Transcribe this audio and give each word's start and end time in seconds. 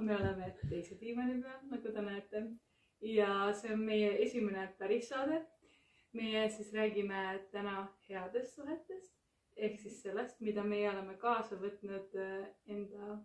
me 0.00 0.16
oleme 0.16 0.52
teise 0.68 0.98
diivani 1.00 1.40
peal, 1.42 1.62
nagu 1.70 1.94
te 1.94 2.02
näete. 2.02 2.44
ja 3.00 3.52
see 3.56 3.72
on 3.72 3.80
meie 3.86 4.10
esimene 4.24 4.68
päris 4.78 5.08
saade. 5.08 5.46
meie 6.12 6.48
siis 6.50 6.72
räägime 6.74 7.40
täna 7.52 7.88
headest 8.08 8.54
suhetest 8.54 9.20
ehk 9.56 9.80
siis 9.80 10.00
sellest, 10.02 10.40
mida 10.40 10.64
meie 10.64 10.88
oleme 10.90 11.16
kaasa 11.20 11.58
võtnud 11.60 12.14
äh, 12.18 12.46
enda 12.70 13.18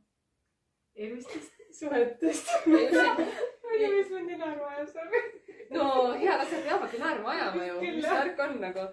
eelmistest 0.95 1.61
suhetest. 1.79 2.51
ma 2.71 2.79
ei 2.79 2.89
tea, 2.91 3.91
mis 3.93 4.11
mind 4.11 4.31
nii 4.31 4.39
naerma 4.41 4.71
ajab 4.73 4.91
seal. 4.91 5.29
no 5.75 5.85
head 6.19 6.43
asjad 6.43 6.67
peavadki 6.67 6.99
naerma 7.01 7.31
ajama 7.35 7.69
ju, 7.69 7.77
mis 7.85 8.09
värk 8.09 8.43
on 8.47 8.59
nagu. 8.63 8.87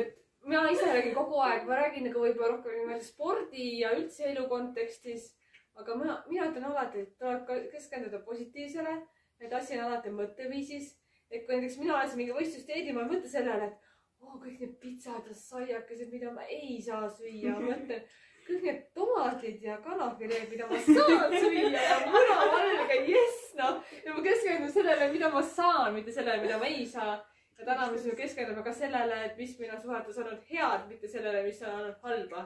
et 0.00 0.14
mina 0.46 0.68
ise 0.74 0.92
räägin 0.92 1.16
kogu 1.16 1.42
aeg, 1.48 1.66
ma 1.66 1.80
räägin 1.82 2.08
nagu 2.08 2.22
võib-olla 2.22 2.54
rohkem 2.54 2.78
niimoodi 2.78 3.08
spordi 3.08 3.68
ja 3.80 3.92
üldse 3.98 4.30
elu 4.32 4.46
kontekstis. 4.52 5.32
Aga 5.76 5.96
mina, 6.00 6.14
mina 6.28 6.50
ütlen 6.50 6.68
alati, 6.70 7.04
et 7.04 7.18
tuleb 7.20 7.50
keskenduda 7.72 8.22
positiivsele, 8.26 8.94
et 9.40 9.52
asi 9.52 9.78
on 9.78 9.88
alati 9.88 10.14
mõtteviisis. 10.14 10.94
et 11.30 11.42
kui 11.46 11.56
näiteks 11.56 11.80
mina 11.82 12.04
siin 12.06 12.20
mingi 12.20 12.34
võistlusteedi, 12.36 12.92
ma 12.94 13.02
ei 13.02 13.08
mõtle 13.10 13.28
sellele, 13.28 13.66
et 13.66 14.22
oo, 14.22 14.36
kõik 14.38 14.60
need 14.62 14.76
pitsad 14.78 15.26
ja 15.26 15.34
saiakesed, 15.34 16.12
mida 16.12 16.30
ma 16.30 16.44
ei 16.46 16.76
saa 16.82 17.08
süüa, 17.10 17.56
ma 17.56 17.72
mõtlen 17.72 18.04
kõik 18.46 18.62
need 18.62 18.84
tomatid 18.94 19.64
ja 19.66 19.80
kanafileed, 19.82 20.46
mida 20.52 20.68
ma 20.70 20.78
saan 20.86 21.34
süüa 21.34 21.82
ja 21.82 21.96
munavalge, 22.06 23.00
jess 23.10 23.56
noh. 23.58 23.80
ja 24.04 24.14
ma 24.14 24.22
keskendun 24.28 24.70
sellele, 24.70 25.10
mida 25.12 25.32
ma 25.34 25.42
saan, 25.42 25.90
mitte 25.98 26.14
sellele, 26.14 26.44
mida 26.46 26.60
ma 26.62 26.70
ei 26.70 26.86
saa 26.86 27.16
ja 27.58 27.64
täna 27.64 27.90
me 27.90 27.98
siis 27.98 28.16
keskendume 28.16 28.62
ka 28.62 28.72
sellele, 28.72 29.24
et 29.24 29.36
mis 29.40 29.58
meil 29.58 29.74
on 29.74 29.82
suhetes 29.82 30.18
olnud 30.22 30.46
head, 30.50 30.86
mitte 30.90 31.08
sellele, 31.08 31.42
mis 31.46 31.62
on 31.62 31.74
olnud 31.80 32.00
halba. 32.02 32.44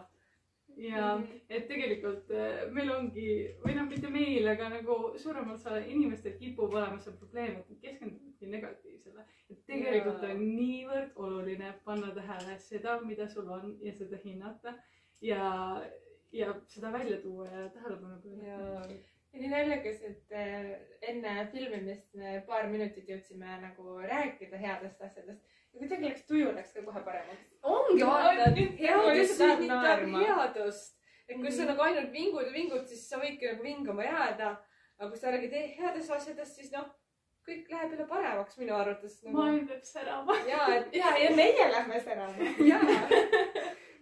Ja 0.81 1.11
et 1.49 1.67
tegelikult 1.69 2.31
äh, 2.35 2.65
meil 2.75 2.91
ongi 2.95 3.27
või 3.65 3.75
noh, 3.77 3.87
mitte 3.91 4.11
meil, 4.13 4.47
aga 4.49 4.71
nagu 4.73 4.97
suurem 5.21 5.53
osa 5.55 5.79
inimestel 5.81 6.37
kipub 6.41 6.75
olema 6.75 6.99
see 7.03 7.17
probleem, 7.21 7.61
et 7.61 7.71
nad 7.71 7.83
keskenduvadki 7.85 8.51
negatiivsele. 8.55 9.27
et 9.51 9.63
tegelikult 9.69 10.25
Jaa. 10.25 10.35
on 10.35 10.43
niivõrd 10.57 11.23
oluline 11.27 11.75
panna 11.85 12.13
tähele 12.17 12.59
seda, 12.65 12.99
mida 13.05 13.29
sul 13.29 13.51
on 13.51 13.77
ja 13.85 13.95
seda 13.95 14.21
hinnata 14.25 14.75
ja, 15.21 15.47
ja 16.33 16.53
seda 16.67 16.93
välja 16.93 17.21
tuua 17.23 17.49
ja 17.49 17.69
tähelepanu 17.77 18.21
pöörata. 18.23 18.93
ja 18.93 18.99
ja 19.31 19.41
nii 19.41 19.51
naljakas, 19.53 20.01
et 20.03 20.33
enne 21.07 21.35
filmimist 21.53 22.09
me 22.19 22.41
paar 22.49 22.67
minutit 22.67 23.07
jõudsime 23.09 23.61
nagu 23.63 24.01
rääkida 24.03 24.59
headest 24.59 25.03
asjadest 25.07 25.60
ja 25.73 25.79
kuidagi 25.79 26.09
läks 26.09 26.25
tuju 26.29 26.55
läks 26.55 26.73
ka 26.77 26.83
kohe 26.87 27.03
paremaks. 27.05 27.51
ongi 27.63 28.07
vaata, 28.07 28.51
Nüüd- 28.57 28.79
headus 28.79 29.37
sünnitab 29.39 30.07
headust. 30.23 30.97
et 31.29 31.37
kui 31.37 31.53
sa 31.53 31.65
nagu 31.65 31.83
ainult 31.83 32.13
vingud 32.13 32.47
ja 32.47 32.53
vingud, 32.53 32.87
siis 32.87 33.09
sa 33.09 33.21
võidki 33.23 33.53
nagu 33.53 33.63
vinguma 33.63 34.05
jääda. 34.05 34.57
aga 34.99 35.11
kui 35.11 35.19
sa 35.19 35.31
räägid 35.33 35.55
headest 35.79 36.11
asjadest, 36.11 36.57
siis 36.57 36.73
noh, 36.73 36.89
kõik 37.49 37.71
läheb 37.73 37.95
jälle 37.95 38.07
paremaks 38.07 38.59
minu 38.61 38.75
arvates 38.77 39.23
nagu.. 39.23 39.37
maailm 39.37 39.69
peab 39.69 39.85
särama. 39.85 40.37
ja, 40.49 40.67
et 40.77 40.95
ja, 41.03 41.17
ja 41.25 41.31
meie 41.37 41.71
lähme 41.73 42.01
särama. 42.01 42.51
jaa. 42.59 43.09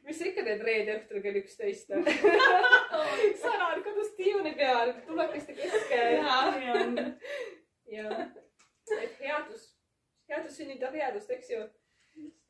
mis 0.08 0.18
sa 0.18 0.28
ikka 0.30 0.44
teed 0.44 0.64
reede 0.64 0.98
õhtul 0.98 1.22
kell 1.22 1.40
üksteist? 1.42 1.92
sanad 3.44 3.82
kodus 3.84 4.14
diivani 4.18 4.54
peal, 4.56 4.94
tulekeste 5.06 5.56
keskel. 5.58 6.22
ja, 7.92 8.22
et 9.02 9.20
headus, 9.20 9.68
headus 10.28 10.58
sünnitab 10.60 10.96
headust, 11.00 11.30
eks 11.30 11.50
ju. 11.54 11.62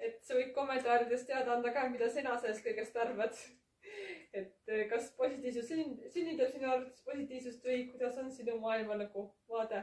et 0.01 0.21
sa 0.25 0.37
võid 0.39 0.53
kommentaarides 0.57 1.27
teada 1.29 1.53
anda 1.57 1.73
ka, 1.75 1.89
mida 1.93 2.09
sina 2.09 2.37
sellest 2.39 2.65
kõigest 2.65 2.97
arvad. 3.03 3.41
et 4.39 4.71
eh, 4.75 4.85
kas 4.91 5.11
positiivsus 5.17 5.71
sünn- 5.71 6.11
sünnitab 6.13 6.53
sinu 6.53 6.69
arvates 6.71 7.05
positiivsust 7.07 7.65
või 7.65 7.87
kuidas 7.93 8.19
on 8.23 8.31
sinu 8.33 8.59
maailma 8.65 8.99
nagu 9.03 9.25
vaade? 9.49 9.83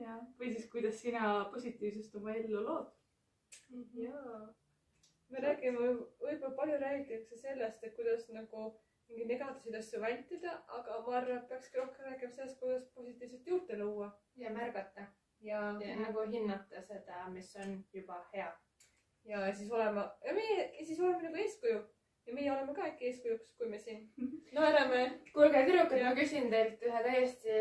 ja, 0.00 0.18
või 0.40 0.52
siis, 0.52 0.68
kuidas 0.72 1.00
sina 1.00 1.32
positiivsust 1.52 2.16
oma 2.20 2.34
ellu 2.36 2.62
lood. 2.64 2.90
jaa. 4.02 4.40
me 5.28 5.40
räägime, 5.42 5.92
võib-olla 6.22 6.54
palju 6.58 6.80
räägitakse 6.82 7.38
sellest, 7.44 7.84
et 7.84 7.96
kuidas 7.96 8.28
nagu 8.34 8.72
mingeid 9.08 9.30
negatiivseid 9.30 9.78
asju 9.78 10.00
vältida, 10.02 10.56
aga 10.78 10.98
ma 11.06 11.16
arvan, 11.20 11.38
et 11.38 11.48
peakski 11.48 11.78
rohkem 11.78 12.10
rääkima 12.10 12.34
sellest, 12.34 12.58
kuidas 12.60 12.90
positiivset 12.94 13.46
juurde 13.46 13.78
luua. 13.78 14.10
ja 14.36 14.50
märgata 14.50 15.06
ja, 15.46 15.60
ja 15.80 15.96
nagu 16.00 16.24
hinnata 16.30 16.82
seda, 16.82 17.26
mis 17.32 17.52
on 17.62 17.76
juba 17.94 18.22
hea. 18.32 18.48
ja 19.24 19.52
siis 19.54 19.70
olema 19.72 20.10
ja 20.24 20.34
meie 20.34 20.84
siis 20.84 21.00
oleme 21.00 21.22
nagu 21.22 21.36
eeskuju 21.42 21.78
ja 22.26 22.34
meie 22.34 22.52
oleme 22.52 22.74
ka 22.74 22.86
äkki 22.90 23.10
eeskujuks, 23.10 23.52
kui 23.58 23.68
me 23.70 23.78
siin 23.78 24.08
naerame. 24.54 25.04
kuulge, 25.32 25.62
tüdrukud, 25.68 26.02
ma 26.02 26.14
küsin 26.18 26.50
teilt 26.50 26.82
ühe 26.82 27.02
täiesti 27.06 27.60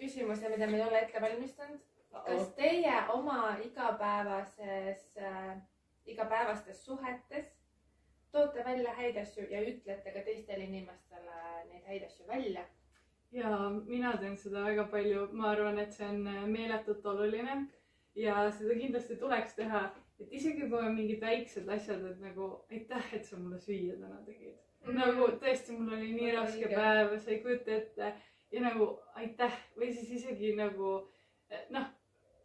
küsimuse, 0.00 0.48
mida 0.52 0.68
me 0.70 0.80
ei 0.80 0.86
ole 0.88 1.02
ette 1.04 1.22
valmistanud. 1.22 1.84
kas 2.16 2.48
teie 2.56 2.94
oma 3.12 3.56
igapäevases 3.64 5.02
äh,, 5.20 5.56
igapäevastes 6.06 6.84
suhetes 6.84 7.52
toote 8.32 8.64
välja 8.64 8.94
häid 8.96 9.16
asju 9.20 9.44
ja 9.50 9.60
ütlete 9.60 10.12
ka 10.12 10.24
teistele 10.24 10.64
inimestele 10.64 11.36
neid 11.68 11.84
häid 11.90 12.08
asju 12.08 12.26
välja? 12.28 12.64
Ja 13.32 13.70
mina 13.86 14.16
teen 14.20 14.36
seda 14.36 14.64
väga 14.64 14.84
palju, 14.90 15.28
ma 15.32 15.50
arvan, 15.50 15.78
et 15.78 15.92
see 15.92 16.06
on 16.08 16.26
äh, 16.26 16.44
meeletult 16.50 17.06
oluline 17.06 17.66
ja 18.16 18.50
seda 18.50 18.76
kindlasti 18.78 19.16
tuleks 19.20 19.56
teha, 19.58 19.82
et 20.20 20.32
isegi 20.32 20.68
kui 20.70 20.78
on 20.78 20.94
mingid 20.96 21.20
väiksed 21.20 21.68
asjad, 21.68 22.04
et 22.10 22.22
nagu 22.22 22.52
aitäh, 22.70 23.12
et 23.18 23.24
sa 23.24 23.36
mulle 23.36 23.58
süüa 23.60 23.98
täna 24.00 24.22
tegid 24.26 24.54
mm. 24.54 24.88
-hmm. 24.88 25.02
nagu 25.02 25.28
tõesti, 25.42 25.76
mul 25.78 25.92
oli 25.98 26.12
nii 26.12 26.32
raske 26.36 26.64
õige. 26.64 26.74
päev, 26.74 27.18
sa 27.18 27.30
ei 27.30 27.42
kujuta 27.42 27.76
ette 27.76 28.14
ja 28.52 28.60
nagu 28.60 28.98
aitäh 29.14 29.60
või 29.76 29.92
siis 29.92 30.10
isegi 30.20 30.54
nagu 30.56 30.96
eh, 31.50 31.66
noh, 31.70 31.86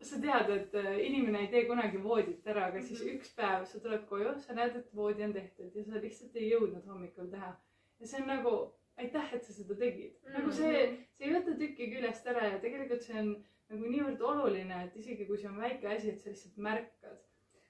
sa 0.01 0.17
tead, 0.21 0.49
et 0.49 0.75
äh, 0.75 0.99
inimene 1.05 1.45
ei 1.45 1.47
tee 1.47 1.65
kunagi 1.65 2.03
voodit 2.03 2.47
ära, 2.47 2.65
aga 2.65 2.81
siis 2.81 3.03
Mhm. 3.03 3.15
üks 3.15 3.35
päev 3.35 3.65
sa 3.65 3.79
tuled 3.79 4.05
koju, 4.09 4.39
sa 4.39 4.53
näed, 4.53 4.75
et 4.75 4.95
voodi 4.95 5.23
on 5.23 5.33
tehtud 5.33 5.75
ja 5.75 5.83
sa 5.83 6.01
lihtsalt 6.01 6.35
ei 6.35 6.51
jõudnud 6.51 6.85
hommikul 6.87 7.29
teha. 7.31 7.55
ja 7.99 8.07
see 8.07 8.21
on 8.21 8.27
nagu 8.27 8.73
aitäh, 8.97 9.33
et 9.33 9.43
sa 9.43 9.53
seda 9.53 9.75
tegid 9.75 10.11
mm. 10.11 10.27
-hmm. 10.27 10.37
nagu 10.37 10.51
see, 10.51 10.83
see 11.17 11.27
ei 11.27 11.33
võta 11.35 11.57
tükki 11.57 11.89
küljest 11.93 12.27
ära 12.27 12.47
ja 12.53 12.59
tegelikult 12.59 13.03
see 13.05 13.19
on 13.19 13.33
nagu 13.71 13.91
niivõrd 13.91 14.23
oluline, 14.27 14.79
et 14.85 14.95
isegi 14.99 15.27
kui 15.27 15.37
see 15.39 15.49
on 15.49 15.59
väike 15.61 15.87
asi, 15.87 16.11
et 16.11 16.19
sa 16.21 16.29
lihtsalt 16.29 16.57
märkad. 16.57 17.19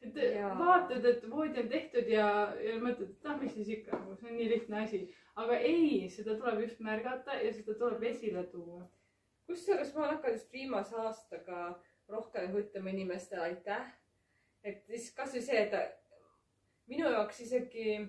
et 0.01 0.15
ja. 0.33 0.47
vaatad, 0.57 1.05
et 1.05 1.29
voodi 1.29 1.61
on 1.61 1.67
tehtud 1.69 2.07
ja, 2.09 2.27
ja 2.57 2.77
mõtled, 2.81 3.11
et 3.11 3.27
ah, 3.29 3.37
mis 3.41 3.53
siis 3.53 3.69
ikka 3.75 3.99
nagu 3.99 4.15
see 4.17 4.31
on 4.31 4.37
nii 4.39 4.49
lihtne 4.49 4.79
asi. 4.83 5.01
aga 5.43 5.57
ei, 5.57 6.09
seda 6.09 6.35
tuleb 6.39 6.63
just 6.65 6.79
märgata 6.79 7.37
ja 7.43 7.53
seda 7.53 7.77
tuleb 7.77 8.03
esile 8.09 8.43
tuua. 8.53 8.81
kusjuures 9.45 9.93
ma 9.95 10.01
olen 10.03 10.15
hakanud 10.15 10.39
just 10.39 10.53
viimase 10.53 10.95
aastaga 11.05 11.61
rohkem 12.09 12.57
ütlema 12.57 12.89
inimestele 12.89 13.41
aitäh. 13.51 13.93
et 14.63 14.81
siis 14.87 15.13
kasvõi 15.13 15.41
see, 15.41 15.61
et 15.67 16.01
minu 16.89 17.09
jaoks 17.09 17.39
isegi, 17.45 18.01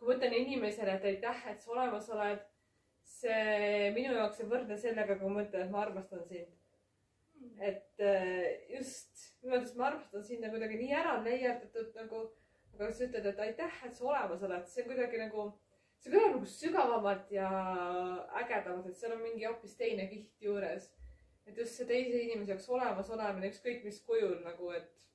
kui 0.00 0.08
ma 0.08 0.16
ütlen 0.16 0.32
inimesele, 0.32 0.94
et 0.96 1.04
aitäh, 1.10 1.40
et 1.52 1.60
sa 1.60 1.74
olemas 1.74 2.06
oled, 2.14 2.40
see 3.04 3.90
minu 3.92 4.14
jaoks 4.16 4.40
on 4.40 4.48
võrdne 4.48 4.78
sellega, 4.80 5.16
kui 5.20 5.32
ma 5.32 5.42
ütlen, 5.44 5.66
et 5.66 5.74
ma 5.74 5.82
armastan 5.84 6.22
sind. 6.28 6.56
et 7.60 8.00
äh, 8.04 8.68
just 8.68 9.20
minu 9.42 9.54
arvates 9.56 9.74
ma 9.76 9.86
armastan 9.90 10.24
sind 10.24 10.44
nagu 10.44 10.56
kuidagi 10.56 10.78
nii 10.80 10.94
ära 10.96 11.18
leierdatud 11.24 11.92
nagu, 11.96 12.22
aga 12.72 12.86
kui 12.86 12.96
sa 12.96 13.04
ütled, 13.08 13.28
et 13.28 13.42
aitäh, 13.46 13.76
et 13.86 13.96
sa 13.96 14.06
olemas 14.08 14.46
oled, 14.48 14.64
see 14.68 14.84
on 14.84 14.88
kuidagi 14.88 15.20
nagu, 15.20 15.44
see 16.00 16.14
kõlab 16.14 16.34
nagu 16.38 16.48
sügavamalt 16.54 17.34
ja 17.36 17.50
ägedamalt, 18.40 18.88
et 18.88 18.96
seal 18.96 19.16
on 19.16 19.22
mingi 19.24 19.48
hoopis 19.48 19.76
teine 19.76 20.08
kiht 20.08 20.48
juures. 20.48 20.88
et 21.46 21.56
just 21.58 21.76
see 21.76 21.88
teise 21.88 22.24
inimese 22.24 22.54
jaoks 22.54 22.68
olemas 22.72 23.12
olemine, 23.12 23.52
ükskõik 23.52 23.84
mis 23.84 24.00
kujul 24.08 24.38
nagu, 24.44 24.72
et 24.76 25.09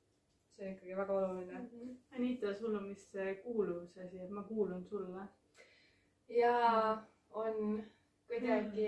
see 0.55 0.67
on 0.67 0.71
ikkagi 0.73 0.95
väga 0.97 1.13
oluline. 1.13 1.63
Anita, 2.15 2.53
sul 2.53 2.75
on 2.75 2.87
vist 2.89 3.11
see 3.11 3.35
kuuluvuse 3.43 4.03
asi, 4.05 4.21
et 4.23 4.29
ma 4.29 4.43
kuulun 4.43 4.85
sulle. 4.85 5.27
ja 6.29 6.55
on 7.29 7.83
kuidagi, 8.27 8.87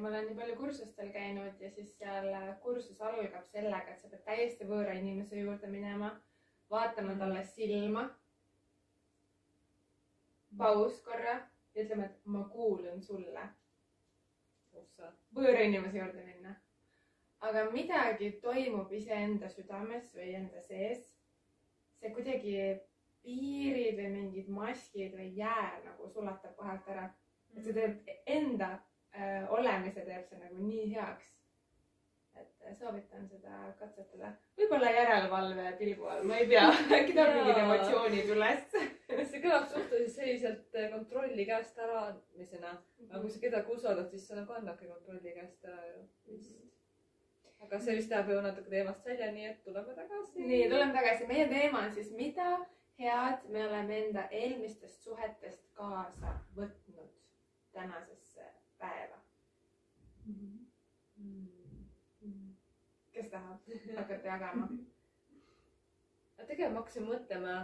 ma 0.00 0.08
olen 0.08 0.26
nii 0.26 0.36
palju 0.38 0.56
kursustel 0.56 1.12
käinud 1.14 1.60
ja 1.60 1.70
siis 1.70 1.94
seal 1.98 2.28
kursus 2.62 3.00
algab 3.00 3.46
sellega, 3.52 3.92
et 3.92 4.00
sa 4.00 4.10
pead 4.10 4.24
täiesti 4.26 4.66
võõra 4.66 4.96
inimese 4.98 5.38
juurde 5.38 5.70
minema, 5.70 6.10
vaatama 6.70 7.14
talle 7.20 7.44
silma. 7.44 8.08
paus 10.58 11.00
korra 11.00 11.38
ja 11.74 11.84
ütlema, 11.84 12.04
et 12.04 12.26
ma 12.26 12.44
kuulun 12.48 13.02
sulle. 13.02 13.48
võõra 15.36 15.60
inimese 15.68 15.98
juurde 15.98 16.24
minna. 16.24 16.56
Aga 17.48 17.64
midagi 17.74 18.30
toimub 18.42 18.92
iseenda 18.94 19.50
südames 19.50 20.12
või 20.14 20.34
enda 20.38 20.62
sees. 20.62 21.08
see 21.98 22.10
kuidagi 22.14 22.54
piirid 23.22 23.98
või 23.98 24.08
mingid 24.16 24.48
maskid 24.50 25.12
või 25.18 25.28
jää 25.36 25.82
nagu 25.84 26.08
sulatab 26.10 26.56
vahelt 26.58 26.88
ära. 26.94 27.10
et 27.56 27.64
see 27.64 27.74
teeb 27.76 28.10
enda 28.26 28.72
äh, 29.14 29.46
olemise 29.50 30.06
teeb 30.06 30.26
see 30.28 30.40
nagu 30.40 30.66
nii 30.66 30.88
heaks. 30.94 31.28
et 32.40 32.66
äh, 32.66 32.74
soovitan 32.78 33.28
seda 33.28 33.74
katsetada. 33.78 34.32
võib-olla 34.58 34.90
järelevalve 34.96 35.68
pilgu 35.78 36.08
all, 36.14 36.24
ma 36.30 36.38
ei 36.38 36.48
tea, 36.54 36.66
äkki 36.98 37.14
tuleb 37.14 37.38
mingid 37.38 37.62
emotsioonid 37.64 38.34
üles. 38.36 38.66
see 39.30 39.42
kõlab 39.44 39.68
suhteliselt 39.70 40.16
selliselt 40.16 40.78
eh, 40.78 40.90
kontrolli 40.94 41.46
käest 41.46 41.78
äraandmisena, 41.78 42.76
aga 43.10 43.22
kui 43.22 43.30
sa 43.30 43.46
kedagi 43.46 43.78
usaldad, 43.78 44.10
siis 44.10 44.28
sa 44.28 44.38
nagu 44.38 44.58
annadki 44.58 44.90
kontrolli 44.90 45.34
käest 45.38 45.70
ära 45.70 45.90
ju 45.90 46.06
vist. 46.30 46.71
Aga 47.62 47.80
see 47.80 47.96
vist 47.96 48.10
läheb 48.10 48.30
ju 48.30 48.42
natuke 48.44 48.70
teemast 48.70 49.06
välja, 49.06 49.32
nii 49.32 49.48
et 49.50 49.64
tuleme 49.64 49.94
tagasi. 49.94 50.46
nii, 50.50 50.68
tuleme 50.70 50.92
tagasi, 50.98 51.26
meie 51.26 51.48
teema 51.48 51.84
on 51.86 51.92
siis, 51.96 52.12
mida 52.18 52.48
head 52.98 53.48
me 53.48 53.66
oleme 53.66 53.98
enda 54.04 54.28
eelmistest 54.30 55.02
suhetest 55.02 55.68
kaasa 55.78 56.34
võtnud 56.56 57.12
tänasesse 57.72 58.48
päeva. 58.78 59.18
Mm. 60.26 60.58
kes 63.12 63.28
tahab 63.30 63.70
hakata 63.96 64.28
jagama? 64.28 64.68
aga 66.36 66.46
tegelikult 66.46 66.74
ma 66.74 66.80
hakkasin 66.80 67.08
mõtlema, 67.08 67.56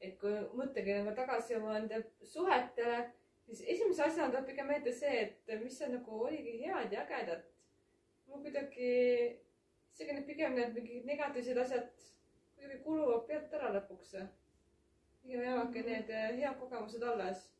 et 0.00 0.16
kui 0.20 0.32
mõttagi 0.58 0.94
nagu 0.98 1.14
tagasi 1.16 1.56
oma 1.58 1.76
enda 1.80 2.00
suhetele, 2.24 3.02
siis 3.46 3.62
esimese 3.74 4.06
asjana 4.06 4.30
tuleb 4.32 4.48
pigem 4.50 4.70
meelde 4.70 4.94
see, 4.94 5.20
et 5.26 5.52
mis 5.62 5.78
seal 5.78 5.92
nagu 5.94 6.22
oligi 6.28 6.58
head 6.64 6.94
ja 6.94 7.04
ägedat. 7.04 7.44
Mul 8.36 8.44
kuidagi, 8.44 8.88
isegi 9.94 10.12
need 10.12 10.26
pigem 10.28 10.56
need 10.56 10.74
mingid 10.76 11.04
negatiivsed 11.08 11.58
asjad 11.62 11.86
kuidagi 12.56 12.82
kuluvad 12.84 13.26
pealt 13.28 13.54
ära 13.58 13.70
lõpuks. 13.76 14.16
pigem 15.22 15.44
jäävadki 15.44 15.84
need 15.86 16.10
eh, 16.10 16.26
head 16.40 16.58
kogemused 16.60 17.02
alles. 17.02 17.52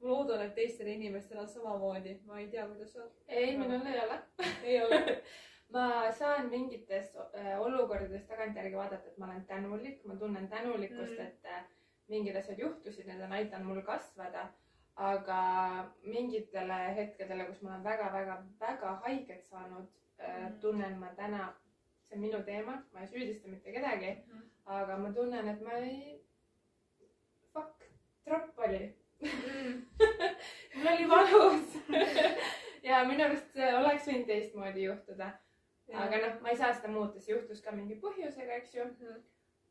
ma 0.00 0.08
loodan, 0.08 0.42
et 0.46 0.54
teistel 0.56 0.88
inimestel 0.88 1.38
on 1.38 1.48
samamoodi, 1.48 2.14
ma 2.26 2.38
ei 2.40 2.48
tea, 2.48 2.66
kuidas 2.66 2.96
on. 2.96 3.10
ei, 3.28 3.56
minul 3.58 3.86
ei 3.86 4.00
ole. 4.00 4.18
ei 4.64 4.82
ole. 4.82 5.00
ma 5.74 6.12
saan 6.12 6.48
mingites 6.50 7.12
äh, 7.16 7.60
olukordades 7.60 8.24
tagantjärgi 8.26 8.76
vaadata, 8.76 9.08
et 9.08 9.18
ma 9.18 9.28
olen 9.28 9.44
tänulik, 9.44 10.04
ma 10.04 10.16
tunnen 10.16 10.48
tänulikkust 10.48 11.18
Mm. 11.18 11.26
et 11.26 11.44
äh, 11.44 11.64
mingid 12.08 12.36
asjad 12.36 12.58
juhtusid, 12.58 13.06
need 13.06 13.22
on 13.22 13.32
aidanud 13.32 13.66
mul 13.66 13.82
kasvada. 13.82 14.48
Aga 15.00 15.40
mingitele 16.04 16.78
hetkedele, 16.96 17.44
kus 17.48 17.62
ma 17.62 17.70
olen 17.74 17.84
väga-väga-väga 17.84 18.94
haiget 19.06 19.46
saanud 19.50 19.88
Mm., 20.20 20.58
tunnen 20.60 20.98
ma 21.00 21.08
täna, 21.16 21.46
see 22.04 22.16
on 22.18 22.20
minu 22.20 22.42
teema, 22.44 22.74
ma 22.92 23.00
ei 23.00 23.06
süüdista 23.08 23.48
mitte 23.48 23.72
kedagi, 23.72 24.10
Mhm. 24.28 24.42
aga 24.66 24.96
ma 25.00 25.12
tunnen, 25.16 25.48
et 25.48 25.62
ma 25.64 25.78
ei, 25.78 26.18
fuck, 27.54 27.86
tropp 28.26 28.58
oli 28.66 28.82
mul 30.74 30.88
oli 30.92 31.06
valus 31.08 31.72
ja 32.88 33.00
minu 33.08 33.24
arust 33.24 33.56
oleks 33.78 34.06
võinud 34.10 34.26
teistmoodi 34.28 34.84
juhtuda, 34.90 35.30
aga 36.04 36.20
noh, 36.26 36.36
ma 36.44 36.52
ei 36.52 36.56
saa 36.60 36.74
seda 36.76 36.92
muuta, 36.92 37.20
see 37.20 37.32
juhtus 37.34 37.64
ka 37.64 37.72
mingi 37.72 37.96
põhjusega, 38.04 38.60
eks 38.60 38.74
ju. 38.76 38.84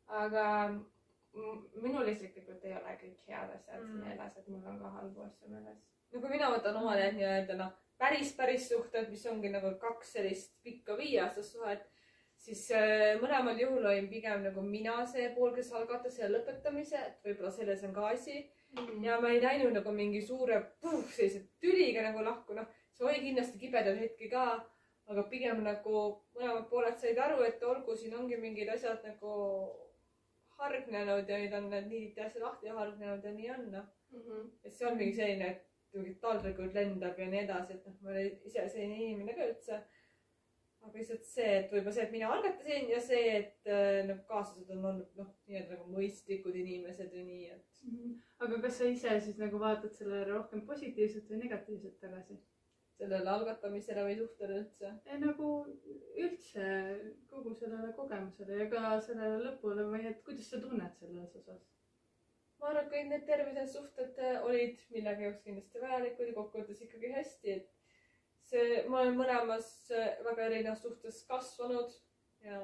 aga 0.07 0.45
m- 0.69 0.85
minul 1.33 2.07
isiklikult 2.09 2.63
ei 2.65 2.73
ole 2.73 2.95
kõik 3.01 3.27
head 3.27 3.53
asjad 3.55 3.81
Mm. 3.83 3.93
mm. 3.93 4.07
meeles, 4.07 4.37
et 4.37 4.47
mul 4.47 4.65
on 4.65 4.79
ka 4.79 4.89
halbu 4.97 5.23
asju 5.27 5.49
meeles. 5.49 5.77
no 6.11 6.21
kui 6.21 6.29
mina 6.29 6.49
võtan 6.55 6.81
oma 6.81 6.95
need 6.97 7.15
nii-öelda 7.19 7.57
noh, 7.59 7.71
päris, 7.97 8.33
päris 8.33 8.69
suhted, 8.69 9.09
mis 9.09 9.25
ongi 9.25 9.49
nagu 9.53 9.71
kaks 9.79 10.13
sellist 10.17 10.55
pikka 10.63 10.97
viieaastast 10.97 11.57
suhet, 11.57 11.83
siis 12.39 12.63
äh, 12.71 13.19
mõlemal 13.21 13.59
juhul 13.59 13.85
olin 13.85 14.09
pigem 14.09 14.43
nagu 14.47 14.61
mina 14.61 15.05
see 15.05 15.27
pool, 15.35 15.53
kes 15.55 15.71
algatas 15.73 16.15
selle 16.15 16.39
lõpetamise, 16.39 16.97
et 16.97 17.27
võib-olla 17.27 17.51
selles 17.51 17.83
on 17.83 17.93
ka 17.93 18.07
asi. 18.13 18.49
ja 19.01 19.19
ma 19.21 19.29
ei 19.33 19.41
läinud 19.41 19.73
nagu 19.73 19.91
mingi 19.91 20.21
suure 20.21 20.59
puh, 20.81 21.03
sellise 21.13 21.41
tüliga 21.61 22.03
nagu 22.05 22.21
lahku, 22.25 22.53
noh, 22.53 22.67
see 22.93 23.05
oli 23.05 23.23
kindlasti 23.23 23.57
kibedaid 23.57 23.97
hetki 23.97 24.29
ka, 24.29 24.43
aga 25.09 25.23
pigem 25.29 25.63
nagu 25.65 26.01
mõlemad 26.35 26.67
pooled 26.69 26.97
said 27.01 27.17
aru, 27.17 27.41
et 27.43 27.63
olgu, 27.63 27.95
siin 27.97 28.13
ongi 28.15 28.37
mingid 28.37 28.69
asjad 28.69 29.01
nagu 29.03 29.31
hargnenud 30.59 31.29
ja 31.29 31.39
nüüd 31.41 31.56
on 31.59 31.69
need 31.73 31.88
niidid 31.91 32.19
asja 32.25 32.44
lahti 32.44 32.73
hargnenud 32.75 33.25
ja 33.25 33.33
nii 33.35 33.50
on, 33.56 33.65
noh. 33.77 33.88
Mhm. 34.15 34.50
et 34.63 34.73
see 34.73 34.88
on 34.89 34.97
mingi 34.97 35.15
selline, 35.19 35.50
et 35.53 35.95
mingid 35.95 36.19
taldrikud 36.23 36.75
lendab 36.75 37.19
ja 37.19 37.29
nii 37.29 37.44
edasi, 37.45 37.77
et 37.77 37.88
noh, 37.88 37.95
ma 38.03 38.13
olen 38.13 38.45
ise 38.50 38.67
selline 38.73 39.00
inimene 39.06 39.38
ka 39.38 39.47
üldse. 39.53 39.81
aga 40.79 40.95
lihtsalt 40.95 41.25
see, 41.27 41.47
et 41.57 41.73
võib-olla 41.73 41.91
see, 41.95 42.03
et 42.07 42.13
mina 42.15 42.27
algatasin 42.31 42.85
ja 42.88 43.00
see, 43.03 43.23
et 43.39 43.65
nagu 44.07 44.21
kaaslased 44.29 44.69
on 44.71 44.85
olnud 44.91 45.17
noh, 45.19 45.33
nii-öelda 45.50 45.75
nagu 45.75 45.89
mõistlikud 45.91 46.56
inimesed 46.56 47.11
või 47.17 47.25
nii, 47.27 47.50
et 47.57 47.81
aga 48.45 48.61
kas 48.63 48.79
sa 48.79 48.88
ise 48.88 49.17
siis 49.25 49.41
nagu 49.41 49.59
vaatad 49.59 49.91
sellele 49.97 50.29
rohkem 50.29 50.63
positiivselt 50.69 51.27
või 51.31 51.41
negatiivselt 51.44 52.00
tagasi? 52.00 52.39
Sellele 52.99 53.31
algatamisele 53.31 54.03
või 54.05 54.15
suhtele 54.19 54.59
üldse. 54.59 54.93
nagu 55.23 55.49
üldse 56.25 56.69
kogu 57.31 57.55
sellele 57.55 57.93
kogemusele 57.95 58.61
ja 58.63 58.69
ka 58.71 58.95
sellele 59.05 59.41
lõpule 59.45 59.87
või 59.93 60.05
et 60.11 60.23
kuidas 60.25 60.51
sa 60.51 60.59
tunned 60.63 60.95
selles 60.99 61.35
osas? 61.41 61.67
ma 62.59 62.71
arvan, 62.71 62.85
et 62.85 62.91
kõik 62.93 63.09
need 63.09 63.25
tervised 63.27 63.71
suhted 63.71 64.17
äh, 64.19 64.39
olid 64.43 64.81
millegi 64.93 65.27
jaoks 65.27 65.43
kindlasti 65.45 65.83
vajalikud 65.83 66.31
ja 66.31 66.37
kokkuvõttes 66.37 66.81
ikkagi 66.83 67.11
hästi, 67.13 67.53
et 67.55 67.69
see, 68.49 68.81
ma 68.91 69.03
olen 69.03 69.15
mõlemas 69.19 69.69
äh, 69.95 70.17
väga 70.25 70.49
erinevas 70.49 70.83
suhtes 70.83 71.21
kasvanud 71.29 71.95
ja 72.43 72.59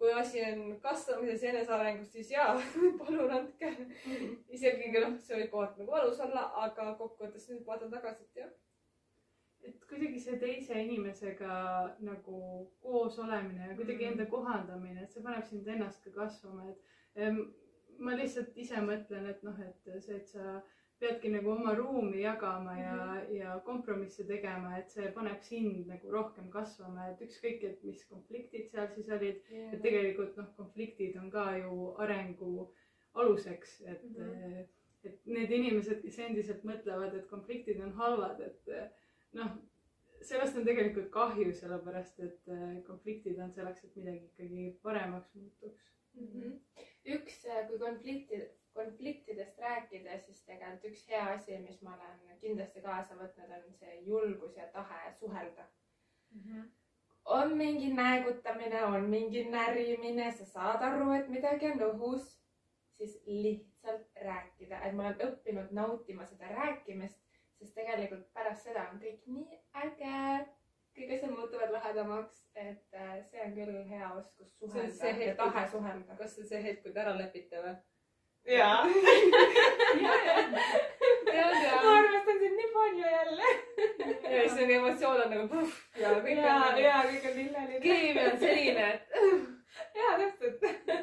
kui 0.00 0.12
asi 0.16 0.40
on 0.46 0.80
kasvamises 0.80 1.42
ja 1.44 1.52
enesearengus, 1.52 2.12
siis 2.14 2.30
jaa, 2.32 2.54
palun 3.02 3.36
andke. 3.36 3.74
isegi 4.48 4.88
noh, 4.96 5.18
see 5.20 5.42
võib 5.42 5.52
kohati 5.52 5.82
nagu 5.82 5.92
valus 5.92 6.24
olla, 6.24 6.46
aga 6.64 6.94
kokkuvõttes 7.02 7.50
nüüd 7.52 7.66
vaatan 7.68 7.92
tagasi, 7.92 8.24
et 8.24 8.40
jah, 8.46 8.54
et 9.64 9.84
kuidagi 9.88 10.20
see 10.20 10.38
teise 10.38 10.74
inimesega 10.82 11.54
nagu 12.00 12.40
koos 12.82 13.18
olemine 13.18 13.68
ja 13.68 13.76
kuidagi 13.76 14.04
Mm. 14.06 14.12
enda 14.12 14.26
kohandamine, 14.26 15.02
et 15.02 15.12
see 15.12 15.22
paneb 15.22 15.44
sind 15.46 15.66
ennast 15.68 16.04
ka 16.04 16.10
kasvama, 16.10 16.68
et 16.70 17.30
ma 17.98 18.14
lihtsalt 18.16 18.56
ise 18.56 18.76
mõtlen, 18.80 19.26
et 19.30 19.42
noh, 19.42 19.58
et 19.60 20.00
see, 20.00 20.16
et 20.16 20.26
sa 20.28 20.62
peadki 21.00 21.30
nagu 21.32 21.50
oma 21.50 21.74
ruumi 21.74 22.22
jagama 22.22 22.78
ja 22.78 22.94
mm, 22.94 23.10
-hmm. 23.10 23.34
ja 23.36 23.58
kompromisse 23.64 24.24
tegema, 24.28 24.78
et 24.78 24.90
see 24.90 25.10
paneb 25.12 25.42
sind 25.42 25.86
nagu 25.88 26.10
rohkem 26.10 26.50
kasvama, 26.50 27.08
et 27.10 27.20
ükskõik, 27.20 27.64
et 27.64 27.84
mis 27.84 28.04
konfliktid 28.08 28.68
seal 28.70 28.88
siis 28.94 29.08
olid, 29.08 29.40
et 29.72 29.82
tegelikult 29.82 30.36
noh, 30.36 30.48
konfliktid 30.56 31.16
on 31.16 31.30
ka 31.30 31.56
ju 31.56 31.94
arengu 31.98 32.70
aluseks, 33.14 33.80
et 33.86 34.02
mm, 34.04 34.24
Mhm. 34.24 34.52
-hmm. 34.52 34.66
et 35.04 35.26
need 35.26 35.50
inimesed, 35.50 36.02
kes 36.02 36.18
endiselt 36.18 36.64
mõtlevad, 36.64 37.14
et 37.14 37.26
konfliktid 37.28 37.80
on 37.80 37.92
halvad, 37.92 38.40
et 38.40 38.68
noh, 39.38 39.50
sellest 40.22 40.56
on 40.56 40.66
tegelikult 40.66 41.10
kahju, 41.14 41.52
sellepärast 41.56 42.20
et 42.26 42.52
eh, 42.54 42.80
konfliktid 42.86 43.38
on 43.40 43.52
selleks, 43.54 43.84
et 43.84 43.96
midagi 43.96 44.26
ikkagi 44.30 44.70
paremaks 44.82 45.34
muutuks. 45.34 45.86
Mhm. 46.18 46.56
üks, 47.14 47.36
kui 47.68 47.78
konflikti, 47.78 48.40
konfliktidest 48.74 49.58
rääkida, 49.58 50.18
siis 50.24 50.42
tegelikult 50.46 50.88
üks 50.90 51.06
hea 51.08 51.22
asi, 51.36 51.58
mis 51.62 51.78
ma 51.86 51.94
olen 51.94 52.40
kindlasti 52.42 52.82
kaasa 52.82 53.14
võtnud, 53.18 53.52
on 53.56 53.78
see 53.78 54.00
julgus 54.06 54.56
ja 54.58 54.66
tahe 54.74 55.14
suhelda. 55.20 55.68
on 57.24 57.56
mingi 57.56 57.92
näägutamine, 57.94 58.84
on 58.84 59.08
mingi 59.10 59.44
närimine, 59.50 60.30
sa 60.32 60.44
saad 60.44 60.82
aru, 60.82 61.10
et 61.12 61.28
midagi 61.28 61.70
on 61.70 61.82
õhus, 61.90 62.28
siis 62.96 63.16
lihtsalt 63.26 64.22
rääkida, 64.22 64.80
et 64.86 64.94
ma 64.94 65.06
olen 65.06 65.26
õppinud 65.28 65.70
nautima 65.70 66.26
seda 66.26 66.48
rääkimist, 66.54 67.20
sest 67.60 67.76
tegelikult 67.76 68.24
pärast 68.36 68.64
seda 68.68 68.86
on 68.90 68.98
kõik 69.02 69.20
nii 69.28 69.58
äge, 69.84 70.16
kõik 70.96 71.14
asjad 71.16 71.32
muutuvad 71.34 71.70
lahedamaks, 71.74 72.42
et 72.56 72.96
äh, 72.96 73.16
see 73.28 73.42
on 73.44 73.54
küll 73.58 73.78
hea 73.90 74.08
oskus 74.16 74.48
See 74.56 74.66
on 74.66 74.70
suhelda 74.72 74.96
see 74.96 75.12
ja 75.12 75.18
hetk, 75.20 75.36
tahe 75.42 75.62
suhelda. 75.74 76.16
kas 76.18 76.34
see 76.34 76.42
on 76.44 76.48
see 76.52 76.62
hetk, 76.66 76.82
kui 76.84 76.92
te 76.94 77.02
ära 77.04 77.14
lepite 77.18 77.56
või? 77.64 77.74
jaa. 78.48 78.78
ma 80.00 80.14
ja, 81.36 81.46
armastan 81.92 82.38
sind 82.38 82.56
nii 82.56 82.70
palju 82.76 83.06
jälle. 83.16 83.48
ja 84.30 84.48
siis 84.48 84.62
on 84.62 84.70
emotsioon 84.78 85.20
on 85.24 85.30
nagu 85.34 85.46
puh, 85.48 85.72
ja 86.00 86.08
kõik 86.24 86.40
on 86.54 86.80
ja 86.80 87.02
kõik 87.10 87.24
on 87.30 87.36
lilleline. 87.42 87.80
keemia 87.84 88.24
on 88.32 88.38
selline, 88.46 88.84
et 88.94 89.02
jaa, 90.00 90.12
täpselt. 90.24 90.58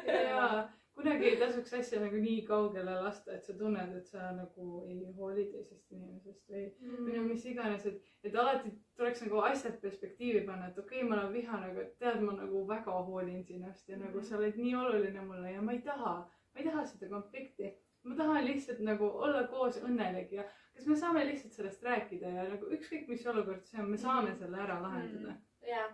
ja 0.08 0.68
kunagi 0.98 1.17
ei 1.28 1.38
tasuks 1.40 1.74
asja 1.78 2.00
nagu 2.02 2.20
nii 2.22 2.42
kaugele 2.48 2.94
lasta, 3.02 3.34
et 3.34 3.46
sa 3.46 3.54
tunned, 3.58 3.94
et 3.96 4.06
sa 4.10 4.30
nagu 4.36 4.82
ei 4.88 5.00
hooli 5.16 5.46
teisest 5.52 5.92
inimesest 5.94 6.52
või 6.52 6.64
või 6.80 7.16
no 7.16 7.24
mis 7.26 7.44
iganes, 7.50 7.86
et, 7.90 8.00
et 8.24 8.38
alati 8.42 8.72
tuleks 8.98 9.24
nagu 9.24 9.42
asjad 9.48 9.78
perspektiivi 9.82 10.44
panna, 10.46 10.70
et 10.70 10.78
okei 10.78 11.02
okay,, 11.02 11.08
ma 11.08 11.18
olen 11.20 11.34
vihane, 11.34 11.70
aga 11.72 11.86
tead, 12.02 12.22
ma 12.24 12.36
nagu 12.38 12.64
väga 12.68 12.96
hoolin 13.10 13.44
sinust 13.46 13.88
ja 13.88 13.98
nagu 14.00 14.22
sa 14.24 14.38
oled 14.38 14.58
nii 14.60 14.74
oluline 14.78 15.26
mulle 15.26 15.52
ja 15.54 15.62
ma 15.64 15.76
ei 15.76 15.84
taha, 15.86 16.16
ma 16.24 16.62
ei 16.62 16.68
taha 16.70 16.86
seda 16.92 17.10
konflikti. 17.12 17.74
ma 18.08 18.14
tahan 18.16 18.44
lihtsalt 18.46 18.78
nagu 18.80 19.08
olla 19.26 19.42
koos 19.50 19.80
õnnelik 19.84 20.30
ja 20.32 20.44
kas 20.74 20.86
me 20.86 20.96
saame 20.96 21.24
lihtsalt 21.26 21.52
sellest 21.52 21.82
rääkida 21.82 22.28
ja 22.34 22.44
nagu 22.48 22.68
ükskõik, 22.76 23.08
mis 23.08 23.26
olukord 23.26 23.64
see 23.66 23.80
on, 23.82 23.90
me 23.90 23.98
saame 23.98 24.34
selle 24.38 24.60
ära 24.66 24.78
lahendada. 24.82 25.34
jaa, 25.66 25.88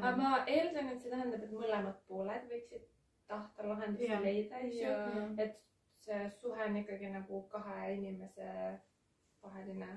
aga 0.00 0.16
ma 0.16 0.32
eeldan, 0.46 0.88
et 0.94 1.02
see 1.02 1.12
tähendab, 1.12 1.44
et 1.44 1.52
mõlemad 1.52 2.00
pooled 2.08 2.48
võiksid 2.50 2.88
tahta 3.30 3.68
lahendust 3.68 4.08
Jah. 4.08 4.22
leida, 4.24 4.58
eks 4.66 4.76
ju. 4.76 4.82
ja 4.82 5.26
et 5.44 5.58
see 6.04 6.30
suhe 6.40 6.64
on 6.64 6.76
ikkagi 6.80 7.12
nagu 7.12 7.42
kahe 7.52 7.92
inimese 7.94 8.48
vaheline 9.42 9.88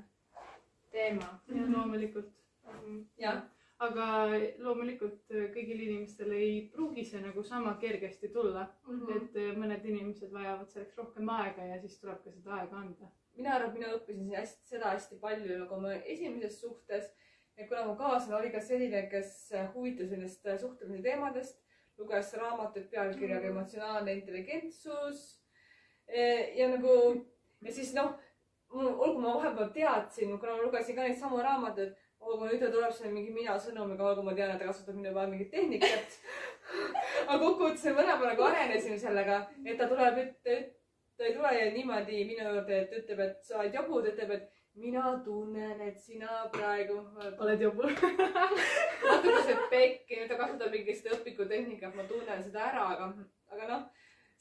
teema. 0.91 1.39
ja 1.47 1.65
loomulikult. 1.77 2.31
jah, 3.17 3.41
aga 3.87 4.05
loomulikult 4.65 5.33
kõigil 5.55 5.81
inimestel 5.87 6.31
ei 6.37 6.53
pruugi 6.75 7.05
see 7.07 7.21
nagu 7.23 7.43
sama 7.43 7.73
kergesti 7.81 8.29
tulla 8.35 8.67
mm, 8.87 8.99
-hmm. 8.99 9.17
et 9.17 9.57
mõned 9.63 9.89
inimesed 9.93 10.31
vajavad 10.31 10.69
selleks 10.69 10.97
rohkem 11.01 11.33
aega 11.39 11.67
ja 11.71 11.81
siis 11.81 11.99
tuleb 11.99 12.23
ka 12.23 12.31
seda 12.31 12.55
aega 12.59 12.77
anda. 12.85 13.11
mina 13.35 13.55
arvan, 13.55 13.69
et 13.69 13.79
mina 13.79 13.93
õppisin 13.97 14.31
hästi, 14.37 14.67
seda 14.75 14.93
hästi 14.93 15.19
palju 15.25 15.59
nagu 15.59 15.75
oma 15.75 15.93
esimeses 16.15 16.61
suhtes. 16.61 17.11
ja 17.57 17.67
kuna 17.67 17.85
mu 17.85 17.95
kaaslane 17.95 18.39
oli 18.39 18.51
ka 18.51 18.61
selline, 18.61 19.07
kes 19.09 19.51
huvitas 19.73 20.09
nendest 20.09 20.47
suhtlemise 20.61 21.03
teemadest, 21.03 21.62
luges 21.97 22.33
raamatut 22.39 22.89
pealkirjaga 22.91 23.47
mm. 23.47 23.51
Emotsionaalne 23.51 24.13
intelligentsus. 24.13 25.23
ja 26.55 26.67
nagu 26.69 26.93
ja 27.61 27.71
siis 27.73 27.93
noh, 27.95 28.15
olgu 28.73 29.21
ma 29.21 29.35
vahepeal 29.37 29.69
teadsin, 29.75 30.37
kuna 30.39 30.55
ma 30.57 30.65
lugesin 30.65 30.95
ka 30.95 31.05
neid 31.07 31.19
samu 31.19 31.39
raamatuid 31.41 31.93
olgu 32.23 32.47
nüüd 32.47 32.61
ta 32.61 32.71
tuleb 32.71 32.93
sinna 32.95 33.11
mingi 33.13 33.31
mina 33.35 33.55
sõnumiga, 33.59 34.05
olgu 34.09 34.23
ma 34.25 34.33
tean, 34.37 34.53
et 34.53 34.61
ta 34.61 34.69
kasutab 34.69 34.95
minu 34.97 35.13
peal 35.15 35.29
mingit 35.31 35.51
tehnikat 35.51 36.17
aga 37.29 37.39
kokkuvõttes 37.43 37.85
me 37.87 37.95
mõlemad 37.99 38.29
nagu 38.31 38.45
arenesime 38.47 38.97
sellega, 38.99 39.39
et 39.65 39.77
ta 39.79 39.87
tuleb, 39.91 40.19
et 40.23 40.73
ta 41.17 41.27
ei 41.27 41.35
tule 41.35 41.53
niimoodi 41.77 42.23
minu 42.29 42.47
juurde, 42.47 42.79
et 42.83 42.95
ütleb, 43.01 43.23
et 43.27 43.47
sa 43.47 43.59
oled 43.61 43.75
jabu, 43.79 44.01
ta 44.01 44.13
ütleb, 44.13 44.35
et 44.37 44.62
mina 44.73 45.19
tunnen, 45.25 45.81
et 45.81 45.99
sina 46.01 46.47
praegu 46.53 46.95
oled 47.39 47.61
jobu 47.61 47.85
natuke 47.87 49.43
see 49.45 49.57
pekki, 49.69 50.23
ta 50.29 50.37
kasutab 50.39 50.73
mingit 50.73 51.11
õpikutehnikat, 51.17 51.93
ma 51.95 52.07
tunnen 52.09 52.41
seda 52.43 52.65
ära, 52.71 52.87
aga, 52.95 53.11
aga 53.53 53.69
noh, 53.69 53.83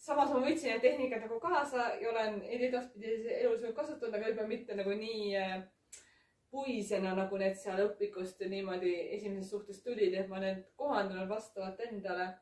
samas 0.00 0.32
ma 0.32 0.40
võtsin 0.46 0.72
need 0.72 0.82
tehnikad 0.86 1.26
nagu 1.26 1.38
kaasa 1.42 1.92
ja 2.00 2.10
olen 2.10 2.40
edaspidi 2.48 3.34
elus 3.42 3.66
kasutanud, 3.76 4.14
aga 4.14 4.24
võib-olla 4.30 4.48
mitte 4.48 4.78
nagu 4.78 4.96
nii 4.96 5.28
äh, 5.38 5.58
puisena, 6.52 7.14
nagu 7.16 7.38
need 7.40 7.56
seal 7.60 7.84
õpikust 7.86 8.42
niimoodi 8.48 8.92
esimesest 9.16 9.54
suhtest 9.54 9.84
tulid, 9.86 10.16
et 10.16 10.32
ma 10.32 10.40
need 10.42 10.64
kohandan 10.80 11.28
vastavalt 11.30 11.80
endale. 11.88 12.32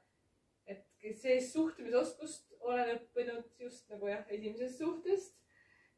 et 0.71 1.17
see 1.17 1.39
suhtlemisoskust 1.41 2.51
olen 2.61 2.91
õppinud 2.95 3.47
just 3.59 3.89
nagu 3.91 4.11
jah, 4.11 4.21
esimesest 4.29 4.79
suhtest. 4.79 5.37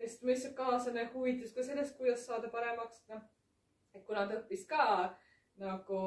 Sest 0.03 0.23
mu 0.23 0.33
lihtsalt 0.33 0.57
kaaslane 0.59 1.09
huvitas 1.15 1.55
ka 1.55 1.65
sellest, 1.67 1.97
kuidas 1.99 2.27
saada 2.27 2.51
paremaks, 2.51 3.05
noh. 3.13 3.23
et 3.95 4.05
kuna 4.07 4.27
ta 4.27 4.41
õppis 4.41 4.67
ka 4.69 4.87
nagu 5.61 5.99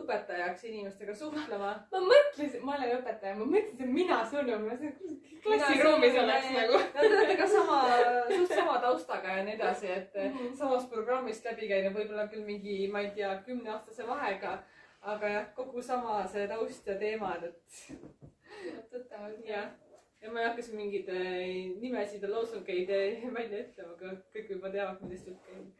õpetajaks 0.00 0.64
inimestega 0.68 1.14
suhtlema. 1.14 1.70
ma 1.92 2.00
mõtlesin, 2.04 2.62
ma 2.66 2.74
olen 2.76 2.96
õpetaja, 2.98 3.36
ma 3.38 3.46
mõtlesin, 3.46 3.84
et 3.86 3.92
mina 3.94 4.18
sõnum, 4.32 4.66
klassiruumis 5.44 6.18
oleks 6.24 6.48
nagu. 6.56 6.80
Te 6.96 7.06
olete 7.06 7.36
ka 7.38 7.46
sama, 7.54 7.78
suht 8.32 8.54
sama 8.54 8.78
taustaga 8.82 9.36
ja 9.38 9.44
nii 9.46 9.56
edasi, 9.58 9.92
et 9.94 10.14
mm 10.14 10.36
-hmm. 10.36 10.56
samast 10.58 10.90
programmist 10.90 11.46
läbi 11.46 11.68
käinud, 11.70 11.96
võib-olla 11.96 12.26
küll 12.32 12.44
mingi, 12.44 12.88
ma 12.92 13.04
ei 13.06 13.12
tea, 13.14 13.36
kümneaastase 13.46 14.06
vahega. 14.06 14.58
aga 15.00 15.28
jah, 15.28 15.44
kogu 15.54 15.82
sama 15.82 16.26
see 16.28 16.48
taust 16.48 16.86
ja 16.86 16.94
teemad, 16.98 17.44
et. 17.44 17.62
tuttavad. 18.90 19.38
jah, 19.44 19.70
ja 20.20 20.32
ma 20.32 20.40
ei 20.40 20.46
hakka 20.48 20.62
siin 20.62 20.78
mingeid 20.80 21.08
äh, 21.08 21.16
nimesid 21.80 22.22
ja 22.22 22.28
loosungeid 22.30 22.90
äh, 22.96 23.24
välja 23.38 23.58
ütlema, 23.64 23.92
aga 23.96 24.08
kõik 24.34 24.48
juba 24.54 24.68
teavad, 24.74 24.98
millest 25.04 25.26
jutt 25.30 25.42
käib 25.46 25.66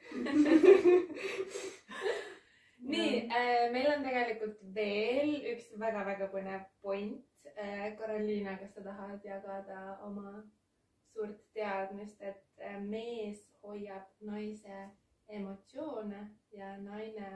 nii 2.93 3.15
äh,, 3.29 3.67
meil 3.75 3.89
on 3.93 4.07
tegelikult 4.07 4.59
veel 4.75 5.31
üks 5.53 5.67
väga-väga 5.81 6.27
põnev 6.33 6.63
point 6.83 7.25
äh,. 7.57 7.97
Karoliina, 7.99 8.53
kas 8.61 8.73
sa 8.75 8.81
tahad 8.87 9.21
jagada 9.25 9.79
oma 10.07 10.31
suurt 11.13 11.41
teadmist, 11.55 12.19
et 12.23 12.45
äh, 12.65 12.81
mees 12.81 13.41
hoiab 13.63 14.07
naise 14.25 14.77
emotsioone 15.29 16.23
ja 16.57 16.69
naine 16.81 17.29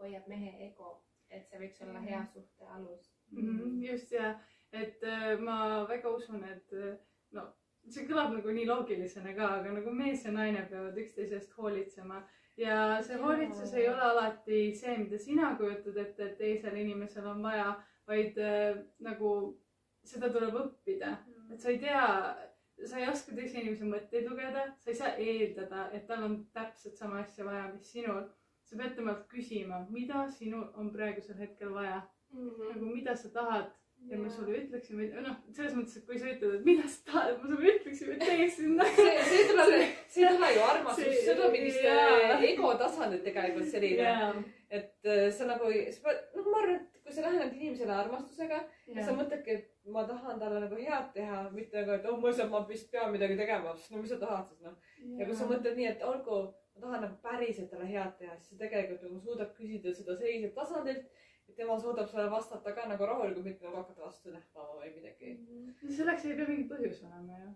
hoiab 0.00 0.26
mehe 0.28 0.50
ego, 0.66 0.90
et 1.30 1.46
see 1.48 1.58
võiks 1.60 1.82
olla 1.84 2.00
hea 2.04 2.22
suhte 2.32 2.64
alus 2.74 3.04
mm. 3.30 3.40
-hmm, 3.46 3.84
just 3.86 4.12
ja, 4.12 4.26
et 4.72 5.02
äh, 5.02 5.38
ma 5.38 5.86
väga 5.88 6.10
usun, 6.16 6.44
et 6.44 6.72
äh, 6.72 6.98
no 7.32 7.46
see 7.88 8.04
kõlab 8.06 8.34
nagu 8.36 8.52
nii 8.54 8.66
loogilisena 8.68 9.32
ka, 9.34 9.54
aga 9.60 9.72
nagu 9.72 9.92
mees 9.94 10.24
ja 10.24 10.32
naine 10.34 10.66
peavad 10.70 10.98
üksteisest 11.00 11.56
hoolitsema 11.56 12.20
ja 12.60 13.00
see 13.02 13.16
hoolitsus 13.18 13.72
ei 13.74 13.88
ole 13.88 14.04
alati 14.04 14.60
see, 14.76 14.98
mida 14.98 15.18
sina 15.18 15.54
kujutad 15.56 15.96
ette, 15.96 16.28
et 16.28 16.38
teisel 16.38 16.76
inimesel 16.76 17.26
on 17.26 17.42
vaja, 17.42 17.72
vaid 18.06 18.38
äh, 18.38 18.78
nagu 19.06 19.32
seda 20.04 20.30
tuleb 20.32 20.56
õppida, 20.56 21.16
Mm. 21.50 21.54
et 21.54 21.60
sa 21.60 21.70
ei 21.70 21.78
tea, 21.78 22.02
sa 22.86 22.98
ei 22.98 23.08
oska 23.10 23.34
teise 23.34 23.58
inimese 23.60 23.84
mõtteid 23.84 24.28
lugeda, 24.28 24.68
sa 24.78 24.90
ei 24.90 24.96
saa 24.96 25.16
eeldada, 25.18 25.88
et 25.92 26.06
tal 26.06 26.22
on 26.24 26.36
täpselt 26.54 26.96
sama 26.96 27.20
asja 27.24 27.44
vaja, 27.44 27.72
mis 27.74 27.90
sinul. 27.92 28.28
sa 28.70 28.76
pead 28.78 28.92
temalt 28.94 29.24
küsima, 29.26 29.80
mida 29.90 30.28
sinul 30.30 30.68
on 30.78 30.92
praegusel 30.94 31.34
hetkel 31.38 31.72
vaja 31.74 32.02
mm. 32.32 32.50
-hmm. 32.50 32.68
nagu 32.74 32.86
mida 32.86 33.16
sa 33.16 33.28
tahad 33.28 33.72
ja 34.10 34.18
me 34.18 34.30
sulle 34.30 34.56
ütleksime, 34.58 35.08
noh, 35.22 35.36
selles 35.54 35.74
mõttes, 35.76 35.98
et 36.00 36.06
kui 36.08 36.18
sa 36.18 36.30
ütled, 36.32 36.54
et 36.58 36.64
mida 36.66 36.86
sa 36.90 37.02
tahad, 37.10 37.42
me 37.42 37.50
sulle 37.52 37.74
ütleksime, 37.74 38.16
et 38.16 38.24
tee 38.24 38.46
sinna. 38.54 38.86
see, 38.96 39.16
see 39.28 39.42
tuleb, 39.50 39.74
see 40.14 40.24
ei 40.24 40.36
tule 40.36 40.52
ju 40.54 40.62
armastus, 40.66 41.18
See- 41.18 41.36
tuleb 41.36 41.56
mingist 41.56 42.48
ego 42.52 42.72
tasandilt 42.80 43.26
tegelikult 43.26 43.68
selline. 43.70 44.14
Et 44.70 45.10
äh, 45.10 45.26
sa 45.34 45.46
nagu, 45.50 45.66
noh, 45.66 46.46
ma 46.46 46.62
arvan, 46.62 46.76
et 46.78 47.00
kui 47.04 47.14
sa 47.14 47.26
lähened 47.26 47.54
inimesele 47.58 47.94
armastusega 47.94 48.60
ja 48.94 49.06
sa 49.06 49.14
mõtledki, 49.18 49.56
et 49.58 49.90
ma 49.90 50.04
tahan 50.06 50.38
talle 50.42 50.60
nagu 50.62 50.78
head 50.78 51.08
teha, 51.16 51.40
mitte 51.54 51.80
nagu, 51.80 51.96
et 51.96 52.06
oh, 52.06 52.18
ma 52.22 52.30
lihtsalt, 52.30 52.52
ma 52.52 52.60
vist 52.68 52.90
pean 52.92 53.10
midagi 53.14 53.38
tegema, 53.40 53.74
sest 53.76 53.94
no 53.94 54.02
mis 54.02 54.12
sa 54.14 54.20
tahad 54.20 54.46
siis 54.50 54.62
noh. 54.66 54.76
ja 55.18 55.26
kui 55.26 55.38
sa 55.38 55.48
mõtled 55.50 55.78
nii, 55.78 55.88
et 55.90 56.04
olgu, 56.06 56.38
ma 56.76 56.84
tahan 56.84 57.02
nagu 57.06 57.18
päriselt 57.24 57.72
talle 57.72 57.88
head 57.90 58.14
teha, 58.20 58.36
siis 58.38 58.54
sa 58.54 58.60
tegelikult 58.62 59.02
nagu 59.08 59.18
suudad 59.24 59.50
küsida 59.56 59.94
seda 59.96 60.16
selliselt 60.20 60.54
tasandilt, 60.54 61.02
et 61.02 61.20
tema 61.56 61.78
suudab 61.80 62.08
sulle 62.08 62.30
vastata 62.30 62.74
ka 62.74 62.86
nagu 62.88 63.06
rahulikult, 63.06 63.44
mitte 63.44 63.66
nagu 63.66 63.80
hakata 63.82 64.04
vastu 64.04 64.32
näppama 64.34 64.78
või 64.82 64.92
midagi. 64.96 65.34
selleks 65.96 66.24
ei 66.24 66.36
pea 66.38 66.48
mingi 66.48 66.68
põhjus 66.70 67.02
olema 67.08 67.40
ju. 67.42 67.50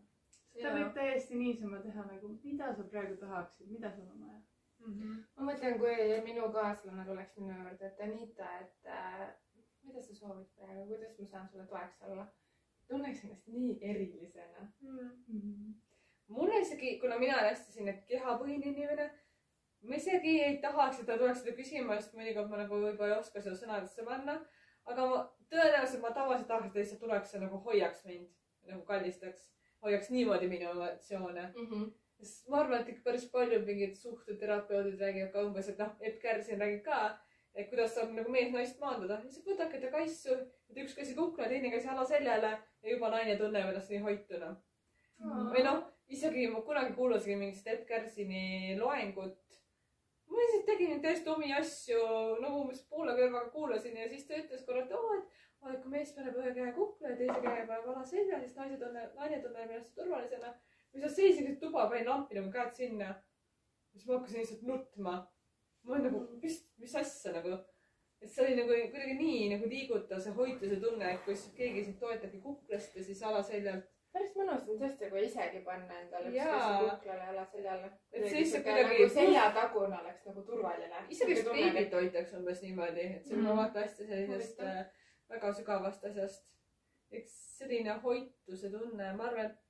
seda 0.55 0.69
Jaa. 0.69 0.75
võib 0.79 0.93
täiesti 0.99 1.39
niisama 1.39 1.81
teha 1.87 2.07
nagu, 2.11 2.33
mida 2.45 2.73
sa 2.75 2.85
praegu 2.93 3.17
tahaksid, 3.23 3.71
mida 3.71 3.91
sul 3.97 4.11
on 4.15 4.27
vaja. 4.27 4.41
ma 5.37 5.51
mõtlen, 5.51 5.79
kui 5.81 6.21
minu 6.29 6.51
kaaslane 6.53 7.05
tuleks 7.09 7.37
minu 7.41 7.59
juurde, 7.59 7.87
et 7.91 8.01
Anita, 8.07 8.51
et 8.61 8.91
äh, 8.99 9.29
mida 9.85 10.03
sa 10.03 10.15
soovid 10.15 10.49
praegu, 10.57 10.87
kuidas 10.93 11.19
ma 11.19 11.27
saan 11.27 11.49
sulle 11.49 11.67
toeks 11.67 12.03
olla. 12.09 12.27
tunneks 12.89 13.25
ennast 13.25 13.47
nii 13.49 13.79
erilisena. 13.91 14.69
mulle 16.29 16.61
isegi, 16.61 16.99
kuna 17.01 17.19
mina 17.19 17.39
olen 17.39 17.51
hästi 17.51 17.73
selline 17.73 18.03
kehapõhine 18.09 18.73
inimene, 18.73 19.11
ma 19.89 19.97
isegi 19.99 20.35
ei 20.43 20.59
tahaks, 20.63 21.01
et 21.01 21.09
ta 21.09 21.19
tuleks 21.21 21.43
seda 21.43 21.57
küsima, 21.57 21.99
sest 22.01 22.15
mõnikord 22.19 22.51
ma 22.51 22.63
nagu 22.63 22.79
võib-olla 22.87 23.17
ei 23.17 23.21
oska 23.21 23.43
seda 23.43 23.57
sõnadesse 23.59 24.07
panna. 24.07 24.39
aga 24.85 25.05
ma 25.09 25.19
tõenäoliselt 25.51 26.03
ma 26.05 26.13
tavaliselt 26.13 26.49
tahaks, 26.49 26.67
et 26.67 26.73
ta 26.73 26.81
lihtsalt 26.81 27.01
tuleks 27.01 27.35
ja 27.35 27.41
nagu 27.41 27.61
hoiaks 27.67 28.05
mind, 28.05 28.31
nagu 28.71 28.83
kallistaks, 28.89 29.51
hoiaks 29.85 30.11
niimoodi 30.11 30.49
minu 30.49 30.71
emotsioone. 30.71 31.51
sest 32.19 32.49
ma 32.49 32.61
arvan, 32.63 32.81
et 32.81 32.89
ikka 32.89 33.05
päris 33.05 33.25
paljud 33.31 33.65
mingid 33.67 33.97
suhteterapeudid 34.01 35.01
räägivad 35.01 35.33
ka 35.33 35.45
umbes, 35.45 35.69
et 35.69 35.79
noh, 35.79 35.97
Epp 36.01 36.21
Kärsin 36.23 36.61
räägib 36.61 36.85
ka, 36.85 37.01
et 37.55 37.71
kuidas 37.71 37.95
saab 37.95 38.13
nagu 38.17 38.31
mees 38.35 38.53
naist 38.53 38.81
maandada. 38.83 39.21
lihtsalt 39.25 39.51
võtake 39.53 39.81
ta 39.83 39.91
kaisu, 39.95 40.37
et 40.71 40.79
üks 40.85 40.95
käsi 40.99 41.17
kukla, 41.19 41.49
teine 41.51 41.71
käsi 41.75 41.91
jala 41.91 42.07
seljale 42.09 42.53
ja 42.83 42.95
juba 42.95 43.11
naine 43.15 43.37
tunneb 43.41 43.69
ennast 43.71 43.93
nii 43.93 44.03
hoituna. 44.07 44.55
või 45.53 45.63
noh, 45.67 45.83
isegi 46.09 46.49
ma 46.53 46.63
kunagi 46.67 46.95
kuulasin 46.95 47.39
mingit 47.39 47.67
Epp 47.67 47.87
Kärsini 47.89 48.79
loengut. 48.79 49.61
Ma 50.29 50.39
lihtsalt 50.41 50.67
tegin 50.71 51.03
täiesti 51.03 51.31
omi 51.31 51.53
asju, 51.59 51.99
nagu 52.43 52.63
umbes 52.63 52.85
poole 52.91 53.17
kõrvaga 53.19 53.51
kuulasin 53.57 53.99
ja 54.01 54.09
siis 54.09 54.27
ta 54.29 54.39
ütles 54.41 54.65
korra, 54.67 54.85
et 54.85 54.95
oo, 54.97 55.19
oo, 55.63 55.73
et 55.73 55.83
kui 55.83 55.93
mees 55.93 56.15
paneb 56.17 56.39
ühe 56.41 56.55
käe 56.57 56.73
kukla 56.79 57.13
ja 57.13 57.19
teise 57.21 57.43
käe 57.45 57.67
paneb 57.69 57.91
ala 57.93 58.07
selja, 58.09 58.41
siis 58.41 58.57
naise 58.57 58.81
tunneb, 58.81 59.13
naine 59.21 59.43
tunneb 59.43 59.77
ennast 59.77 59.95
turvalisena. 59.99 60.55
või 60.95 61.03
sa 61.03 61.11
seisid 61.11 61.61
tuba, 61.61 61.89
panin 61.91 62.09
lampi 62.09 62.39
nagu 62.39 62.51
käed 62.55 62.75
sinna. 62.81 63.15
siis 63.93 64.07
ma 64.07 64.19
hakkasin 64.19 64.41
lihtsalt 64.41 64.67
nutma. 64.73 65.15
ma 65.83 65.93
olin 65.95 66.09
nagu, 66.09 66.27
mis, 66.43 66.61
mis 66.79 66.95
asja 66.97 67.33
nagu 67.33 67.59
et 68.25 68.31
see 68.33 68.45
oli 68.45 68.57
nagu 68.57 68.77
kuidagi 68.93 69.17
nii 69.19 69.49
nagu 69.53 69.69
liigutav 69.69 70.21
see 70.25 70.33
hoituse 70.39 70.79
tunne, 70.81 71.11
et 71.13 71.25
kui 71.27 71.37
keegi 71.59 71.85
sind 71.85 71.99
toetabki 72.01 72.41
kuklast 72.45 72.97
ja 72.97 73.05
siis 73.05 73.23
alaseljalt. 73.23 73.91
Päris 74.15 74.35
mõnus 74.39 74.69
on 74.71 74.79
tõesti, 74.81 75.09
kui 75.11 75.25
isegi 75.27 75.61
panna 75.67 75.99
endale 76.01 76.31
üks 76.31 76.37
Jaa. 76.39 76.53
käsi 76.55 76.91
kuklale 76.91 77.19
ja 77.19 77.31
jala 77.31 77.45
seljale. 77.53 77.91
Et 78.13 78.27
see 78.29 78.41
lihtsalt 78.41 78.67
kuidagi 78.69 78.99
nagu 79.01 79.09
seljatagune 79.17 79.99
oleks 80.01 80.29
nagu 80.31 80.45
turvaline. 80.51 81.03
isegi 81.17 81.35
vist 81.35 81.51
beebit 81.51 81.97
hoitakse 81.99 82.39
umbes 82.39 82.63
niimoodi, 82.63 83.09
et 83.19 83.27
see 83.27 83.39
on 83.39 83.45
mm. 83.45 83.61
vaata 83.63 83.85
hästi 83.85 84.09
sellisest 84.11 84.63
äh, 84.63 84.81
väga 85.35 85.53
sügavast 85.59 86.07
asjast. 86.11 86.47
eks 87.15 87.35
selline 87.59 87.99
hoituse 88.03 88.71
tunne, 88.71 89.13
ma 89.19 89.29
arvan, 89.29 89.51
et 89.51 89.64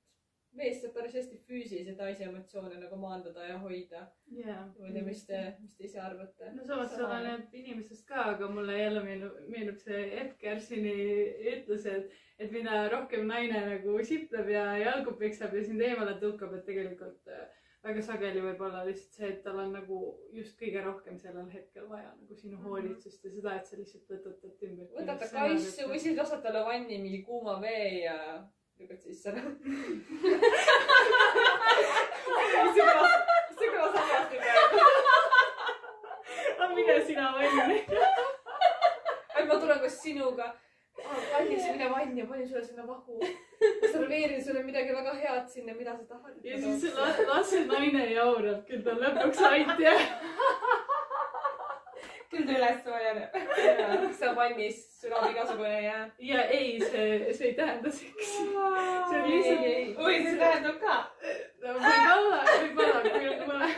mees 0.55 0.81
saab 0.81 0.93
päris 0.95 1.15
hästi 1.19 1.37
füüsiliselt 1.47 1.97
naise 2.01 2.23
emotsioone 2.27 2.77
nagu 2.81 2.95
maandada 3.01 3.47
ja 3.47 3.57
hoida. 3.59 4.05
jaa. 4.37 4.61
ma 4.79 4.87
ei 4.87 4.93
tea, 4.93 5.03
mis 5.09 5.25
te, 5.27 5.41
mis 5.61 5.75
te 5.75 5.83
ise 5.89 5.99
arvate? 5.99 6.51
no 6.55 6.63
samas 6.69 6.93
see 6.95 7.03
oleneb 7.07 7.53
inimesest 7.63 8.07
ka, 8.07 8.23
aga 8.35 8.47
mulle 8.51 8.77
jälle 8.79 9.03
meenub, 9.03 9.35
meenub 9.49 9.77
see 9.83 10.05
Epp 10.21 10.37
Kärsini 10.39 10.95
ütlus, 11.55 11.85
et, 11.91 12.09
et 12.39 12.51
mida 12.55 12.87
rohkem 12.93 13.27
naine 13.27 13.61
nagu 13.73 13.99
sipleb 14.03 14.49
ja 14.49 14.65
jalgu 14.81 15.13
peksab 15.19 15.53
ja 15.55 15.63
sind 15.67 15.81
eemale 15.81 16.17
tõukab, 16.23 16.55
et 16.57 16.65
tegelikult 16.65 17.27
äh, 17.31 17.45
väga 17.85 18.01
sageli 18.01 18.41
võib 18.41 18.61
olla 18.65 18.79
lihtsalt 18.87 19.13
see, 19.19 19.27
et 19.29 19.43
tal 19.45 19.59
on 19.61 19.75
nagu 19.75 19.97
just 20.33 20.55
kõige 20.61 20.81
rohkem 20.87 21.19
sellel 21.21 21.51
hetkel 21.53 21.85
vaja 21.91 22.09
nagu 22.15 22.33
sinu 22.35 22.57
Mhm. 22.57 22.65
hoolitsust 22.65 23.23
ja 23.27 23.31
seda, 23.35 23.55
et 23.59 23.67
sa 23.69 23.77
lihtsalt 23.77 24.09
võtad 24.09 24.39
talt 24.41 24.63
ümber. 24.69 24.87
võtad 24.99 25.19
ta 25.21 25.27
kaisu 25.35 25.89
või 25.91 25.99
siis 26.01 26.17
lased 26.17 26.41
talle 26.41 26.63
vanni 26.65 26.97
mingi 27.03 27.21
kuuma 27.27 27.59
vee 27.61 28.01
ja 28.07 28.17
lükkad 28.79 28.99
sisse 28.99 29.29
ära. 29.29 29.41
see 33.55 33.69
kõlas 33.71 33.95
halvasti 33.95 34.37
praegu. 34.41 34.79
aga 36.59 36.69
mine 36.73 36.95
sina 37.07 37.31
vanni. 37.37 37.79
et 39.35 39.47
ma 39.47 39.59
tulen 39.59 39.79
koos 39.83 39.97
sinuga. 40.01 40.47
kallis, 40.95 41.65
mine 41.71 41.89
vanni 41.91 42.21
ja 42.21 42.27
panin 42.31 42.47
sulle 42.49 42.65
sinna 42.65 42.87
vahu. 42.87 43.19
serveerin 43.91 44.43
sulle 44.43 44.63
midagi 44.63 44.95
väga 44.95 45.13
head 45.21 45.47
sinna, 45.53 45.73
mida 45.73 45.97
sa 45.97 46.03
tahad. 46.03 46.35
ja 46.43 46.57
siis 46.61 46.95
las, 46.95 47.19
las 47.27 47.49
see 47.49 47.65
naine 47.71 48.09
jaurab, 48.13 48.65
küll 48.67 48.83
ta 48.83 48.97
lõpuks 49.03 49.45
aitab. 49.51 49.79
küll 52.31 52.45
ta 52.47 52.59
üles 52.59 52.83
soojeneb. 52.83 53.39
seal 54.19 54.35
vannis 54.35 54.94
sulab 55.05 55.31
igasugune 55.31 55.81
jää. 55.81 56.11
ja 56.19 56.43
ei, 56.43 56.79
see, 56.79 57.33
see 57.33 57.47
ei 57.47 57.53
tähenda 57.53 57.91
seksi. 57.91 58.37
see 58.37 59.19
on 59.21 59.29
lihtsalt, 59.29 59.99
või 59.99 60.21
see 60.23 60.37
tähendab 60.39 60.79
ka. 60.81 60.95
võib-olla, 61.61 62.39
võib-olla, 62.47 63.03
kui, 63.05 63.35
kui 63.43 63.59
me, 63.59 63.69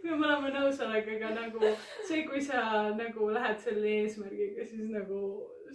kui 0.00 0.16
me 0.16 0.30
oleme 0.30 0.54
nõusolekuga 0.56 1.34
nagu 1.36 1.74
see, 2.08 2.24
kui 2.28 2.40
sa 2.40 2.64
nagu 2.96 3.28
lähed 3.36 3.60
selle 3.60 3.94
eesmärgiga, 4.00 4.64
siis 4.70 4.88
nagu 4.94 5.20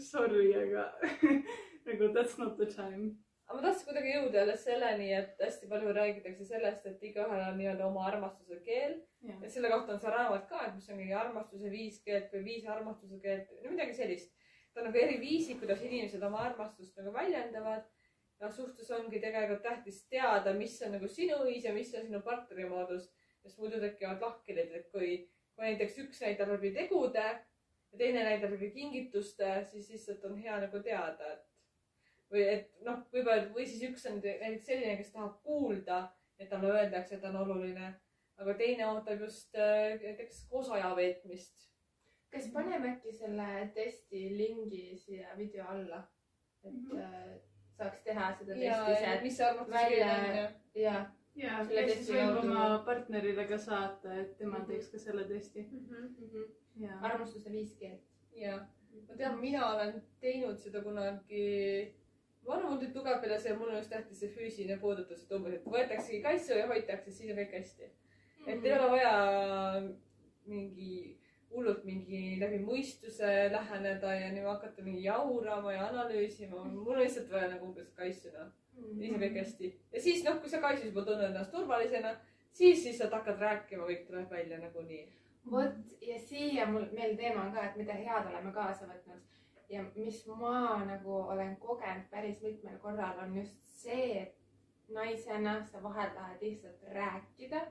sorry, 0.01 0.49
aga 0.65 0.89
nagu 1.87 2.11
that's 2.13 2.37
not 2.41 2.57
the 2.57 2.65
time. 2.65 3.17
Aga 3.47 3.57
ma 3.57 3.63
tahtsin 3.63 3.87
kuidagi 3.87 4.11
jõuda 4.11 4.41
jälle 4.41 4.55
selleni, 4.59 5.05
et 5.15 5.43
hästi 5.43 5.69
palju 5.71 5.91
räägitakse 5.95 6.45
sellest, 6.49 6.87
et 6.89 7.03
igaühel 7.09 7.43
on 7.45 7.55
nii-öelda 7.59 7.85
oma 7.87 8.03
armastuse 8.09 8.59
keel 8.65 8.97
ja 9.23 9.51
selle 9.53 9.71
kohta 9.71 9.95
on 9.95 10.01
see 10.03 10.11
raamat 10.11 10.49
ka, 10.49 10.65
et 10.65 10.75
mis 10.75 10.89
on 10.91 10.99
mingi 10.99 11.15
armastuse 11.15 11.71
viis 11.71 12.01
keelt 12.03 12.33
või 12.35 12.43
viis 12.49 12.67
armastuse 12.73 13.19
keelt, 13.23 13.53
no 13.63 13.71
midagi 13.71 13.95
sellist. 13.95 14.33
ta 14.73 14.81
on 14.81 14.89
nagu 14.89 14.99
eri 14.99 15.15
viisid, 15.21 15.61
kuidas 15.61 15.79
inimesed 15.81 16.23
oma 16.27 16.43
armastust 16.49 16.99
nagu 16.99 17.13
väljendavad. 17.15 17.87
ja 18.39 18.51
suhtes 18.53 18.91
ongi 18.91 19.19
tegelikult 19.19 19.63
tähtis 19.63 20.03
teada, 20.09 20.51
mis 20.53 20.75
on 20.85 20.91
nagu 20.93 21.07
sinu 21.07 21.39
viis 21.45 21.63
ja 21.65 21.73
mis 21.73 21.93
on 21.95 22.03
sinu 22.05 22.19
partneri 22.21 22.67
moodus, 22.69 23.07
sest 23.41 23.57
muidu 23.57 23.79
tekivad 23.81 24.21
lahkhelid, 24.21 24.75
et 24.75 24.91
kui, 24.91 25.15
kui 25.55 25.65
näiteks 25.65 25.97
üks 26.03 26.21
näitab 26.21 26.51
läbi 26.51 26.73
tegude 26.75 27.23
ja 27.23 27.97
teine 27.97 28.27
näitab 28.27 28.51
läbi 28.53 28.69
kingituste, 28.75 29.63
siis 29.71 29.89
lihtsalt 29.89 30.25
on 30.29 30.37
hea 30.37 30.59
nagu 30.67 30.83
teada, 30.83 31.31
et 31.33 31.46
või 32.31 32.43
et 32.53 32.71
noh, 32.85 33.03
võib-olla 33.13 33.47
või 33.55 33.65
siis 33.65 33.83
üks 33.89 34.05
on 34.09 34.19
näiteks 34.23 34.65
selline, 34.65 34.97
kes 34.97 35.11
tahab 35.11 35.39
kuulda, 35.43 36.01
et 36.39 36.49
talle 36.49 36.71
öeldakse, 36.73 37.15
et 37.15 37.21
ta 37.21 37.29
on 37.29 37.41
oluline 37.45 37.93
aga 38.37 38.53
teine 38.57 38.85
ootab 38.91 39.21
just 39.25 39.55
äh, 39.57 39.97
näiteks 40.03 40.43
koos 40.51 40.69
aja 40.75 40.93
veetmist. 40.95 41.63
kas 42.31 42.49
paneme 42.53 42.89
äkki 42.91 43.11
selle 43.15 43.69
testi 43.73 44.25
lingi 44.37 44.97
siia 44.99 45.37
video 45.37 45.65
alla, 45.65 46.03
et 46.63 46.73
Mhm. 46.73 46.97
äh, 46.99 47.37
saaks 47.77 48.01
teha 48.03 48.33
seda 48.39 48.53
testi 48.53 48.91
ise, 48.93 49.21
mis 49.23 49.37
see 49.37 49.45
armastus 49.45 49.73
välja- 49.73 50.07
keel 50.25 50.45
on 50.45 50.81
ja 50.81 51.05
ja 51.35 51.65
siis 51.65 51.85
testi 51.93 52.13
võib 52.13 52.39
oma 52.43 52.83
partnerile 52.85 53.45
ka 53.47 53.57
saata, 53.57 54.13
et 54.21 54.37
tema 54.37 54.57
Mhm. 54.59 54.67
teeks 54.67 54.89
ka 54.91 54.97
selle 54.99 55.23
testi. 55.27 55.65
ja, 56.79 56.99
armastuse 57.01 57.51
viis 57.51 57.73
keelt. 57.79 58.01
ja 58.35 58.57
ma 59.07 59.15
tean, 59.15 59.39
mina 59.39 59.73
olen 59.73 60.03
teinud 60.21 60.57
seda 60.59 60.81
kunagi. 60.81 61.93
Tuli 62.87 62.91
tugev 62.93 63.21
peale 63.21 63.39
see, 63.39 63.55
mul 63.57 63.69
on 63.69 63.77
just 63.81 63.91
tähtis 63.91 64.19
see 64.23 64.31
füüsiline 64.31 64.79
puudutus, 64.79 65.23
et 65.23 65.31
umbes, 65.35 65.57
et 65.57 65.69
võetaksegi 65.75 66.21
kaisu 66.23 66.55
ja 66.55 66.67
hoitakse, 66.71 67.11
siis 67.11 67.31
on 67.31 67.39
kõik 67.41 67.55
hästi. 67.59 67.89
et 68.47 68.65
ei 68.65 68.73
ole 68.73 68.89
vaja 68.91 69.13
mingi 70.47 71.17
hullult 71.51 71.83
mingi 71.87 72.37
läbi 72.39 72.59
mõistuse 72.63 73.27
läheneda 73.51 74.13
ja 74.15 74.31
nii 74.31 74.45
hakata 74.45 74.83
mingi 74.83 75.03
jaurama 75.03 75.73
ja 75.73 75.87
analüüsima. 75.87 76.63
mul 76.63 76.95
on 76.95 77.03
lihtsalt 77.03 77.31
vaja 77.31 77.51
nagu 77.53 77.69
umbes 77.69 77.91
kaisu 77.99 78.31
noh. 78.33 78.49
siis 78.97 79.13
on 79.13 79.21
kõik 79.25 79.39
hästi. 79.41 79.73
ja 79.93 80.01
siis 80.01 80.23
noh, 80.23 80.41
kui 80.41 80.49
sa 80.49 80.63
kaisus 80.63 80.89
juba 80.91 81.05
tunned 81.07 81.29
ennast 81.29 81.51
turvalisena, 81.51 82.15
siis, 82.51 82.83
siis 82.83 82.97
sa 82.97 83.09
hakkad 83.11 83.39
rääkima, 83.43 83.87
kõik 83.91 84.05
tuleb 84.07 84.31
välja 84.31 84.59
nagunii. 84.63 85.07
vot 85.51 85.75
ja 86.01 86.19
siia 86.19 86.67
mul, 86.71 86.87
meil 86.93 87.15
teema 87.19 87.47
on 87.47 87.53
ka, 87.55 87.65
et 87.67 87.75
mida 87.79 87.93
head 87.93 88.31
oleme 88.31 88.51
kaasa 88.55 88.87
võtnud 88.87 89.36
ja 89.69 89.83
mis 89.95 90.25
ma 90.27 90.83
nagu 90.85 91.15
olen 91.15 91.57
kogenud 91.57 92.09
päris 92.09 92.41
mitmel 92.41 92.77
korral, 92.79 93.19
on 93.23 93.35
just 93.37 93.57
see, 93.73 94.21
et 94.21 94.37
naisena 94.93 95.65
sa 95.65 95.83
vahel 95.83 96.09
tahad 96.15 96.41
lihtsalt 96.41 96.83
rääkida. 96.93 97.61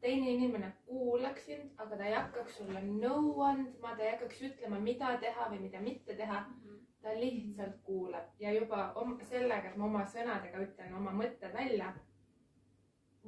teine 0.00 0.30
inimene 0.30 0.72
kuulaks 0.86 1.46
sind, 1.46 1.70
aga 1.80 1.96
ta 1.96 2.04
ei 2.04 2.14
hakkaks 2.14 2.56
sulle 2.56 2.80
nõu 2.84 3.40
andma, 3.40 3.94
ta 3.96 4.02
ei 4.04 4.10
hakkaks 4.10 4.42
ütlema, 4.48 4.80
mida 4.80 5.14
teha 5.20 5.46
või 5.50 5.60
mida 5.60 5.80
mitte 5.80 6.16
teha. 6.16 6.44
ta 7.04 7.12
lihtsalt 7.20 7.80
kuulab 7.84 8.40
ja 8.40 8.52
juba 8.52 8.92
om- 8.94 9.18
sellega, 9.30 9.68
et 9.68 9.76
ma 9.76 9.84
oma 9.84 10.04
sõnadega 10.04 10.60
ütlen 10.66 10.94
oma 10.96 11.10
mõtted 11.12 11.52
välja, 11.52 11.90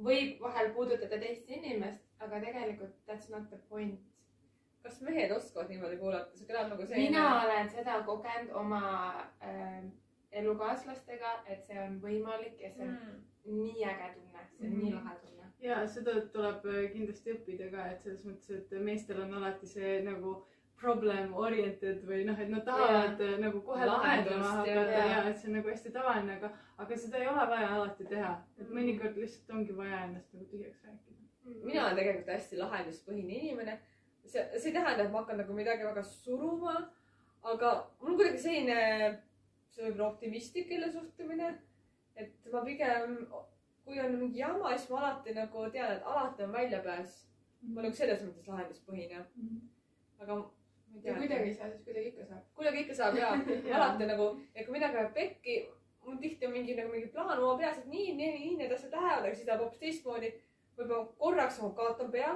võib 0.03 0.39
vahel 0.41 0.71
puudutada 0.73 1.19
teist 1.21 1.49
inimest, 1.49 2.01
aga 2.19 2.39
tegelikult 2.39 2.95
that's 3.05 3.29
not 3.29 3.49
the 3.49 3.57
point. 3.69 3.99
Kas 4.87 4.99
mehed 5.03 5.31
oskavad 5.35 5.69
niimoodi 5.73 5.97
kuulata, 6.01 6.37
see 6.39 6.47
kõlab 6.49 6.69
nagu 6.73 6.83
mina 6.83 6.95
selline. 6.95 7.23
olen 7.45 7.69
seda 7.75 8.01
kogenud 8.07 8.51
oma 8.63 8.81
äh, 9.43 9.81
elukaaslastega, 10.41 11.31
et 11.47 11.65
see 11.67 11.79
on 11.83 11.97
võimalik 12.03 12.61
ja 12.63 12.71
see 12.75 12.87
on 12.87 12.97
Mm. 13.47 13.63
nii 13.63 13.83
äge 13.87 14.07
tunne, 14.13 14.41
see 14.57 14.67
on 14.67 14.73
Mhm. 14.73 14.83
nii 14.83 14.93
lahe 14.93 15.15
tunne. 15.21 15.45
ja 15.63 15.87
seda 15.87 16.13
tuleb 16.33 16.65
äh, 16.65 16.91
kindlasti 16.93 17.33
õppida 17.33 17.71
ka, 17.71 17.85
et 17.91 18.01
selles 18.01 18.25
mõttes, 18.25 18.49
et 18.57 18.71
meestel 18.83 19.21
on 19.23 19.33
alati 19.33 19.67
see 19.67 20.01
nagu 20.03 20.33
problem 20.77 21.31
oriented 21.33 22.03
või 22.05 22.25
noh, 22.27 22.39
et 22.39 22.49
nad 22.53 22.65
tahavad 22.65 23.19
yeah. 23.23 23.39
nagu 23.41 23.61
kohe 23.65 23.85
lahendama 23.85 24.51
hakata 24.59 24.91
ja, 24.91 25.05
ja 25.13 25.23
et 25.29 25.39
see 25.39 25.47
on 25.49 25.55
nagu 25.57 25.69
hästi 25.71 25.91
tavaline, 25.95 26.35
aga, 26.37 26.51
aga 26.77 26.97
seda 26.97 27.17
ei 27.17 27.27
ole 27.31 27.47
vaja 27.53 27.69
alati 27.79 28.05
teha, 28.11 28.33
et 28.61 28.69
mõnikord 28.69 29.17
lihtsalt 29.17 29.55
ongi 29.57 29.77
vaja 29.77 30.03
ennast 30.09 30.33
nagu 30.33 30.45
tühjaks 30.51 30.83
rääkida. 30.85 31.17
mina 31.63 31.85
olen 31.85 31.95
tegelikult 31.95 32.33
hästi 32.35 32.57
lahenduspõhine 32.61 33.39
inimene. 33.41 33.79
see, 34.27 34.43
see 34.59 34.71
ei 34.71 34.75
tähenda, 34.75 35.03
et 35.03 35.11
ma 35.11 35.21
hakkan 35.21 35.39
nagu 35.41 35.55
midagi 35.55 35.85
väga 35.87 36.03
suruma, 36.03 36.75
aga 37.43 37.71
mul 38.01 38.13
on 38.13 38.19
kuidagi 38.19 38.41
selline, 38.43 38.79
see 39.71 39.85
võib 39.85 39.93
olla 39.99 40.09
optimistlik 40.09 40.71
jälle 40.73 40.91
suhtumine. 40.91 41.55
et 42.17 42.51
ma 42.51 42.63
pigem, 42.65 43.17
kui 43.85 43.99
on 44.01 44.15
mingi 44.17 44.39
jama, 44.39 44.73
siis 44.75 44.89
ma 44.89 44.99
alati 45.01 45.33
nagu 45.37 45.65
tean, 45.71 45.91
et 45.95 46.05
alati 46.13 46.43
on 46.43 46.53
väljapääs. 46.53 47.23
ma 47.61 47.81
olen 47.81 47.89
nagu 47.89 47.99
selles 47.99 48.23
mõttes 48.23 48.47
lahenduspõhine, 48.47 49.23
aga 50.19 50.35
ma 50.35 50.43
ei 50.95 51.01
tea. 51.01 51.15
kuidagi 51.17 51.49
ei 51.49 51.53
saa, 51.53 51.69
siis 51.69 51.83
kuidagi 51.85 52.13
ikka 52.13 52.25
saab. 52.25 52.43
kuidagi 52.55 52.83
ikka 52.85 52.95
saab 52.99 53.17
ja 53.21 53.31
alati 53.79 54.09
nagu, 54.11 54.29
et 54.55 54.65
kui 54.65 54.77
midagi 54.77 54.99
läheb 54.99 55.13
pekki, 55.13 55.57
mul 56.05 56.19
tihti 56.21 56.47
on 56.47 56.53
mingi 56.57 56.75
nagu 56.75 56.91
mingi 56.91 57.09
plaan 57.13 57.37
oma 57.37 57.55
peas, 57.61 57.79
et 57.81 57.87
nii, 57.93 58.13
nii, 58.19 58.35
nii 58.39 58.59
need 58.61 58.75
asjad 58.75 58.93
lähevad, 58.97 59.25
aga 59.25 59.35
siis 59.35 59.47
läheb 59.47 59.65
hoopis 59.65 59.81
teistmoodi. 59.85 60.35
võib-olla 60.77 61.05
korraks 61.17 61.57
nagu 61.61 61.73
kaotan 61.77 62.11
pea, 62.13 62.33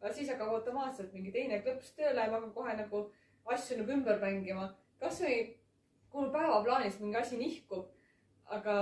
aga 0.00 0.12
siis 0.14 0.28
hakkab 0.30 0.48
automaatselt 0.54 1.12
mingi 1.12 1.32
teine 1.32 1.60
klõps 1.62 1.94
tööle 1.96 2.20
ja 2.20 2.30
ma 2.30 2.36
hakkan 2.38 2.52
kohe 2.54 2.74
nagu 2.76 3.10
asju 3.46 3.78
nagu 3.78 3.92
ümber 3.92 4.20
mängima. 4.20 4.74
kasvõi 5.00 5.38
kui 6.10 6.20
mul 6.22 6.30
päevaplaanis 6.32 7.00
mingi 7.00 7.16
asi 7.16 7.36
nihkub, 7.36 7.86
aga 8.46 8.74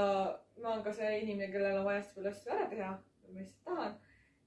ma 0.63 0.69
olen 0.73 0.83
ka 0.85 0.93
see 0.93 1.21
inimene, 1.21 1.51
kellel 1.53 1.79
on 1.79 1.85
vaja 1.85 1.99
hästi 2.01 2.15
palju 2.15 2.31
asju 2.31 2.53
ära 2.53 2.67
teha, 2.71 2.91
ma 3.23 3.39
lihtsalt 3.39 3.65
tahan, 3.65 3.97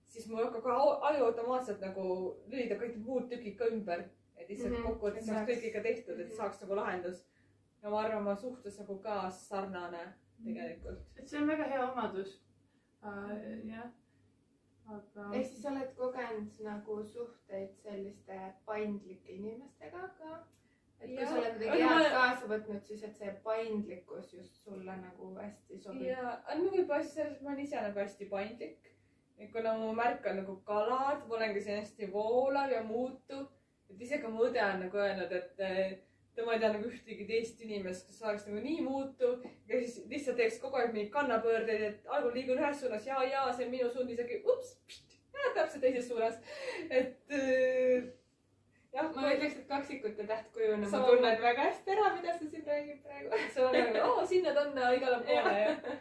siis 0.08 0.28
mul 0.28 0.44
hakkab 0.46 0.64
ka 0.64 0.74
au- 0.84 1.02
aju 1.10 1.26
automaatselt 1.26 1.82
nagu 1.82 2.06
lülitab 2.52 2.80
kõik 2.82 2.96
muud 3.06 3.28
tükid 3.30 3.58
ka 3.60 3.68
ümber, 3.74 4.06
et 4.38 4.50
lihtsalt 4.50 4.72
mm 4.72 4.76
Mhm, 4.78 4.84
-hmm. 4.86 4.94
kokkuvõttes 4.94 5.26
saaks 5.28 5.50
kõik 5.52 5.66
ikka 5.68 5.82
tehtud, 5.84 6.20
et 6.20 6.28
Mhm. 6.28 6.36
saaks 6.38 6.62
nagu 6.62 6.76
lahendus. 6.76 7.26
ja 7.84 7.90
ma 7.90 8.00
arvan, 8.02 8.24
ma 8.24 8.36
suhtes 8.36 8.80
nagu 8.80 8.98
ka 9.04 9.30
sarnane 9.30 10.14
tegelikult. 10.44 11.00
et 11.18 11.28
see 11.30 11.40
on 11.42 11.48
väga 11.48 11.64
hea 11.64 11.92
omadus 11.92 12.42
uh,. 13.04 13.30
jah, 13.68 13.92
aga 14.98 15.26
ehk 15.38 15.46
siis 15.52 15.66
oled 15.72 15.92
kogenud 15.98 16.62
nagu 16.66 16.96
suhteid 17.14 17.76
selliste 17.84 18.38
paindlike 18.66 19.32
inimestega 19.36 20.08
ka? 20.20 20.32
et 21.02 21.08
kui 21.08 21.18
Jah. 21.22 21.30
sa 21.30 21.38
oled 21.40 21.54
midagi 21.60 21.82
Aga 21.84 21.90
ma- 21.96 22.00
head 22.04 22.12
kaasa 22.18 22.48
võtnud, 22.54 22.82
siis 22.88 23.04
et 23.08 23.16
see 23.18 23.32
paindlikkus 23.44 24.34
just 24.34 24.56
sulle 24.64 24.96
nagu 25.04 25.30
hästi 25.38 25.78
sobib. 25.80 26.02
ja, 26.08 26.34
no 26.56 26.72
võib-olla 26.74 27.04
siis 27.04 27.14
selles, 27.22 27.42
ma 27.42 27.50
olen 27.54 27.64
ise 27.66 27.82
nagu 27.86 28.00
hästi 28.00 28.26
paindlik. 28.34 28.90
et 29.38 29.52
kuna 29.54 29.78
mu 29.78 29.94
märk 29.96 30.26
on 30.32 30.36
nagu 30.42 30.56
kalad, 30.68 31.24
ma 31.28 31.36
olengi 31.36 31.62
siin 31.64 31.80
hästi 31.80 32.12
voolav 32.12 32.72
ja 32.72 32.84
muutuv. 32.84 33.48
et 33.90 34.02
isegi 34.02 34.28
mu 34.28 34.44
õde 34.50 34.64
on 34.74 34.80
nagu 34.86 34.98
öelnud, 34.98 35.32
et 35.32 36.06
eh, 36.40 36.44
tema 36.44 36.56
ei 36.56 36.62
tea 36.64 36.72
nagu 36.74 36.90
ühtegi 36.90 37.28
teist 37.28 37.62
inimest, 37.66 38.08
kes 38.08 38.22
oleks 38.24 38.48
nagu 38.48 38.64
nii 38.64 38.86
muutuv 38.86 39.44
ja 39.68 39.80
siis 39.80 40.00
lihtsalt 40.12 40.40
teeks 40.40 40.60
kogu 40.64 40.80
aeg 40.80 40.94
mingeid 40.94 41.12
kannapöördeid, 41.14 41.86
et 41.90 42.14
algul 42.16 42.36
liigun 42.36 42.62
ühes 42.62 42.80
suunas 42.80 43.08
ja, 43.08 43.20
ja 43.28 43.46
see 43.52 43.68
on 43.68 43.74
minu 43.76 43.90
suund, 43.94 44.14
isegi 44.16 44.40
ups, 44.46 44.76
täpselt 45.58 45.82
teises 45.84 46.08
suunas. 46.08 46.40
et 46.90 47.36
eh, 47.40 48.12
jah, 48.94 49.10
ma 49.16 49.34
ütleks, 49.34 49.58
et 49.60 49.68
kaksikute 49.68 50.28
tähtkujuna 50.30 50.86
ma 50.86 50.94
Sama- 50.94 51.12
tunnen 51.12 51.42
väga 51.42 51.68
hästi 51.70 51.98
ära, 51.98 52.14
mida 52.16 52.38
sa 52.38 52.46
siin 52.46 52.70
räägid 52.72 53.04
praegu. 53.04 53.42
see 53.56 53.66
on 53.66 53.76
nagu, 53.80 54.06
oo, 54.08 54.30
sinna-tänna 54.36 54.94
igale 54.98 55.20
poole 55.28 55.60
ja 55.60 56.00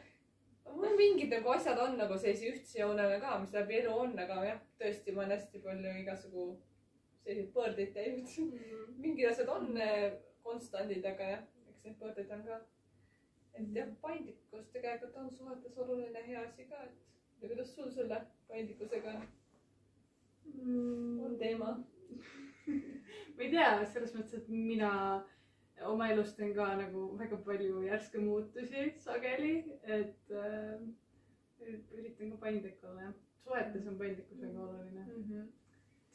mul 0.78 0.96
mingid 0.96 1.32
nagu 1.32 1.50
asjad 1.56 1.78
on 1.82 1.98
nagu 1.98 2.18
sellise 2.18 2.52
ühtse 2.52 2.80
joonega 2.80 3.18
ka, 3.22 3.38
mis 3.42 3.52
läbi 3.56 3.80
elu 3.82 3.98
on, 4.04 4.16
aga 4.24 4.40
jah, 4.46 4.64
tõesti, 4.80 5.14
ma 5.14 5.24
olen 5.24 5.36
hästi 5.36 5.62
palju 5.64 5.94
igasugu 6.02 6.48
selliseid 7.24 7.52
pöördeid 7.54 7.92
teinud. 7.92 8.28
mingid 8.98 9.30
asjad 9.30 9.48
on 9.52 9.76
eh, 9.76 10.12
konstandid, 10.44 11.06
aga 11.12 11.30
jah, 11.32 11.46
eks 11.70 11.84
neid 11.84 11.98
pöördeid 12.02 12.34
on 12.36 12.44
ka. 12.46 12.60
et 13.58 13.74
jah, 13.74 13.88
paindlikkus 14.02 14.68
tegelikult 14.74 15.16
on 15.16 15.30
suhetes 15.30 15.78
oluline 15.84 16.22
hea 16.26 16.42
asi 16.46 16.66
ka, 16.70 16.82
et 16.84 17.42
ja 17.42 17.48
kuidas 17.48 17.74
sul 17.74 17.90
selle 17.94 18.20
paindlikkusega 18.48 19.14
on, 19.14 19.26
on 21.24 21.38
teema? 21.38 21.72
ma 23.36 23.44
ei 23.44 23.50
tea, 23.50 23.68
selles 23.92 24.14
mõttes, 24.16 24.38
et 24.38 24.48
mina 24.52 24.92
oma 25.86 26.08
elus 26.12 26.34
teen 26.36 26.54
ka 26.56 26.70
nagu 26.80 27.04
väga 27.18 27.38
palju 27.46 27.84
järske 27.86 28.22
muutusi 28.22 28.88
sageli, 29.04 29.54
et 29.98 30.32
äh, 30.34 30.80
üritan 31.68 32.32
ka 32.34 32.42
paindlik 32.44 32.84
olla 32.84 33.08
jah. 33.08 33.16
suhetes 33.44 33.86
on 33.86 33.98
paindlikkus 33.98 34.42
väga 34.42 34.66
oluline. 34.66 35.46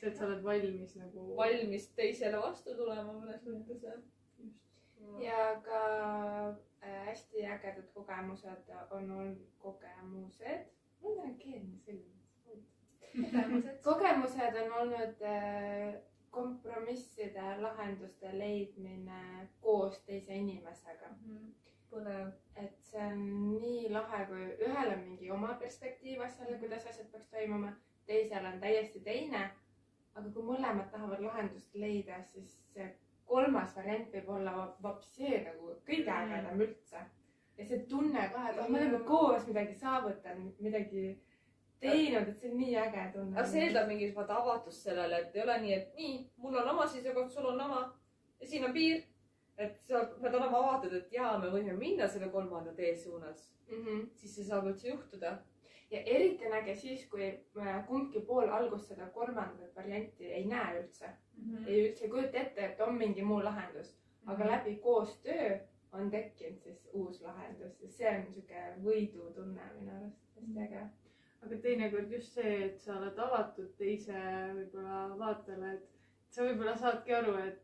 see, 0.04 0.12
et 0.12 0.18
sa 0.18 0.26
oled 0.28 0.44
valmis 0.44 0.96
nagu. 1.00 1.26
valmis 1.38 1.88
teisele 1.98 2.40
vastu 2.42 2.76
tulema 2.76 3.14
mõnes 3.14 3.44
mõttes 3.48 3.84
jah. 3.84 4.00
ja 5.24 5.62
ka 5.66 5.82
äh, 6.84 7.06
hästi 7.10 7.46
ägedad 7.46 7.88
kogemused 7.94 8.74
on 8.92 9.12
olnud 9.12 9.46
kogemused. 9.60 10.66
mul 11.02 11.20
on 11.28 11.36
keelne 11.38 11.78
selline. 11.86 12.12
kogemused. 13.88 14.60
on 14.66 14.74
olnud 14.82 15.22
äh, 15.22 16.02
kompromisside 16.32 17.62
lahenduste 17.62 18.38
leidmine 18.38 19.50
koos 19.62 20.00
teise 20.00 20.36
inimesega. 20.36 21.16
põnev. 21.94 22.32
et 22.58 22.78
see 22.82 23.02
on 23.06 23.20
nii 23.62 23.90
lahe, 23.94 24.24
kui 24.26 24.46
ühel 24.68 24.94
on 24.96 25.04
mingi 25.04 25.30
oma 25.32 25.54
perspektiiv 25.62 26.24
asjale, 26.26 26.58
kuidas 26.58 26.88
asjad 26.90 27.12
peaks 27.12 27.28
toimuma, 27.30 27.76
teisel 28.10 28.46
on 28.50 28.58
täiesti 28.60 29.00
teine. 29.00 29.44
Aga 30.14 30.30
kui 30.34 30.46
mõlemad 30.46 30.92
tahavad 30.92 31.22
lahendust 31.26 31.76
leida, 31.76 32.22
siis 32.32 32.56
see 32.74 32.88
kolmas 33.30 33.76
variant 33.76 34.14
võib 34.14 34.30
olla 34.38 34.54
vapsee 34.84 35.44
nagu 35.48 35.76
kõige 35.88 36.16
ägedam 36.16 36.62
üldse. 36.62 37.04
ja 37.58 37.66
see 37.70 37.86
tunne 37.90 38.30
ka, 38.34 38.48
et 38.50 38.60
oh, 38.60 38.70
me 38.70 38.80
oleme 38.80 39.00
koos 39.08 39.48
midagi 39.48 39.76
saavutanud, 39.78 40.60
midagi 40.60 41.04
teinud, 41.84 42.30
et 42.30 42.40
see 42.40 42.52
on 42.52 42.58
nii 42.58 42.76
äge 42.84 43.08
tunne. 43.14 43.38
aga 43.38 43.48
see 43.50 43.66
eeldab 43.68 43.90
mingit 43.92 44.16
vaata 44.16 44.38
avatust 44.42 44.88
sellele, 44.88 45.20
et 45.22 45.36
ei 45.36 45.44
ole 45.44 45.58
nii, 45.66 45.74
et 45.80 45.98
nii, 46.00 46.16
mul 46.44 46.60
on 46.62 46.70
oma 46.76 46.88
seisukoht, 46.90 47.32
sul 47.34 47.50
on 47.52 47.62
oma 47.68 47.82
ja 48.40 48.48
siin 48.48 48.66
on 48.68 48.74
piir. 48.74 49.04
et 49.58 49.76
sa 49.88 50.00
pead 50.22 50.34
olema 50.34 50.60
avatud, 50.60 50.94
et 50.98 51.12
jaa, 51.14 51.36
me 51.38 51.52
võime 51.54 51.76
minna 51.78 52.08
selle 52.10 52.32
kolmanda 52.34 52.72
tee 52.74 52.96
suunas, 52.98 53.52
mm. 53.68 53.84
-hmm. 53.84 54.06
siis 54.18 54.36
see 54.36 54.46
saab 54.48 54.66
üldse 54.72 54.90
juhtuda. 54.90 55.38
Ja 55.94 56.02
eriti 56.16 56.48
on 56.48 56.54
äge 56.58 56.76
siis, 56.76 57.04
kui 57.10 57.28
äh, 57.62 57.76
kumbki 57.88 58.22
pool 58.28 58.50
alguses 58.50 58.88
seda 58.94 59.06
kolmandat 59.16 59.76
varianti 59.76 60.32
ei 60.40 60.46
näe 60.50 60.80
üldse 60.80 61.08
mm. 61.08 61.44
-hmm. 61.56 61.68
ei 61.68 61.84
üldse 61.90 62.10
kujuta 62.10 62.40
ette, 62.42 62.66
et 62.66 62.82
on 62.82 62.96
mingi 62.96 63.22
muu 63.22 63.44
lahendus, 63.44 63.94
aga 64.26 64.48
läbi 64.48 64.76
koostöö 64.76 65.60
on 65.92 66.12
tekkinud 66.12 66.60
siis 66.60 66.90
uus 66.94 67.22
lahendus 67.22 67.82
ja 67.82 67.90
see 67.90 68.10
on 68.18 68.26
sihuke 68.26 68.66
võidutunne 68.84 69.70
minu 69.80 69.96
arust, 69.98 70.22
hästi 70.36 70.60
äge. 70.68 70.84
aga 71.46 71.58
teinekord 71.68 72.12
just 72.12 72.34
see, 72.34 72.66
et 72.66 72.80
sa 72.80 72.98
oled 72.98 73.18
avatud 73.20 73.74
teise 73.78 74.14
võib-olla 74.58 75.18
vaatele, 75.20 75.74
et 75.74 75.90
sa 76.30 76.44
võib-olla 76.48 76.76
saadki 76.78 77.14
aru, 77.14 77.36
et 77.38 77.62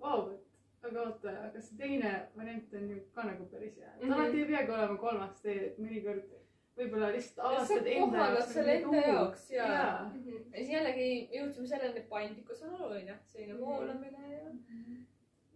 vau, 0.00 0.30
et 0.34 0.86
aga 0.86 1.02
oota, 1.08 1.32
aga 1.48 1.60
see 1.60 1.78
teine 1.80 2.10
variant 2.36 2.74
on 2.78 2.90
ju 2.90 3.00
ka 3.14 3.22
nagu 3.30 3.46
päris 3.50 3.76
hea. 3.80 3.92
et 3.96 4.02
Mhm. 4.02 4.12
alati 4.12 4.42
ei 4.42 4.48
peagi 4.52 4.72
olema 4.72 4.96
kolmas 4.96 5.40
tee, 5.42 5.66
et 5.66 5.78
mõnikord 5.78 6.43
võib-olla 6.76 7.08
lihtsalt 7.14 7.36
sa 7.40 7.48
avastad 7.52 7.86
enda 7.86 8.24
jaoks 8.28 8.52
selle 8.54 8.72
enda 8.80 9.02
jaoks 9.06 9.50
ja, 9.50 9.66
jaa. 9.72 10.04
Mhm. 10.08 10.38
ja 10.52 10.58
siis 10.58 10.70
jällegi 10.74 11.08
jõudsime 11.38 11.66
selleni, 11.70 11.98
et 12.02 12.08
paindlikkus 12.08 12.62
on 12.66 12.74
oluline, 12.80 13.18
selline 13.32 13.54
Mhm. 13.54 13.60
voolamine 13.62 14.32
ja 14.34 14.52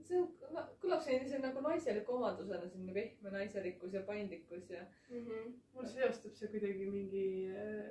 see 0.08 0.16
on, 0.22 0.28
kõlab 0.82 1.02
sellise 1.04 1.38
nagu 1.42 1.60
naiseliku 1.60 2.14
omadusena, 2.16 2.68
selline 2.70 2.92
pehme 2.94 3.30
naiselikkus 3.34 3.92
ja 3.92 4.00
paindlikkus 4.06 4.70
ja 4.70 4.84
Mhm. 5.10 5.54
mul 5.74 5.84
seostub 5.86 6.34
see 6.34 6.48
kuidagi 6.48 6.86
mingi 6.86 7.26
äh, 7.54 7.88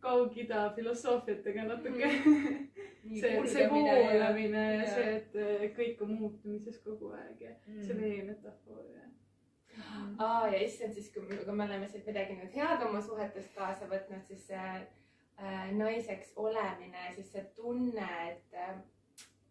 Kaug-Ida 0.00 0.70
filosoofiatega 0.76 1.64
natuke 1.66 2.06
mm. 2.06 2.58
nii 3.08 3.20
see, 3.20 3.38
see 3.50 3.62
ja 3.62 3.70
voolamine 3.70 4.62
ja 4.62 4.82
ja. 4.82 4.90
see, 4.94 5.14
et 5.16 5.36
äh, 5.36 5.64
kõik 5.76 6.02
on 6.06 6.12
muutumises 6.20 6.78
kogu 6.84 7.10
aeg 7.18 7.40
ja 7.40 7.54
Mm. 7.66 7.82
see 7.86 7.94
meie 7.98 8.22
metafoor 8.26 8.84
ja. 8.94 9.08
Aa 10.18 10.48
ja 10.48 10.58
issand, 10.64 10.94
siis 10.94 11.12
kui, 11.14 11.26
kui 11.26 11.54
me 11.54 11.64
oleme 11.64 11.88
siit 11.88 12.06
midagi 12.06 12.36
nüüd 12.38 12.56
head 12.56 12.84
oma 12.88 13.00
suhetest 13.02 13.54
kaasa 13.56 13.88
võtnud, 13.90 14.24
siis 14.28 14.46
see 14.50 14.68
äh, 14.76 15.72
naiseks 15.78 16.34
olemine, 16.36 17.08
siis 17.16 17.32
see 17.32 17.44
tunne, 17.56 18.08
et 18.30 18.58
äh, 18.66 18.76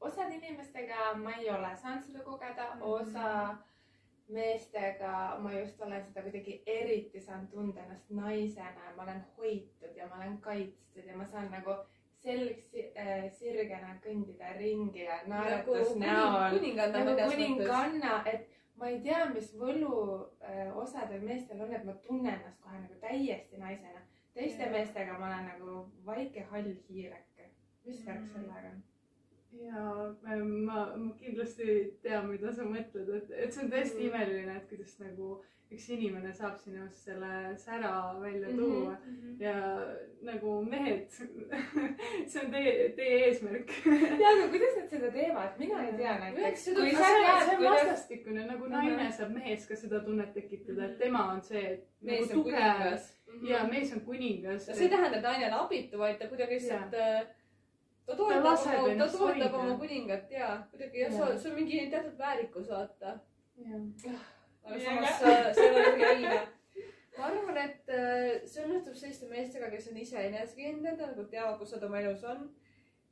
osad 0.01 0.31
inimestega 0.33 1.13
ma 1.23 1.35
ei 1.39 1.49
ole 1.49 1.75
saanud 1.81 2.07
seda 2.07 2.23
kogeda, 2.25 2.71
osa 2.81 3.57
meestega 4.31 5.37
ma 5.43 5.53
just 5.53 5.81
olen 5.81 6.03
seda 6.07 6.23
kuidagi 6.25 6.61
eriti 6.65 7.19
saanud 7.19 7.49
tunda 7.51 7.81
ennast 7.83 8.09
naisena. 8.09 8.85
Ja 8.87 8.93
ma 8.97 9.03
olen 9.03 9.25
hoitud 9.37 9.97
ja 9.97 10.07
ma 10.07 10.21
olen 10.21 10.37
kaitstud 10.45 11.05
ja 11.07 11.17
ma 11.17 11.27
saan 11.27 11.51
nagu 11.51 11.75
selg 12.21 12.77
äh, 12.77 13.27
sirgena 13.33 13.95
kõndida 14.05 14.53
ringi 14.57 15.05
ja 15.07 15.21
naeratus 15.27 15.95
näol. 15.99 16.57
kuninganna 16.57 17.03
nagu 17.09 17.29
kuninganna, 17.31 18.21
et 18.29 18.60
ma 18.81 18.87
ei 18.89 18.99
tea, 19.01 19.25
mis 19.33 19.51
võlu 19.59 19.89
äh, 20.41 20.71
osadel 20.77 21.21
meestel 21.21 21.59
on, 21.61 21.73
et 21.73 21.83
ma 21.85 21.93
tunnen 22.05 22.33
ennast 22.33 22.61
kohe 22.63 22.79
nagu 22.81 22.95
täiesti 23.03 23.57
naisena. 23.61 24.01
teiste 24.33 24.63
Jaa. 24.63 24.71
meestega 24.71 25.17
ma 25.19 25.27
olen 25.27 25.45
nagu 25.51 25.75
väike 26.05 26.47
hall 26.51 26.71
hiireke. 26.89 27.49
mis 27.85 28.05
värk 28.05 28.21
Mm. 28.21 28.27
sellega 28.33 28.69
on? 28.73 28.83
Ja 29.53 29.85
äh, 30.27 30.37
ma, 30.43 30.85
ma 30.97 31.13
kindlasti 31.19 31.93
tean, 32.03 32.27
mida 32.31 32.51
sa 32.53 32.63
mõtled, 32.63 33.09
et, 33.17 33.31
et 33.31 33.53
see 33.53 33.63
on 33.65 33.71
tõesti 33.71 33.97
Mhm. 33.99 34.07
imeline, 34.09 34.57
et 34.57 34.69
kuidas 34.69 34.99
nagu 34.99 35.41
üks 35.71 35.85
inimene 35.95 36.33
saab 36.35 36.57
sinust 36.59 37.05
selle 37.05 37.55
sära 37.57 37.91
välja 38.21 38.47
Mhm. 38.49 38.57
tuua 38.57 38.97
ja 39.39 39.53
nagu 40.23 40.55
mehed, 40.65 41.05
see 42.27 42.41
on 42.43 42.51
teie, 42.51 42.89
teie 42.97 43.19
eesmärk. 43.27 43.71
ja, 43.85 44.27
aga 44.33 44.47
kuidas 44.51 44.75
nad 44.79 44.89
seda 44.89 45.11
teevad, 45.11 45.55
mina 45.59 45.85
ei 45.87 45.93
tea 45.97 46.17
näiteks. 46.19 46.65
See 46.65 46.75
on, 46.75 47.63
vastastikune, 47.63 48.45
nagu 48.49 48.67
naine 48.71 49.07
saab 49.11 49.31
mehes 49.35 49.65
ka 49.67 49.75
seda 49.79 49.99
tunnet 50.05 50.33
tekitada, 50.35 50.85
et 50.89 50.97
tema 50.99 51.23
on 51.33 51.41
see, 51.41 51.63
et 51.73 51.87
mees 52.01 52.27
nagu 52.27 52.39
on 52.39 52.43
tugev 52.43 52.59
kuningas. 52.59 53.11
ja 53.49 53.63
mees 53.71 53.93
on 53.95 54.01
kuningas. 54.05 54.65
see 54.65 54.83
ei 54.87 54.89
tähenda, 54.89 55.17
et 55.17 55.23
naine 55.23 55.47
on 55.53 55.59
abitu, 55.65 55.97
vaid 55.97 56.19
ta 56.19 56.27
kuidagi 56.27 56.59
lihtsalt 56.59 56.95
ta 58.05 58.15
toetab 58.15 58.45
oma, 58.45 58.95
ta 58.99 59.07
toetab 59.17 59.57
oma 59.59 59.77
kuningat 59.81 60.31
ja 60.31 60.49
kuidagi 60.71 61.03
jah, 61.03 61.17
Jaa. 61.17 61.37
see 61.37 61.51
on 61.51 61.57
mingi 61.59 61.83
teatud 61.91 62.17
väärikus, 62.17 62.69
vaata. 62.69 63.19
jah, 64.05 64.25
aga 64.63 64.79
samas 64.85 65.21
äh, 65.21 65.53
see 65.55 65.67
ei 65.67 65.75
ole 65.75 65.85
mingi 65.91 66.09
õige. 66.15 66.41
ma 67.17 67.29
arvan, 67.29 67.61
et 67.65 67.93
äh, 67.97 68.47
see 68.49 68.65
õnnestub 68.65 68.97
selliste 68.97 69.29
meestega, 69.31 69.69
kes 69.73 69.89
on 69.91 70.01
ise 70.01 70.25
enesekindlad, 70.29 71.01
nagu 71.01 71.27
teavad, 71.33 71.59
kus 71.61 71.75
nad 71.77 71.87
oma 71.89 72.01
elus 72.03 72.25
on. 72.35 72.49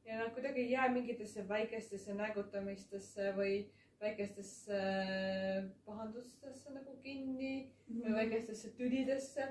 ja 0.06 0.24
nad 0.24 0.34
kuidagi 0.34 0.66
ei 0.66 0.72
jää 0.72 0.90
mingitesse 0.90 1.46
väikestesse 1.48 2.16
nägutamistesse 2.18 3.34
või 3.38 3.60
väikestesse 4.02 4.78
äh, 4.80 5.64
pahandustesse 5.86 6.74
nagu 6.74 6.96
kinni 7.04 7.70
või 7.90 8.16
väikestesse 8.16 8.72
tülidesse. 8.78 9.50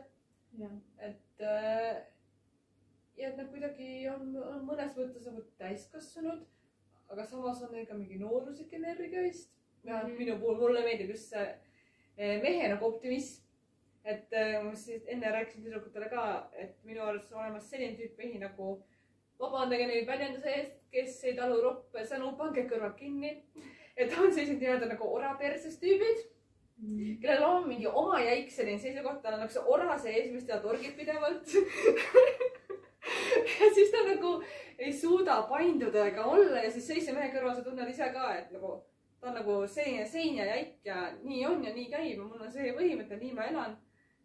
et 0.98 1.42
äh, 1.44 1.98
ja 3.18 3.28
et 3.28 3.37
nad 3.38 3.50
kuidagi 3.50 4.09
on, 4.12 4.31
on 4.42 4.64
mõnes 4.66 4.94
mõttes 4.96 5.26
nagu 5.26 5.42
täiskasvanud, 5.61 6.44
aga 7.12 7.24
samas 7.26 7.62
on 7.66 7.72
neil 7.74 7.87
ka 7.88 7.96
mingi 7.98 8.18
nooruslik 8.20 8.72
energia 8.78 9.24
vist. 9.26 9.54
ja 9.85 10.02
Mhm. 10.02 10.16
minu 10.18 10.38
puhul 10.38 10.57
mulle 10.59 10.81
meeldib 10.83 11.11
just 11.11 11.31
see 11.31 11.44
eh, 12.16 12.42
mehe 12.42 12.68
nagu 12.68 12.87
optimism. 12.87 13.44
et 14.04 14.33
äh, 14.33 14.62
ma 14.64 14.74
siis 14.74 15.02
enne 15.07 15.31
rääkisin 15.33 15.64
tüdrukutele 15.64 16.09
ka, 16.09 16.50
et 16.52 16.76
minu 16.85 17.02
arust 17.02 17.33
on 17.33 17.40
olemas 17.42 17.70
selline 17.70 17.96
tüüp 17.96 18.16
mehi 18.16 18.38
nagu, 18.38 18.83
vabandage 19.38 19.87
nüüd 19.87 20.07
väljenduse 20.07 20.48
eest, 20.48 20.78
kes 20.92 21.24
ei 21.24 21.35
talu 21.37 21.61
roppe 21.62 22.04
sõnu, 22.07 22.37
pange 22.38 22.64
kõrvad 22.70 22.96
kinni. 22.96 23.42
et 23.96 24.12
on 24.18 24.33
sellised 24.33 24.61
nii-öelda 24.62 24.88
nagu 24.88 25.04
oraperses 25.14 25.78
tüübid 25.83 26.24
kellel 27.20 27.42
on 27.42 27.68
mingi 27.68 27.88
oma 27.88 28.20
jäik 28.22 28.52
selline 28.54 28.78
seisukoht, 28.78 29.22
tal 29.22 29.35
on 29.35 29.40
nagu 29.42 29.52
see 29.52 29.64
ora 29.66 29.96
sees, 29.98 30.31
mis 30.33 30.44
teda 30.46 30.61
torgib 30.62 30.94
pidevalt. 30.98 31.50
ja 34.18 34.24
nagu 34.24 34.44
ei 34.78 34.92
suuda 34.92 35.42
painduda 35.42 36.07
ega 36.07 36.24
olla 36.24 36.62
ja 36.62 36.70
siis 36.70 36.87
sellise 36.87 37.12
mehe 37.12 37.31
kõrval 37.33 37.54
sa 37.57 37.64
tunned 37.64 37.90
ise 37.90 38.11
ka, 38.14 38.35
et 38.38 38.50
nagu 38.54 38.78
ta 39.20 39.31
on 39.31 39.35
nagu 39.35 39.59
selline 39.66 40.07
sein 40.07 40.37
ja 40.37 40.46
jäik 40.46 40.85
ja 40.85 41.12
nii 41.22 41.46
on 41.46 41.64
ja 41.64 41.74
nii 41.74 41.90
käib 41.90 42.18
ja 42.18 42.24
mul 42.24 42.42
on 42.42 42.52
see 42.52 42.72
põhimõte, 42.76 43.18
nii 43.18 43.33
ma 43.35 43.48
elan. 43.50 43.76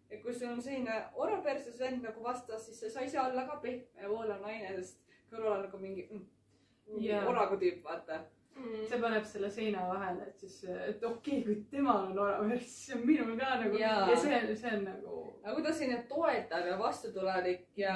ja 0.09 0.21
kui 0.21 0.33
sul 0.33 0.51
on 0.51 0.61
selline 0.61 0.99
ora 1.15 1.41
perses 1.41 1.79
vend 1.79 2.05
nagu 2.05 2.23
vastas, 2.23 2.67
siis 2.67 2.93
sa 2.93 3.01
ei 3.01 3.09
saa 3.09 3.29
olla 3.29 3.47
ka 3.47 3.57
pehme 3.61 4.01
ja 4.01 4.09
voolav 4.09 4.41
naine, 4.41 4.75
sest 4.77 5.01
kõrval 5.31 5.57
on 5.57 5.65
nagu 5.67 5.81
mingi, 5.81 6.07
mm, 6.11 7.01
Jaa. 7.01 7.25
oragu 7.29 7.57
tüüp, 7.57 7.83
vaata. 7.83 8.23
Mm. 8.53 8.83
see 8.85 8.99
paneb 9.01 9.23
selle 9.25 9.47
seina 9.49 9.87
vahele, 9.89 10.27
et 10.29 10.37
siis, 10.37 10.59
et 10.69 11.03
okei 11.03 11.39
okay,, 11.39 11.43
kui 11.47 11.55
temal 11.71 12.03
on 12.11 12.19
orav 12.21 12.43
värss, 12.45 12.75
siis 12.83 12.97
on 12.99 13.07
minul 13.07 13.33
ka 13.39 13.55
nagu 13.63 13.79
Jaa. 13.81 14.03
ja 14.11 14.17
see, 14.17 14.55
see 14.55 14.75
on 14.77 14.83
nagu 14.85 15.15
aga 15.43 15.55
kui 15.55 15.63
ta 15.63 15.71
on 15.71 15.77
selline 15.79 16.03
toetav 16.09 16.67
ja 16.67 16.75
vastutulelik 16.79 17.65
ja 17.77 17.95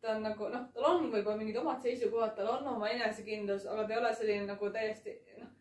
ta 0.00 0.14
on 0.14 0.22
nagu 0.22 0.48
noh, 0.52 0.66
tal 0.74 0.88
on 0.92 1.08
võib-olla 1.12 1.38
mingid 1.40 1.56
omad 1.60 1.80
seisukohad, 1.82 2.34
tal 2.36 2.50
on 2.56 2.66
oma 2.74 2.90
enesekindlus, 2.90 3.66
aga 3.66 3.86
ta 3.86 3.94
ei 3.94 4.00
ole 4.02 4.12
selline 4.14 4.50
nagu 4.50 4.70
täiesti 4.74 5.14
noh, 5.40 5.54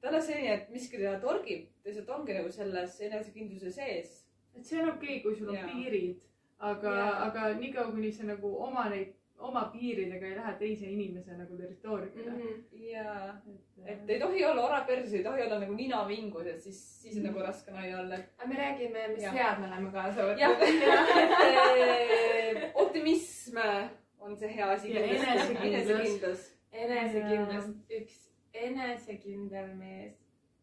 ta 0.00 0.08
ei 0.08 0.12
ole 0.12 0.22
selline, 0.26 0.56
et 0.56 0.74
miski 0.74 1.00
teda 1.00 1.14
torgib, 1.22 1.68
ta 1.80 1.90
lihtsalt 1.90 2.12
ongi 2.16 2.36
nagu 2.36 2.52
selles 2.52 2.98
enesekindluse 3.08 3.72
sees. 3.76 4.18
et 4.54 4.66
see 4.66 4.82
on 4.82 4.90
okei 4.90 5.16
okay,, 5.16 5.22
kui 5.24 5.36
sul 5.36 5.52
on 5.52 5.60
Jaa. 5.60 5.70
piirid, 5.70 6.20
aga 6.58 6.94
aga 7.28 7.48
niikaua, 7.60 7.92
kuni 7.94 8.12
sa 8.12 8.28
nagu 8.28 8.52
oma 8.66 8.88
neid, 8.92 9.14
oma 9.40 9.64
piiridega 9.72 10.26
ei 10.26 10.36
lähe 10.36 10.52
teise 10.58 10.86
inimese 10.86 11.36
nagu 11.36 11.56
territooriumile 11.56 12.30
mm. 12.30 12.64
Ja, 12.90 13.34
-hmm. 13.34 13.86
et 13.86 14.10
ei 14.10 14.20
tohi 14.20 14.44
olla 14.44 14.64
orav 14.66 14.86
perses, 14.86 15.14
ei 15.14 15.24
tohi 15.24 15.42
olla 15.42 15.58
nagu 15.58 15.74
nina 15.74 16.08
vingus, 16.08 16.46
et 16.46 16.62
siis, 16.62 17.02
siis 17.02 17.16
on 17.16 17.22
nagu 17.28 17.42
raske 17.46 17.70
naine 17.72 17.98
olla. 17.98 18.14
aga 18.38 18.48
me 18.48 18.54
räägime, 18.54 19.08
mis 19.08 19.22
Jah. 19.22 19.34
head 19.34 19.60
me 19.60 19.66
oleme 19.66 19.90
kaasa 19.90 20.20
võtnud. 20.22 20.60
et 22.56 22.70
optimism 22.74 23.58
on 24.18 24.36
see 24.36 24.56
hea 24.56 24.70
asi. 24.70 24.94
Ja 24.94 25.04
enesekindlus. 25.04 25.60
enesekindlus. 25.68 26.50
enesekindlus, 26.72 27.70
üks 28.00 28.30
enesekindel 28.52 29.74
mees 29.76 30.14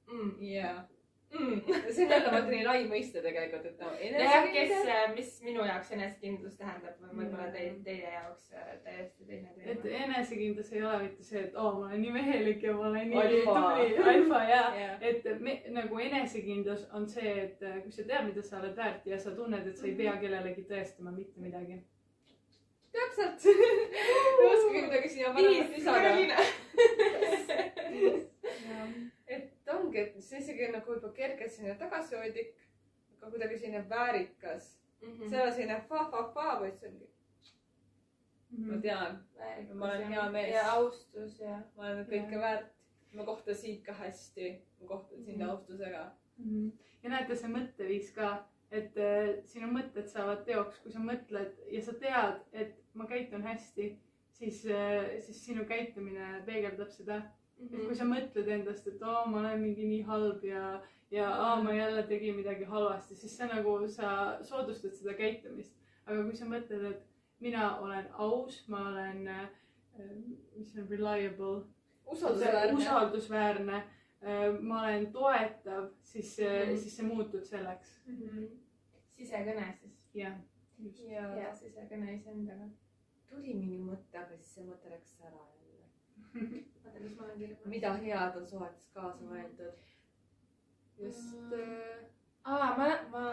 mm.. 0.08 0.36
jaa. 0.40 0.88
see 1.94 2.06
on 2.06 2.12
jälle 2.12 2.32
vaata 2.32 2.48
nii 2.52 2.64
lai 2.64 2.84
mõiste 2.88 3.22
tegelikult, 3.24 3.66
et 3.68 3.80
no 3.82 3.88
jah, 4.00 4.46
kes 4.48 4.72
enesekindel., 4.72 5.10
mis 5.16 5.32
minu 5.44 5.66
jaoks 5.68 5.90
enesekindlus 5.98 6.56
tähendab, 6.60 6.96
võib-olla 7.04 7.48
Mm. 7.48 7.52
teie, 7.52 7.74
teie 7.84 8.12
jaoks 8.14 8.46
äh, 8.54 8.70
täiesti 8.86 9.26
teine 9.28 9.50
et 9.66 9.82
teema. 9.84 10.06
enesekindlus 10.06 10.72
ei 10.74 10.84
ole 10.84 11.02
mitte 11.04 11.24
see, 11.28 11.42
et 11.50 11.56
oo, 11.56 11.74
ma 11.80 11.86
olen 11.90 12.02
nii 12.02 12.14
mehelik 12.16 12.64
ja 12.64 12.74
ma 12.78 12.88
olen 12.92 13.10
nii 13.10 13.20
Alfa. 13.24 13.58
tubli, 13.60 13.98
alfa 14.14 14.40
ja 14.44 14.62
jah, 14.80 15.04
et 15.12 15.28
me, 15.40 15.58
nagu 15.76 16.00
enesekindlus 16.06 16.88
on 16.94 17.10
see, 17.12 17.36
et 17.44 17.60
äh, 17.64 17.82
kui 17.84 17.92
sa 17.92 18.04
tead, 18.08 18.24
mida 18.30 18.42
sa 18.48 18.62
oled 18.62 18.76
väärt 18.80 19.04
ja 19.12 19.20
sa 19.20 19.36
tunned, 19.36 19.68
et 19.68 19.78
sa 19.78 19.88
ei 19.88 19.96
pea 20.00 20.16
kellelegi 20.24 20.64
tõestama 20.72 21.12
mitte 21.12 21.44
midagi. 21.44 21.82
täpselt. 22.96 23.46
ei 24.40 24.48
oskagi 24.54 24.82
midagi 24.88 25.10
siia 25.18 25.34
paremat 25.36 25.70
lisada. 25.76 26.10
Et 29.68 29.74
ongi, 29.76 30.00
et 30.00 30.16
see 30.24 30.40
isegi 30.40 30.70
nagu 30.72 30.94
juba 30.96 31.10
kergelt 31.16 31.52
selline 31.52 31.76
tagasihoidlik, 31.80 32.54
aga 33.20 33.32
kuidagi 33.34 33.58
selline 33.60 33.84
väärikas. 33.90 34.74
Mhm. 35.02 35.28
see 35.30 35.38
ei 35.38 35.44
ole 35.44 35.52
selline 35.52 35.82
fa-fa-fa, 35.90 36.60
vaid 36.62 36.80
see 36.80 36.90
ongi, 36.90 37.08
Mhm. 38.52 38.70
ma 38.72 38.82
tean, 38.82 39.18
Ma 39.74 39.86
olen 39.86 40.08
hea 40.08 40.30
mees. 40.32 40.54
ja 40.54 40.72
austus 40.72 41.40
ja. 41.40 41.60
ma 41.76 41.84
olen 41.90 42.06
kõike 42.06 42.40
väärt. 42.40 42.74
ma 43.14 43.24
kohtan 43.26 43.56
sind 43.56 43.84
ka 43.86 43.94
hästi, 43.94 44.62
ma 44.82 44.88
kohtan 44.88 45.24
sind 45.24 45.38
Mhm. 45.40 45.50
austusega. 45.50 46.12
Mhm. 46.38 46.70
ja 47.04 47.10
näete, 47.10 47.36
see 47.36 47.48
mõtteviis 47.50 48.14
ka, 48.16 48.46
et 48.72 48.98
äh, 48.98 49.44
sinu 49.46 49.68
mõtted 49.68 50.08
saavad 50.08 50.46
teoks, 50.46 50.80
kui 50.84 50.92
sa 50.92 51.00
mõtled 51.00 51.54
ja 51.72 51.82
sa 51.82 51.94
tead, 51.94 52.42
et 52.54 52.76
ma 52.94 53.06
käitun 53.08 53.44
hästi, 53.44 53.98
siis 54.32 54.66
äh,, 54.66 55.20
siis 55.22 55.46
sinu 55.46 55.66
käitumine 55.66 56.44
peegeldab 56.46 56.90
seda. 56.90 57.22
Et 57.60 57.72
kui 57.88 57.96
sa 57.96 58.06
mõtled 58.06 58.48
endast, 58.48 58.88
et 58.88 59.02
oo, 59.02 59.26
ma 59.32 59.40
olen 59.40 59.62
mingi 59.62 59.86
nii 59.88 60.02
halb 60.08 60.44
ja, 60.46 60.82
ja 61.12 61.30
aa, 61.32 61.62
ma 61.64 61.74
jälle 61.74 62.04
tegin 62.08 62.36
midagi 62.36 62.64
halvasti, 62.70 63.16
siis 63.16 63.38
see 63.38 63.48
nagu 63.50 63.78
sa 63.88 64.38
soodustad 64.44 64.94
seda 64.94 65.14
käitumist. 65.18 65.74
aga 66.06 66.24
kui 66.24 66.36
sa 66.36 66.46
mõtled, 66.46 66.84
et 66.92 67.02
mina 67.40 67.78
olen 67.84 68.06
aus, 68.14 68.62
ma 68.68 68.84
olen 68.90 69.28
äh,, 69.28 69.48
mis 70.56 70.76
on 70.78 70.88
reliable, 70.90 71.64
usaldusväärne. 72.06 72.78
usaldusväärne, 72.78 73.84
ma 74.62 74.82
olen 74.84 75.12
toetav, 75.12 75.90
siis 76.04 76.38
Mhm. 76.40 76.70
mm, 76.72 76.78
siis 76.78 76.98
sa 76.98 77.04
muutud 77.04 77.44
selleks. 77.46 78.00
sisekõne 79.18 79.74
siis. 79.82 79.98
jah, 80.14 80.38
just. 80.80 81.00
ja 81.10 81.28
hea 81.34 81.54
sisekõne 81.54 82.14
iseendaga. 82.16 82.70
tuli 83.30 83.54
minu 83.54 83.84
mõte, 83.92 84.18
aga 84.18 84.38
siis 84.38 84.54
see 84.56 84.64
mõte 84.64 84.90
läks 84.90 85.18
ära 85.22 85.42
mida 87.74 87.94
head 88.02 88.38
on 88.38 88.48
suhetes 88.48 88.88
kaasa 88.94 89.26
mõeldud? 89.26 89.84
just 90.98 91.34
Mm. 91.34 91.54
äh, 91.54 92.06
aa, 92.44 92.72
ma, 92.78 92.88
ma, 93.12 93.24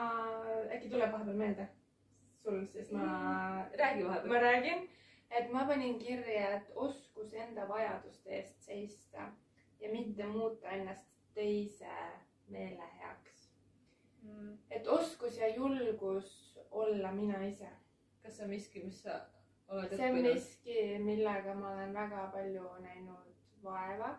äkki 0.75 0.91
tuleb 0.93 1.13
vahepeal 1.13 1.39
meelde 1.39 1.69
sul, 2.43 2.67
siis 2.73 2.91
ma, 2.93 3.07
räägi 3.79 4.03
ma 4.03 4.11
vahepeal. 4.11 4.43
räägin, 4.43 4.89
et 5.31 5.53
ma 5.53 5.65
panin 5.67 5.99
kirja, 5.99 6.51
et 6.59 6.73
oskus 6.75 7.33
enda 7.35 7.69
vajaduste 7.69 8.37
eest 8.37 8.61
seista 8.61 9.31
ja 9.81 9.93
mitte 9.93 10.27
muuta 10.27 10.69
ennast 10.69 11.17
teise 11.35 11.95
meele 12.49 12.91
heaks. 12.99 13.49
Mm. 14.23 14.59
et 14.71 14.87
oskus 14.89 15.39
ja 15.39 15.49
julgus 15.55 16.59
olla 16.71 17.13
mina 17.13 17.47
ise. 17.47 17.69
kas 18.23 18.37
see 18.37 18.45
on 18.45 18.51
miski, 18.51 18.85
mis 18.85 19.03
sa 19.03 19.21
see 19.69 20.11
on 20.11 20.23
miski, 20.23 20.99
millega 20.99 21.55
ma 21.55 21.73
olen 21.73 21.95
väga 21.95 22.29
palju 22.33 22.69
näinud 22.85 23.31
vaeva, 23.65 24.15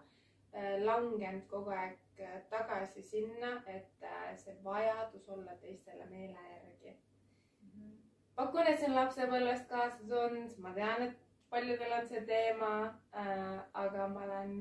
langenud 0.85 1.45
kogu 1.49 1.73
aeg 1.75 2.21
äh, 2.23 2.39
tagasi 2.49 3.01
sinna, 3.03 3.51
et 3.67 4.03
äh, 4.03 4.31
see 4.39 4.55
vajadus 4.63 5.29
olla 5.29 5.55
teistele 5.61 6.05
meele 6.09 6.47
järgi. 6.51 6.95
pakun, 8.35 8.67
et 8.67 8.79
see 8.79 8.89
on 8.89 8.95
lapsepõlvest 8.95 9.67
kaasa 9.69 10.07
tulnud, 10.09 10.57
ma 10.63 10.71
tean, 10.75 11.03
et 11.09 11.19
paljudel 11.49 11.93
on 11.99 12.07
see 12.07 12.23
teema 12.27 12.71
äh,, 13.15 13.59
aga 13.73 14.07
ma 14.11 14.23
olen 14.25 14.55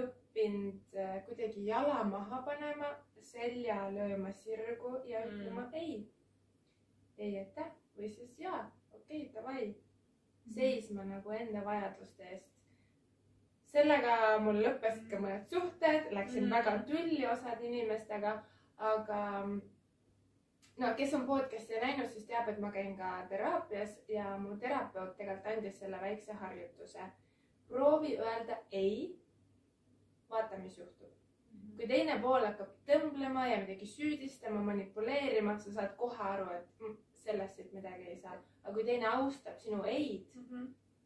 õppinud 0.00 0.98
äh, 0.98 1.16
kuidagi 1.26 1.66
jala 1.66 2.02
maha 2.04 2.42
panema, 2.46 2.92
selja 3.20 3.90
lööma 3.94 4.32
sirgu 4.32 4.96
ja 5.04 5.20
Mm. 5.20 5.30
ütlema 5.30 5.60
mm. 5.60 5.74
ei. 5.74 6.12
ei 7.18 7.38
aitäh 7.38 7.72
või 7.96 8.08
siis 8.08 8.38
jaa, 8.38 8.62
okei 9.10 9.26
okay,, 9.26 9.34
davai. 9.34 9.74
seisma 10.54 11.04
nagu 11.04 11.30
enda 11.30 11.64
vajaduste 11.64 12.24
eest. 12.24 12.46
sellega 13.72 14.38
mul 14.42 14.62
lõppesid 14.64 15.08
ka 15.10 15.18
mõned 15.22 15.46
suhted, 15.50 16.08
läksin 16.14 16.44
Mm. 16.44 16.46
mm. 16.46 16.54
väga 16.54 16.78
tülli 16.86 17.26
osade 17.26 17.66
inimestega, 17.66 18.32
aga 18.78 19.20
no 20.76 20.94
kes 20.96 21.14
on 21.14 21.26
podcast'i 21.26 21.80
näinud, 21.82 22.10
siis 22.10 22.26
teab, 22.26 22.48
et 22.48 22.58
ma 22.58 22.70
käin 22.70 22.96
ka 22.96 23.26
teraapias 23.28 23.98
ja 24.08 24.36
mu 24.38 24.56
terapeut 24.56 25.16
tegelikult 25.16 25.52
andis 25.52 25.78
selle 25.78 26.00
väikse 26.00 26.32
harjutuse. 26.32 27.10
proovi 27.68 28.16
öelda 28.18 28.56
ei. 28.72 29.20
vaata, 30.30 30.58
mis 30.58 30.78
juhtub. 30.78 31.12
kui 31.76 31.86
teine 31.86 32.18
pool 32.22 32.46
hakkab 32.46 32.74
tõmblema 32.86 33.46
ja 33.46 33.60
midagi 33.60 33.86
süüdistama, 33.86 34.60
manipuleerima, 34.60 35.58
sa 35.58 35.72
saad 35.72 35.96
kohe 35.96 36.22
aru, 36.22 36.50
et 36.52 36.68
mm, 36.80 36.96
sellest 37.24 37.56
siit 37.56 37.72
midagi 37.76 38.08
ei 38.12 38.18
saa. 38.20 38.36
aga 38.62 38.74
kui 38.74 38.84
teine 38.84 39.08
austab 39.14 39.58
sinu 39.58 39.82
ei-d, 39.84 40.26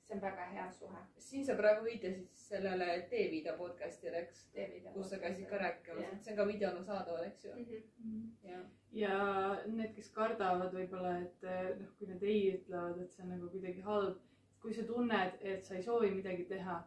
see 0.05 0.17
on 0.17 0.23
väga 0.23 0.47
hea 0.53 0.71
suhe. 0.79 1.03
siin 1.27 1.45
sa 1.47 1.57
praegu 1.59 1.85
viitasid 1.85 2.29
sellele 2.45 2.89
Teeviida 3.11 3.57
podcast'ile, 3.59 4.23
eks, 4.27 4.47
kus 4.95 5.11
sa 5.11 5.19
käisid 5.19 5.49
ka 5.51 5.61
rääkimas 5.63 6.03
Jah., 6.05 6.17
et 6.17 6.25
see 6.25 6.35
on 6.35 6.41
ka 6.41 6.49
videona 6.53 6.85
saadaval, 6.85 7.25
eks 7.25 7.45
ju. 7.45 7.55
Mhm. 7.57 8.25
jah. 8.51 8.65
ja 8.93 9.19
need, 9.67 9.95
kes 9.97 10.11
kardavad 10.19 10.75
võib-olla, 10.77 11.19
et 11.27 11.45
eh, 11.45 11.71
noh, 11.81 11.93
kui 11.99 12.11
nad 12.11 12.23
ei 12.23 12.43
ütlevad, 12.55 13.01
et 13.03 13.13
see 13.13 13.25
on 13.27 13.37
nagu 13.37 13.51
kuidagi 13.57 13.87
halb. 13.91 14.21
kui 14.65 14.73
sa 14.73 14.83
tunned, 14.89 15.35
et 15.41 15.65
sa 15.65 15.75
ei 15.77 15.83
soovi 15.85 16.09
midagi 16.11 16.45
teha 16.49 16.79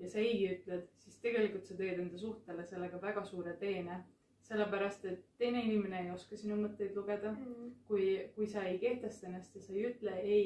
ja 0.00 0.08
sa 0.08 0.18
ei 0.18 0.48
ütled, 0.48 0.88
siis 0.98 1.18
tegelikult 1.22 1.68
sa 1.68 1.76
teed 1.78 2.00
enda 2.02 2.18
suhtele 2.18 2.64
sellega 2.66 2.98
väga 3.02 3.24
suure 3.24 3.52
teene. 3.60 4.00
sellepärast, 4.50 5.04
et 5.06 5.22
teine 5.38 5.62
inimene 5.62 6.00
ei 6.04 6.10
oska 6.10 6.36
sinu 6.36 6.56
mõtteid 6.58 6.96
lugeda. 6.98 7.34
kui, 7.88 8.06
kui 8.34 8.46
sa 8.50 8.64
ei 8.66 8.78
kehtesta 8.82 9.26
ennast 9.28 9.54
ja 9.56 9.62
sa 9.62 9.72
ei 9.72 9.86
ütle 9.92 10.16
ei 10.22 10.44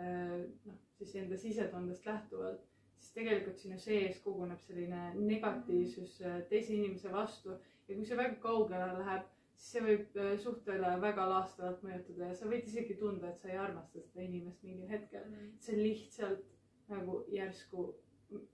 äh, 0.00 0.44
noh, 0.66 0.78
siis 0.98 1.14
enda 1.20 1.36
sisetundest 1.36 2.06
lähtuvalt, 2.08 2.60
siis 2.98 3.12
tegelikult 3.14 3.58
sinu 3.60 3.78
sees 3.78 4.18
koguneb 4.24 4.60
selline 4.64 5.12
negatiivsus 5.16 6.20
äh, 6.22 6.40
teise 6.50 6.74
inimese 6.74 7.12
vastu 7.12 7.54
ja 7.88 7.94
kui 7.94 8.04
see 8.08 8.16
väga 8.18 8.36
kaugele 8.42 8.88
läheb, 8.98 9.28
siis 9.56 9.70
see 9.76 9.84
võib 9.86 10.18
äh, 10.24 10.34
suhtele 10.42 10.92
väga 11.04 11.28
laastavalt 11.30 11.84
mõjutada 11.86 12.28
ja 12.32 12.34
sa 12.40 12.50
võid 12.50 12.66
isegi 12.68 12.96
tunda, 13.00 13.30
et 13.32 13.40
sa 13.40 13.48
ei 13.52 13.58
armasta 13.60 14.00
seda 14.00 14.24
inimest 14.26 14.62
mingil 14.66 14.88
hetkel. 14.92 15.24
see 15.60 15.76
lihtsalt 15.80 16.44
nagu 16.88 17.22
järsku, 17.32 17.88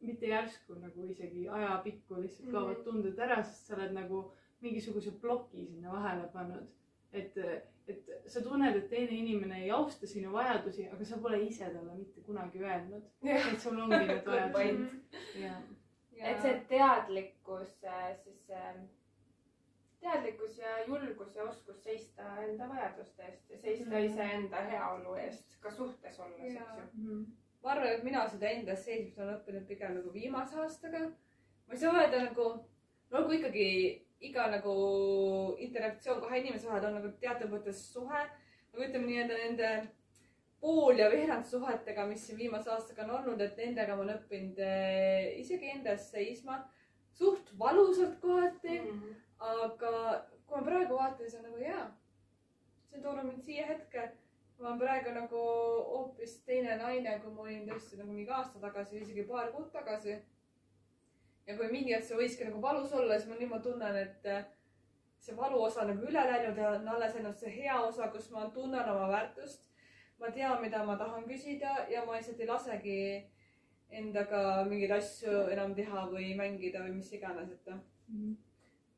mitte 0.03 0.27
järsku 0.31 0.79
nagu 0.83 1.05
isegi 1.11 1.49
ajapikku 1.49 2.23
lihtsalt 2.23 2.51
kaovad 2.51 2.79
Mhm. 2.79 2.85
tunded 2.85 3.19
ära, 3.19 3.43
sest 3.43 3.67
sa 3.67 3.77
oled 3.77 3.93
nagu 3.95 4.25
mingisuguse 4.65 5.13
ploki 5.23 5.67
sinna 5.69 5.93
vahele 5.93 6.27
pannud. 6.33 6.67
et, 7.13 7.37
et 7.89 8.09
sa 8.27 8.41
tunned, 8.43 8.77
et 8.77 8.89
teine 8.91 9.13
inimene 9.21 9.61
ei 9.63 9.71
austa 9.71 10.07
sinu 10.11 10.33
vajadusi, 10.33 10.89
aga 10.91 11.05
sa 11.05 11.19
pole 11.23 11.39
ise 11.47 11.69
talle 11.71 11.95
mitte 11.95 12.21
kunagi 12.27 12.59
öelnud, 12.65 13.05
et 13.23 13.61
sul 13.63 13.79
ongi 13.85 14.01
need 14.09 14.27
vajadused 14.27 14.91
et 16.25 16.41
see 16.43 16.55
teadlikkus 16.69 17.73
äh, 17.85 18.17
siis 18.25 18.51
äh, 18.51 18.75
teadlikkus 20.01 20.59
ja 20.59 20.73
julgus 20.87 21.37
ja 21.37 21.45
oskus 21.45 21.83
seista 21.85 22.27
enda 22.43 22.69
vajaduste 22.69 23.23
eest 23.29 23.51
ja 23.51 23.59
seista 23.59 23.91
Mhm. 23.91 24.05
iseenda 24.05 24.57
heaolu 24.71 25.15
eest 25.15 25.57
ka 25.61 25.71
suhtes 25.71 26.19
olles, 26.21 26.41
eks 26.41 26.55
ju. 26.55 26.83
Mhm. 27.03 27.25
ma 27.63 27.71
arvan, 27.71 27.89
et 27.89 28.05
mina 28.05 28.29
seda 28.29 28.49
enda 28.49 28.77
seismist 28.77 29.19
olen 29.19 29.37
õppinud 29.39 29.67
pigem 29.69 29.95
nagu 29.99 30.13
viimase 30.13 30.57
aastaga. 30.61 30.99
ma 31.67 31.73
ei 31.75 31.79
saa 31.79 31.93
öelda 32.01 32.25
nagu, 32.25 32.49
no 33.11 33.19
olgu 33.19 33.33
ikkagi 33.39 33.69
iga 34.29 34.47
nagu 34.53 34.75
interaktsioon 35.67 36.23
kahe 36.25 36.41
inimese 36.41 36.71
vahel 36.71 36.89
on 36.91 36.99
nagu 37.01 37.13
teatud 37.21 37.53
mõttes 37.53 37.83
suhe, 37.93 38.23
aga 38.73 38.87
ütleme 38.87 39.07
nii-öelda 39.09 39.41
nende 39.41 39.73
pool- 40.61 40.99
ja 40.99 41.11
veerandsuhetega, 41.13 42.07
mis 42.09 42.27
siin 42.27 42.39
viimase 42.39 42.71
aastaga 42.73 43.05
on 43.05 43.17
olnud, 43.19 43.41
et 43.41 43.59
nendega 43.61 43.97
ma 43.97 44.07
olen 44.07 44.17
õppinud 44.19 44.63
eh, 44.65 45.35
isegi 45.43 45.75
enda 45.75 45.93
eest 45.93 46.17
seisma 46.17 46.63
suht 47.15 47.53
valusalt 47.59 48.17
kohati 48.21 48.81
mm, 48.81 49.01
-hmm. 49.01 49.15
aga 49.39 49.93
kui 50.47 50.59
ma 50.61 50.67
praegu 50.67 50.99
vaatan, 50.99 51.27
siis 51.27 51.35
on 51.39 51.47
nagu 51.49 51.59
jaa, 51.63 51.85
see 52.89 52.99
on 52.99 53.03
toonud 53.03 53.27
mind 53.31 53.43
siia 53.43 53.67
hetke. 53.67 54.11
ma 54.59 54.69
olen 54.69 54.79
praegu 54.79 55.11
nagu 55.11 55.41
hoopis 55.91 56.37
teine 56.47 56.77
naine, 56.79 57.19
kui 57.23 57.33
ma 57.35 57.43
olin 57.43 57.65
tõesti 57.69 57.97
nagu 57.99 58.13
mingi 58.13 58.31
aasta 58.31 58.61
tagasi, 58.63 59.01
isegi 59.01 59.25
paar 59.31 59.49
kuud 59.53 59.71
tagasi. 59.73 60.15
Ja 61.47 61.57
kui 61.57 61.69
mingi 61.73 61.95
hetk 61.95 62.07
see 62.09 62.17
võiski 62.19 62.47
nagu 62.49 62.63
valus 62.63 62.93
olla, 62.93 63.19
siis 63.19 63.29
ma 63.31 63.37
niimoodi 63.39 63.69
tunnen, 63.69 63.97
et 63.97 64.27
äh, 64.27 64.45
see 65.21 65.37
valu 65.37 65.61
osa 65.67 65.83
on 65.83 65.93
nagu 65.93 66.07
üle 66.09 66.25
läinud 66.31 66.57
ja 66.61 66.71
on 66.79 66.89
alles 66.89 67.15
ainult 67.17 67.39
see 67.41 67.53
hea 67.59 67.77
osa, 67.81 68.09
kus 68.13 68.31
ma 68.31 68.49
tunnen 68.55 68.89
oma 68.95 69.09
väärtust. 69.13 69.71
ma 70.19 70.31
tean, 70.31 70.61
mida 70.63 70.85
ma 70.85 70.97
tahan 70.97 71.25
küsida 71.29 71.87
ja 71.91 72.05
ma 72.07 72.15
lihtsalt 72.17 72.41
ei 72.41 72.47
lasegi 72.47 72.99
endaga 73.91 74.65
mingeid 74.69 74.93
asju 74.97 75.49
enam 75.53 75.75
teha 75.75 76.07
või 76.11 76.35
mängida 76.39 76.85
või 76.85 76.95
mis 77.01 77.13
iganes, 77.13 77.51
et 77.51 77.67
noh, 77.67 77.81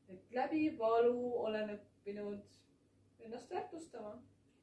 et 0.09 0.31
läbi 0.31 0.69
valu 0.77 1.33
olen 1.43 1.73
õppinud 1.75 2.39
ennast 3.19 3.49
väärtustama. 3.51 4.13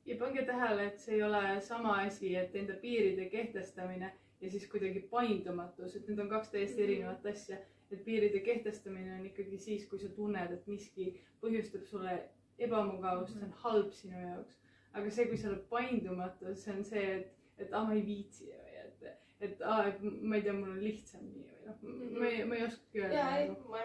ja 0.06 0.16
pange 0.20 0.42
tähele, 0.44 0.86
et 0.86 0.98
see 1.00 1.14
ei 1.14 1.22
ole 1.22 1.60
sama 1.60 1.98
asi, 2.06 2.34
et 2.36 2.54
enda 2.56 2.74
piiride 2.80 3.28
kehtestamine 3.30 4.12
ja 4.40 4.50
siis 4.50 4.66
kuidagi 4.70 5.00
paindumatus, 5.10 5.96
et 5.96 6.08
need 6.08 6.18
on 6.18 6.28
kaks 6.28 6.48
täiesti 6.50 6.82
Mhm. 6.82 6.84
erinevat 6.84 7.26
asja. 7.26 7.56
Et 7.94 8.04
piiride 8.06 8.42
kehtestamine 8.46 9.14
on 9.18 9.26
ikkagi 9.30 9.58
siis, 9.58 9.86
kui 9.90 10.00
sa 10.02 10.10
tunned, 10.16 10.52
et 10.54 10.66
miski 10.70 11.12
põhjustab 11.42 11.86
sulle 11.88 12.18
ebamugavust, 12.58 13.34
see 13.34 13.46
on 13.46 13.56
halb 13.64 13.92
sinu 13.94 14.20
jaoks. 14.20 14.60
aga 14.94 15.10
see, 15.10 15.26
kui 15.30 15.38
sa 15.38 15.50
oled 15.50 15.64
paindumatu, 15.70 16.54
see 16.58 16.74
on 16.74 16.84
see, 16.86 17.06
et, 17.18 17.32
et 17.58 17.72
aa, 17.72 17.82
ma 17.88 17.96
ei 17.96 18.04
viitsi 18.06 18.50
või 18.50 18.76
et, 18.82 19.08
et 19.48 19.64
aa, 19.66 19.88
et 19.90 20.04
ma 20.04 20.38
ei 20.38 20.44
tea, 20.44 20.54
mul 20.54 20.76
on 20.76 20.82
lihtsam 20.82 21.24
nii 21.32 21.48
või 21.48 21.64
noh, 21.64 22.20
ma 22.20 22.28
ei, 22.28 22.44
ma 22.50 22.58
ei 22.58 22.66
oskagi 22.68 23.02
öelda 23.02 23.16
ja 23.16 23.24
ei 23.40 23.48
nagu,, 23.50 23.72
ma. 23.72 23.82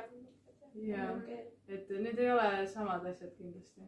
Jaa. 0.85 1.15
et 1.67 1.89
need 1.89 2.19
ei 2.21 2.29
ole 2.31 2.67
samad 2.69 3.07
asjad 3.09 3.33
kindlasti. 3.37 3.87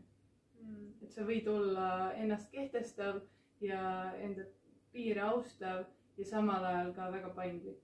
et 1.02 1.14
sa 1.14 1.26
võid 1.28 1.48
olla 1.50 1.88
ennast 2.18 2.50
kehtestav 2.54 3.22
ja 3.62 3.82
enda 4.26 4.48
piire 4.94 5.22
austav 5.30 5.86
ja 6.18 6.26
samal 6.28 6.66
ajal 6.66 6.92
ka 6.98 7.12
väga 7.14 7.30
paindlik. 7.38 7.80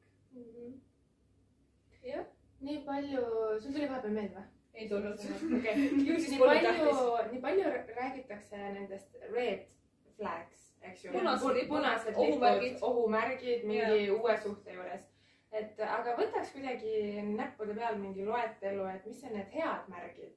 jah, 2.04 2.26
nii 2.60 2.84
palju, 2.86 3.26
sul 3.62 3.74
tuli 3.74 3.90
vahepeal 3.90 4.14
meelde 4.14 4.36
või? 4.36 4.48
ei 4.78 4.90
tulnud. 4.90 5.20
okei, 5.58 5.90
ju 6.08 6.20
siis 6.20 6.30
nii 6.30 6.40
pole 6.40 6.56
palju 6.56 6.86
tähtis., 6.86 7.32
nii 7.32 7.42
palju 7.42 7.64
räägitakse 7.96 8.58
nendest 8.58 9.16
red 9.34 9.66
flags, 10.18 10.64
eks 10.82 11.06
ju. 11.06 11.12
Punased 11.12 11.68
punased 11.68 12.16
ohumärgid. 12.16 12.78
ohumärgid 12.82 13.66
mingi 13.66 14.10
uue 14.12 14.38
suhte 14.44 14.74
juures. 14.74 15.06
et 15.52 15.80
aga 15.80 16.14
võtaks 16.20 16.54
kuidagi 16.54 17.22
näppude 17.34 17.74
peal 17.74 17.98
mingi 17.98 18.26
loetelu, 18.26 18.88
et 18.94 19.06
mis 19.06 19.24
on 19.24 19.38
need 19.40 19.54
head 19.58 19.92
märgid. 19.94 20.34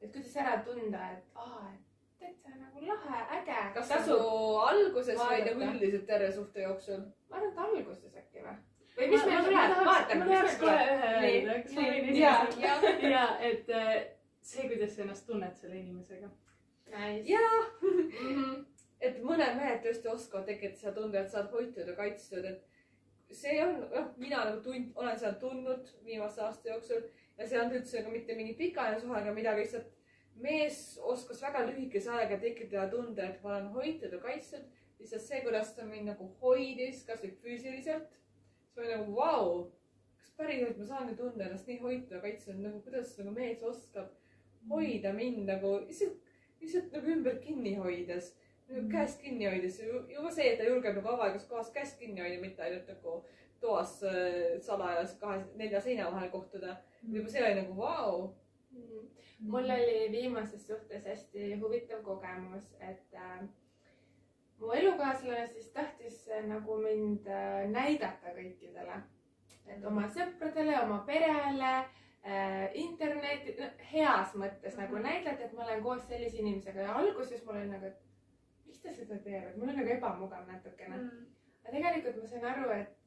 et 0.00 0.12
kuidas 0.12 0.36
ära 0.36 0.58
tunda, 0.66 1.08
et 1.12 1.24
aa, 1.34 1.72
et 1.74 2.20
täitsa 2.20 2.56
nagu 2.56 2.86
lahe, 2.86 3.22
äge. 3.38 3.62
kas 3.74 3.94
nagu 3.96 4.18
alguses 4.66 5.18
vaadata. 5.18 5.54
nagu 5.54 5.72
üldiselt 5.74 6.06
terve 6.06 6.32
suhte 6.32 6.68
jooksul? 6.68 7.08
ma 7.30 7.36
arvan, 7.36 7.52
et 7.52 7.64
alguses 7.66 8.22
äkki 8.24 8.46
või? 8.46 8.60
Või 8.96 9.08
mis 9.12 9.24
meil 9.28 9.46
tuleb, 9.46 9.76
vaatame, 9.88 10.26
mis 10.26 10.34
meil 10.34 10.58
tuleb. 10.62 10.92
öelda, 11.28 11.60
kas 11.62 11.76
ma 11.78 11.86
võin 11.88 12.10
esimesena? 12.10 13.12
ja 13.12 13.24
et 13.50 13.72
äh, 13.78 13.94
see, 14.42 14.68
kuidas 14.68 14.96
sa 14.96 15.06
ennast 15.06 15.26
tunned 15.26 15.56
selle 15.60 15.78
inimesega. 15.80 16.30
Jaa, 17.24 17.62
et 19.00 19.22
mõned 19.24 19.56
mehed 19.58 19.80
tõesti 19.86 20.10
oskavad 20.12 20.46
tekitada 20.50 20.80
seda 20.80 20.94
tunde, 20.98 21.22
et 21.22 21.32
sa 21.32 21.40
oled 21.40 21.56
hoitud 21.56 21.88
ja 21.88 21.96
kaitstud, 21.96 22.44
et 22.44 22.68
see 23.32 23.56
on, 23.64 23.80
noh, 23.94 24.12
mina 24.20 24.44
nagu 24.44 24.60
tund-, 24.64 24.92
olen 25.00 25.18
seda 25.18 25.32
tundnud 25.40 25.88
viimase 26.04 26.42
aasta 26.44 26.68
jooksul 26.68 27.00
ja 27.38 27.46
see 27.46 27.56
ei 27.56 27.62
olnud 27.62 27.78
üldse 27.80 28.02
nagu 28.02 28.12
mitte 28.12 28.36
mingi 28.36 28.54
pikaajaline 28.58 29.00
suhe 29.00 29.20
ega 29.22 29.34
midagi, 29.34 29.64
lihtsalt 29.64 30.42
mees 30.44 30.78
oskas 31.14 31.42
väga 31.44 31.64
lühikese 31.70 32.12
ajaga 32.12 32.38
tekitada 32.42 32.88
tunde, 32.92 33.24
et 33.24 33.42
ma 33.44 33.54
olen 33.56 33.70
hoitud 33.76 34.12
ja 34.12 34.20
kaitstud. 34.20 34.68
lihtsalt 34.98 35.24
see, 35.24 35.40
kuidas 35.42 35.72
ta 35.74 35.84
mind 35.86 36.12
nagu 36.12 36.28
hoidis, 36.42 37.02
kasvõi 37.08 37.32
füüsiliselt, 37.42 38.20
siis 38.72 38.76
ma 38.76 38.82
olin 38.82 38.98
nagu 38.98 39.16
vau, 39.16 39.72
kas 40.18 40.32
päriselt 40.36 40.78
ma 40.78 40.86
saan 40.86 41.08
nüüd 41.08 41.18
tunda 41.20 41.44
ennast 41.46 41.68
nii 41.68 41.80
hoitud 41.82 42.16
ja 42.16 42.20
kaitstud, 42.22 42.60
nagu 42.62 42.80
kuidas 42.84 43.16
nagu 43.18 43.34
mees 43.36 43.62
oskab 43.62 44.12
hoida 44.70 45.12
mind 45.12 45.44
nagu 45.48 45.74
lihtsalt, 45.86 46.32
lihtsalt 46.60 46.92
nagu 46.96 47.12
ümber 47.16 47.38
kinni 47.42 47.74
hoides, 47.76 48.32
nagu 48.70 48.88
käest 48.92 49.20
kinni 49.22 49.48
hoides, 49.48 49.80
juba 50.14 50.30
see, 50.32 50.52
et 50.52 50.60
ta 50.60 50.68
julgeb 50.68 50.96
nagu 50.98 51.14
avalikus 51.14 51.48
kohas 51.50 51.72
käest 51.74 51.98
kinni 52.00 52.22
hoida, 52.22 52.40
mitte 52.40 52.64
ainult 52.64 52.88
nagu 52.88 53.18
toas 53.62 53.98
äh, 54.02 54.60
salajas 54.60 55.16
kahe, 55.20 55.42
nelja 55.56 55.80
seina 55.80 56.10
vahel 56.10 56.30
kohtuda. 56.30 56.76
juba 57.02 57.28
see 57.28 57.44
oli 57.44 57.60
nagu 57.60 57.76
vau. 57.76 58.30
Mm. 58.72 59.08
mul 59.52 59.70
oli 59.74 60.06
viimases 60.12 60.62
suhtes 60.66 61.04
hästi 61.04 61.58
huvitav 61.60 62.00
kogemus, 62.06 62.70
et 62.80 63.14
äh, 63.14 63.42
mu 64.62 64.72
elukaaslane 64.78 65.46
siis 65.50 65.72
tahtis 65.74 66.28
äh, 66.28 66.44
nagu 66.46 66.78
mind 66.78 67.26
äh, 67.26 67.64
näidata 67.70 68.34
kõikidele, 68.36 69.00
et 69.66 69.84
oma 69.88 70.06
sõpradele, 70.14 70.76
oma 70.84 71.00
perele 71.06 71.72
äh,, 71.78 72.70
interneti, 72.78 73.56
heas 73.92 74.34
mõttes 74.38 74.78
nagu 74.78 74.96
Mhm. 74.96 75.02
näidata, 75.08 75.44
et 75.44 75.52
ma 75.52 75.64
olen 75.64 75.82
koos 75.82 76.06
sellise 76.08 76.38
inimesega 76.38 76.80
ja 76.88 76.94
alguses 76.94 77.44
mul 77.44 77.56
oli 77.56 77.68
nagu, 77.68 77.86
et 77.86 78.66
miks 78.66 78.82
ta 78.82 78.94
seda 78.94 79.18
teeb, 79.24 79.48
et 79.48 79.56
mul 79.56 79.68
on 79.68 79.80
nagu 79.82 79.94
ebamugav 79.96 80.46
natukene 80.48 80.96
mm.. 80.96 81.24
aga 81.62 81.72
tegelikult 81.76 82.20
ma 82.22 82.28
sain 82.28 82.44
aru, 82.44 82.70
et 82.70 82.98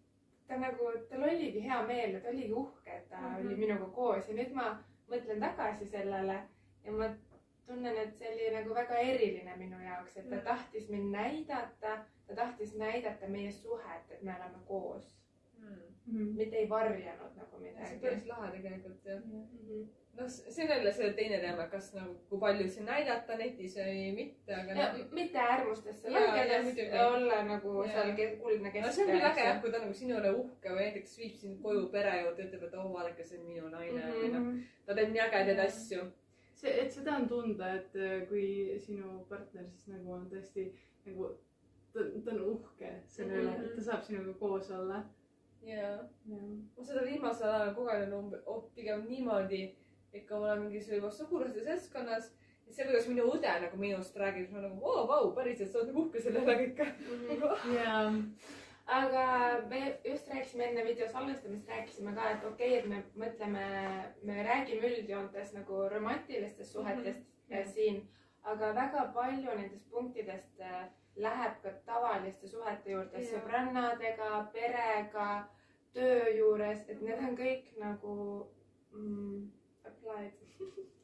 ta 0.47 0.57
nagu, 0.61 0.91
tal 1.09 1.23
oligi 1.23 1.63
hea 1.63 1.81
meel 1.87 2.13
ja 2.13 2.19
ta 2.21 2.29
oligi 2.29 2.53
uhke, 2.53 2.97
et 2.97 3.09
ta 3.09 3.17
mm. 3.17 3.31
-hmm. 3.35 3.45
oli 3.45 3.55
minuga 3.55 3.85
koos 3.85 4.29
ja 4.29 4.35
nüüd 4.35 4.53
ma 4.53 4.67
mõtlen 5.09 5.39
tagasi 5.39 5.85
sellele 5.85 6.37
ja 6.83 6.91
ma 6.91 7.09
tunnen, 7.67 7.97
et 7.97 8.15
see 8.17 8.31
oli 8.33 8.51
nagu 8.55 8.75
väga 8.75 8.97
eriline 9.09 9.57
minu 9.57 9.79
jaoks, 9.83 10.17
et 10.17 10.29
ta 10.29 10.35
Mm. 10.35 10.41
tahtis 10.51 10.89
mind 10.89 11.11
näidata, 11.15 11.97
ta 12.27 12.35
tahtis 12.35 12.75
näidata 12.75 13.27
meie 13.27 13.51
suhet, 13.51 14.11
et 14.11 14.21
me 14.23 14.31
oleme 14.35 14.63
koos, 14.67 15.11
mitte 16.07 16.55
ei 16.55 16.69
varjanud 16.69 17.35
nagu 17.37 17.57
see 17.57 17.57
on 17.57 17.61
midagi 17.63 17.99
päris. 18.01 18.25
lahe 18.27 18.51
tegelikult 18.51 19.05
jah. 19.05 19.21
Mhm. 19.25 19.85
noh, 20.17 20.27
see 20.29 20.63
on 20.63 20.69
jälle 20.69 20.91
see 20.93 21.13
teine 21.13 21.39
teema, 21.39 21.63
kas 21.67 21.93
nagu, 21.93 22.13
kui 22.29 22.39
palju 22.39 22.67
siin 22.69 22.85
näidata 22.85 23.35
netis 23.37 23.73
või 23.77 24.03
mitte, 24.15 24.53
aga 24.55 24.71
ja 24.79 24.91
noh. 24.93 25.07
mitte 25.11 25.39
äärmustesse 25.39 26.11
langedes 26.11 26.93
olla 27.07 27.41
nagu 27.43 27.73
Jaa. 27.83 28.05
seal 28.15 28.37
kuldne 28.43 28.81
no 28.81 28.91
see 28.91 29.03
on 29.05 29.11
küll 29.11 29.25
äge 29.31 29.47
jah, 29.47 29.61
kui 29.61 29.71
ta 29.71 29.79
nagu 29.79 29.93
sinu 29.93 30.19
üle 30.19 30.31
uhke 30.35 30.69
või 30.69 30.85
näiteks 30.85 31.17
viib 31.17 31.33
sind 31.41 31.61
koju 31.63 31.87
pere 31.91 32.13
juurde, 32.21 32.43
ütleb, 32.47 32.63
et 32.69 32.73
oo 32.73 32.93
vaadake, 32.93 33.23
see 33.25 33.39
on 33.39 33.47
minu 33.49 33.69
naine 33.73 34.13
või 34.19 34.31
noh, 34.37 34.47
ta 34.85 34.93
teeb 34.93 35.09
nii 35.11 35.25
ägedaid 35.25 35.59
asju. 35.65 36.05
see, 36.55 36.71
et 36.81 36.91
seda 36.93 37.17
on 37.19 37.27
tunda, 37.29 37.73
et 37.79 37.95
äh, 37.99 38.21
kui 38.29 38.45
sinu 38.79 39.19
partner 39.29 39.65
siis 39.73 39.87
nagu 39.91 40.13
on 40.15 40.25
tõesti 40.31 40.69
nagu, 41.05 41.29
ta, 41.93 41.99
ta 42.25 42.31
on 42.35 42.41
uhke 42.53 42.93
selle 43.07 43.41
üle, 43.41 43.51
Mhm. 43.51 43.65
et 43.65 43.75
ta 43.75 43.81
saab 43.89 44.03
sinuga 44.07 44.33
koos 44.39 44.71
olla. 44.71 45.03
jaa. 45.65 45.97
ma 46.77 46.83
seda 46.85 47.01
viimasel 47.07 47.49
ajal 47.49 47.71
kogenud 47.75 48.13
umbe- 48.13 48.41
oh, 48.45 48.63
pigem 48.75 49.05
niimoodi, 49.09 49.63
et 50.13 50.27
kui 50.27 50.37
ma 50.39 50.51
olen 50.51 50.61
mingisuguse 50.67 51.17
sugulaste 51.17 51.63
seltskonnas 51.65 52.27
ja 52.67 52.73
see, 52.73 52.85
kuidas 52.85 53.07
minu 53.09 53.23
õde 53.33 53.55
nagu 53.63 53.77
minust 53.77 54.15
räägib, 54.15 54.45
siis 54.45 54.51
ma 54.53 54.61
nagu 54.61 54.77
oo, 54.85 55.07
vau, 55.09 55.31
päriselt, 55.33 55.71
sa 55.71 55.79
oled 55.79 55.89
nagu 55.89 56.03
uhke 56.05 56.21
selle 56.21 56.39
üle 56.45 56.55
kõik. 56.59 56.83
ja 57.75 57.95
aga 58.85 59.61
me 59.69 59.99
just 60.05 60.27
rääkisime 60.29 60.63
enne 60.69 60.83
video 60.85 61.07
salvestamist, 61.09 61.69
rääkisime 61.69 62.13
ka, 62.15 62.29
et 62.29 62.43
okei 62.45 62.79
okay,, 62.79 62.79
et 62.79 62.89
me 62.89 63.25
mõtleme, 63.25 63.63
me 64.23 64.43
räägime 64.43 64.91
üldjoontes 64.91 65.53
nagu 65.53 65.87
romantilistest 65.89 66.71
suhetest 66.71 67.19
mm. 67.19 67.55
-hmm. 67.55 67.73
siin, 67.73 68.07
aga 68.43 68.75
väga 68.75 69.07
palju 69.13 69.57
nendest 69.57 69.89
punktidest 69.89 70.61
äh, 70.61 70.85
läheb 71.15 71.61
ka 71.63 71.71
tavaliste 71.85 72.47
suhete 72.47 72.91
juurde 72.91 73.21
Jaa. 73.21 73.31
sõbrannadega, 73.31 74.47
perega, 74.53 75.47
töö 75.93 76.29
juures, 76.37 76.89
et 76.89 77.01
need 77.01 77.19
on 77.19 77.37
kõik 77.37 77.71
nagu 77.79 78.15
mm, 78.91 79.51
applied, 79.85 80.33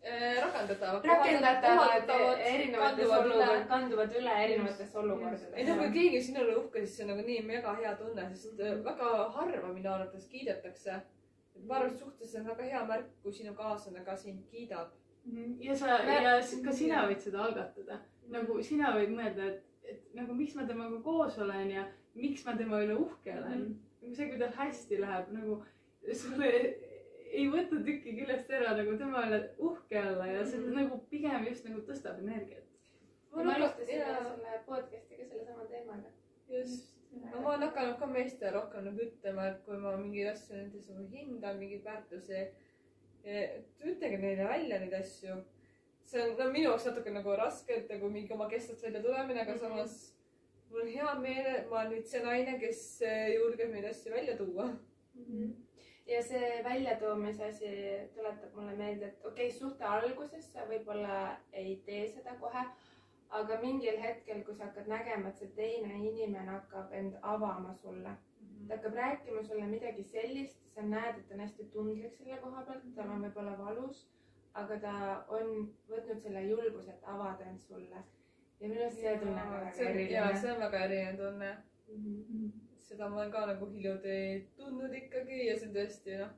rakendatav. 0.42 1.04
rakendatavad 1.04 2.10
erinevates 2.40 3.10
olukordades, 3.10 3.68
kanduvad 3.68 4.16
üle 4.18 4.38
erinevates 4.44 4.96
olukordades. 4.96 5.54
ei 5.54 5.66
no 5.66 5.76
kui 5.78 5.92
keegi 5.94 6.18
on 6.18 6.24
sinu 6.28 6.46
üle 6.46 6.56
uhke, 6.58 6.86
siis 6.86 6.96
see 6.98 7.06
on 7.06 7.12
nagu 7.14 7.26
nii 7.28 7.42
mega 7.46 7.74
hea 7.78 7.94
tunne, 8.00 8.26
sest 8.34 8.60
äh, 8.60 8.80
väga 8.86 9.12
harva 9.36 9.74
minu 9.74 9.92
arvates 9.94 10.26
kiidetakse. 10.32 11.02
ma 11.68 11.76
arvan, 11.76 11.94
et 11.94 12.00
suhtes 12.00 12.36
on 12.40 12.48
väga 12.50 12.70
hea 12.74 12.84
märk, 12.90 13.14
kui 13.24 13.34
sinu 13.34 13.54
kaaslane 13.54 14.06
ka 14.06 14.18
sind 14.18 14.42
kiidab. 14.50 14.90
ja 15.60 15.76
sa, 15.76 16.02
ja 16.10 16.40
ka 16.66 16.74
sina 16.74 17.06
võid 17.08 17.22
seda 17.22 17.46
algatada. 17.46 18.02
nagu 18.30 18.62
sina 18.64 18.96
võid 18.98 19.14
mõelda, 19.14 19.54
et, 19.54 19.64
et 19.84 20.14
nagu 20.18 20.34
miks 20.34 20.56
ma 20.56 20.66
temaga 20.66 21.02
koos 21.04 21.38
olen 21.38 21.70
ja 21.70 21.86
miks 22.16 22.46
ma 22.46 22.58
tema 22.58 22.82
üle 22.82 22.98
uhke 22.98 23.38
olen. 23.38 23.68
nagu 24.02 24.16
see, 24.16 24.30
kui 24.30 24.40
tal 24.40 24.58
hästi 24.58 25.02
läheb, 25.06 25.30
nagu 25.38 25.62
sulle 26.10 26.50
ei 27.32 27.48
võta 27.54 27.80
tükki 27.86 28.14
küljest 28.20 28.50
ära 28.58 28.74
nagu 28.78 28.98
tema 29.00 29.22
üle 29.28 29.40
uhke 29.60 30.00
olla 30.02 30.26
ja 30.28 30.46
see 30.46 30.60
Mhm. 30.60 30.74
nagu 30.78 30.98
pigem 31.10 31.46
just 31.48 31.66
nagu 31.68 31.82
tõstab 31.88 32.20
energiat. 32.24 32.66
me 33.36 33.54
alustasime 33.54 34.00
jaa, 34.00 34.24
selle 34.24 34.58
podcast'iga 34.68 35.26
sellesama 35.30 35.66
teemaga. 35.70 36.10
just. 36.50 36.90
no 37.32 37.42
ma 37.42 37.50
olen 37.56 37.62
hakanud 37.68 37.98
ka 38.00 38.06
meestele 38.08 38.52
rohkem 38.52 38.84
nagu 38.86 39.00
ütlema, 39.06 39.48
et 39.52 39.64
kui 39.66 39.78
ma 39.78 39.96
mingeid 39.98 40.28
asju 40.34 40.56
nendes 40.56 40.90
nagu 40.90 41.08
hindan, 41.16 41.58
mingeid 41.60 41.84
väärtusi, 41.84 42.42
ütelge 43.92 44.18
neile 44.22 44.48
välja 44.50 44.80
neid 44.80 44.94
asju. 45.00 45.36
see 46.04 46.22
on 46.24 46.34
no, 46.38 46.52
minu 46.52 46.66
jaoks 46.70 46.86
natuke 46.90 47.12
nagu 47.14 47.36
raske, 47.38 47.72
et 47.78 47.90
nagu 47.90 48.10
mingi 48.10 48.34
oma 48.34 48.50
kestast 48.50 48.84
välja 48.84 49.02
tulemine, 49.04 49.42
aga 49.42 49.52
Mhm. 49.54 49.60
samas 49.60 50.14
mul 50.70 50.82
on 50.82 50.88
hea 50.88 51.14
meel, 51.20 51.46
et 51.56 51.70
ma 51.70 51.80
olen 51.82 51.92
nüüd 51.92 52.06
see 52.08 52.24
naine, 52.24 52.60
kes 52.60 53.02
eh, 53.02 53.36
julgeb 53.36 53.72
neid 53.72 53.86
asju 53.86 54.12
välja 54.12 54.38
tuua. 54.38 54.70
Ja 56.12 56.22
see 56.24 56.48
väljatoomise 56.64 57.46
asi 57.46 57.70
tuletab 58.16 58.56
mulle 58.56 58.76
meelde, 58.76 59.06
et 59.12 59.26
okei 59.26 59.48
okay,, 59.48 59.58
suhte 59.60 59.86
alguses 59.88 60.48
sa 60.54 60.66
võib-olla 60.70 61.20
ei 61.54 61.76
tee 61.86 62.08
seda 62.12 62.36
kohe, 62.42 62.64
aga 63.40 63.60
mingil 63.62 64.00
hetkel, 64.02 64.44
kui 64.48 64.56
sa 64.56 64.68
hakkad 64.68 64.90
nägema, 64.92 65.30
et 65.30 65.40
see 65.40 65.52
teine 65.56 66.00
inimene 66.10 66.52
hakkab 66.52 66.92
end 67.02 67.20
avama 67.22 67.74
sulle, 67.84 68.16
ta 68.68 68.76
hakkab 68.76 68.98
rääkima 69.00 69.44
sulle 69.44 69.68
midagi 69.68 70.04
sellist, 70.04 70.60
sa 70.76 70.84
näed, 70.88 71.20
et 71.20 71.30
ta 71.30 71.38
on 71.38 71.46
hästi 71.46 71.70
tundlik 71.76 72.18
selle 72.18 72.40
koha 72.44 72.66
pealt, 72.68 72.90
tal 72.96 73.14
on 73.16 73.24
võib-olla 73.28 73.56
valus, 73.60 74.08
aga 74.64 74.80
ta 74.84 74.96
on 75.38 75.70
võtnud 75.92 76.20
selle 76.24 76.44
julguse, 76.50 76.92
et 76.92 77.14
avada 77.14 77.48
end 77.48 77.64
sulle. 77.68 78.04
ja 78.60 78.68
minu 78.68 78.82
arust 78.82 79.00
see 79.00 79.16
tunne 79.20 79.44
on 79.46 79.54
väga 79.56 79.70
on, 79.70 79.78
jaa, 79.78 79.94
eriline. 79.94 80.42
see 80.42 80.52
on 80.52 80.60
väga 80.66 80.84
erinev 80.90 81.24
tunne. 81.24 81.56
Mhm. 81.88 82.52
Seda 82.92 83.10
ma 83.10 83.22
olen 83.22 83.32
ka 83.32 83.46
nagu 83.48 83.68
hiljuti 83.72 84.16
tundnud 84.60 84.94
ikkagi 85.02 85.46
ja 85.48 85.58
see 85.58 85.70
on 85.70 85.76
tõesti 85.78 86.18
noh, 86.20 86.34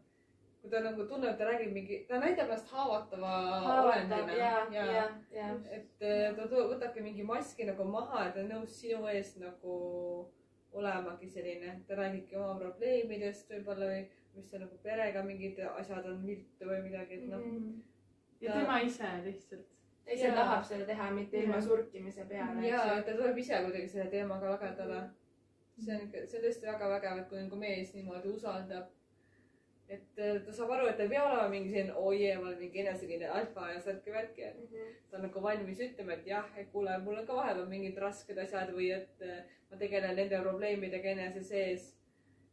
kui 0.62 0.72
ta 0.72 0.80
nagu 0.86 1.08
tunneb, 1.10 1.34
et 1.34 1.41
ta 1.41 1.49
räägib 1.49 1.74
mingi, 1.76 1.97
ta 2.08 2.22
näitab 2.22 2.47
ennast 2.47 2.70
haavatava 2.72 3.32
haavatav 3.66 3.89
olendina 3.89 4.38
ja, 4.38 4.54
ja, 4.72 5.08
ja. 5.34 5.49
et 5.80 6.06
eh, 6.08 6.30
ta 6.38 6.45
võtabki 6.54 7.04
mingi 7.04 7.26
maski 7.28 7.68
nagu 7.68 7.88
maha 7.89 8.28
ja 8.28 8.36
ta 8.36 8.43
on 8.45 8.54
nõus 8.54 8.78
sinu 8.80 9.10
ees 9.12 9.34
nagu 9.41 9.78
olemagi 10.74 11.30
selline, 11.30 11.80
ta 11.88 11.97
räägibki 11.97 12.38
oma 12.39 12.56
probleemidest 12.62 13.51
võib-olla 13.54 13.89
või 13.89 14.06
mis 14.34 14.47
seal 14.49 14.64
nagu 14.64 14.78
perega 14.86 15.22
mingid 15.26 15.60
asjad 15.68 16.08
on 16.10 16.24
viltu 16.26 16.70
või 16.70 16.80
midagi, 16.88 17.20
et 17.20 17.28
noh. 17.30 17.43
Mhm. 17.43 17.74
ja 18.41 18.54
Ta- 18.54 18.60
tema 18.60 18.80
ise 18.82 19.12
lihtsalt. 19.26 19.68
ta 20.06 20.12
ise 20.12 20.28
Jaa. 20.28 20.36
tahab 20.36 20.64
seda 20.66 20.86
teha, 20.86 21.12
mitte 21.12 21.38
ilma 21.38 21.62
surkimise 21.62 22.26
peale, 22.30 22.68
ja 22.68 22.80
ta 23.04 23.12
tuleb 23.12 23.38
ise 23.38 23.62
kuidagi 23.66 23.88
selle 23.88 24.10
teemaga 24.10 24.56
lagedale. 24.56 25.04
See 25.86 25.95
on 25.95 26.01
ikka, 26.07 26.25
see 26.27 26.39
on 26.39 26.43
tõesti 26.47 26.67
väga 26.71 26.89
vägev, 26.95 27.21
et 27.23 27.29
kui 27.29 27.39
nagu 27.43 27.55
mees 27.63 27.93
niimoodi 27.95 28.29
usaldab. 28.38 28.91
et 29.93 30.17
eh, 30.17 30.38
ta 30.45 30.51
saab 30.55 30.71
aru, 30.73 30.86
et 30.89 30.95
ta 30.97 31.03
ei 31.03 31.09
pea 31.11 31.23
olema 31.27 31.49
mingi 31.51 31.69
selline 31.69 31.93
oi 31.99 32.15
jee, 32.21 32.36
ma 32.39 32.47
olen 32.47 32.59
mingi 32.59 32.79
enesekindel 32.81 33.31
alfa 33.36 33.65
ja 33.73 33.79
särki-värki, 33.84 34.43
et 34.47 34.59
Mhm. 34.61 34.93
ta 35.11 35.17
on 35.17 35.23
nagu 35.27 35.41
valmis 35.43 35.79
ütlema, 35.86 36.13
et 36.13 36.25
jah, 36.27 36.47
et 36.57 36.71
kuule, 36.71 36.97
mul 37.03 37.17
on 37.19 37.25
ka 37.27 37.36
vahepeal 37.36 37.67
mingid 37.69 37.97
rasked 38.01 38.38
asjad 38.38 38.71
või 38.73 38.88
et 38.95 39.21
eh, 39.21 39.43
ma 39.71 39.77
tegelen 39.77 40.15
nende 40.15 40.39
probleemidega 40.41 41.09
enese 41.11 41.43
sees. 41.43 41.93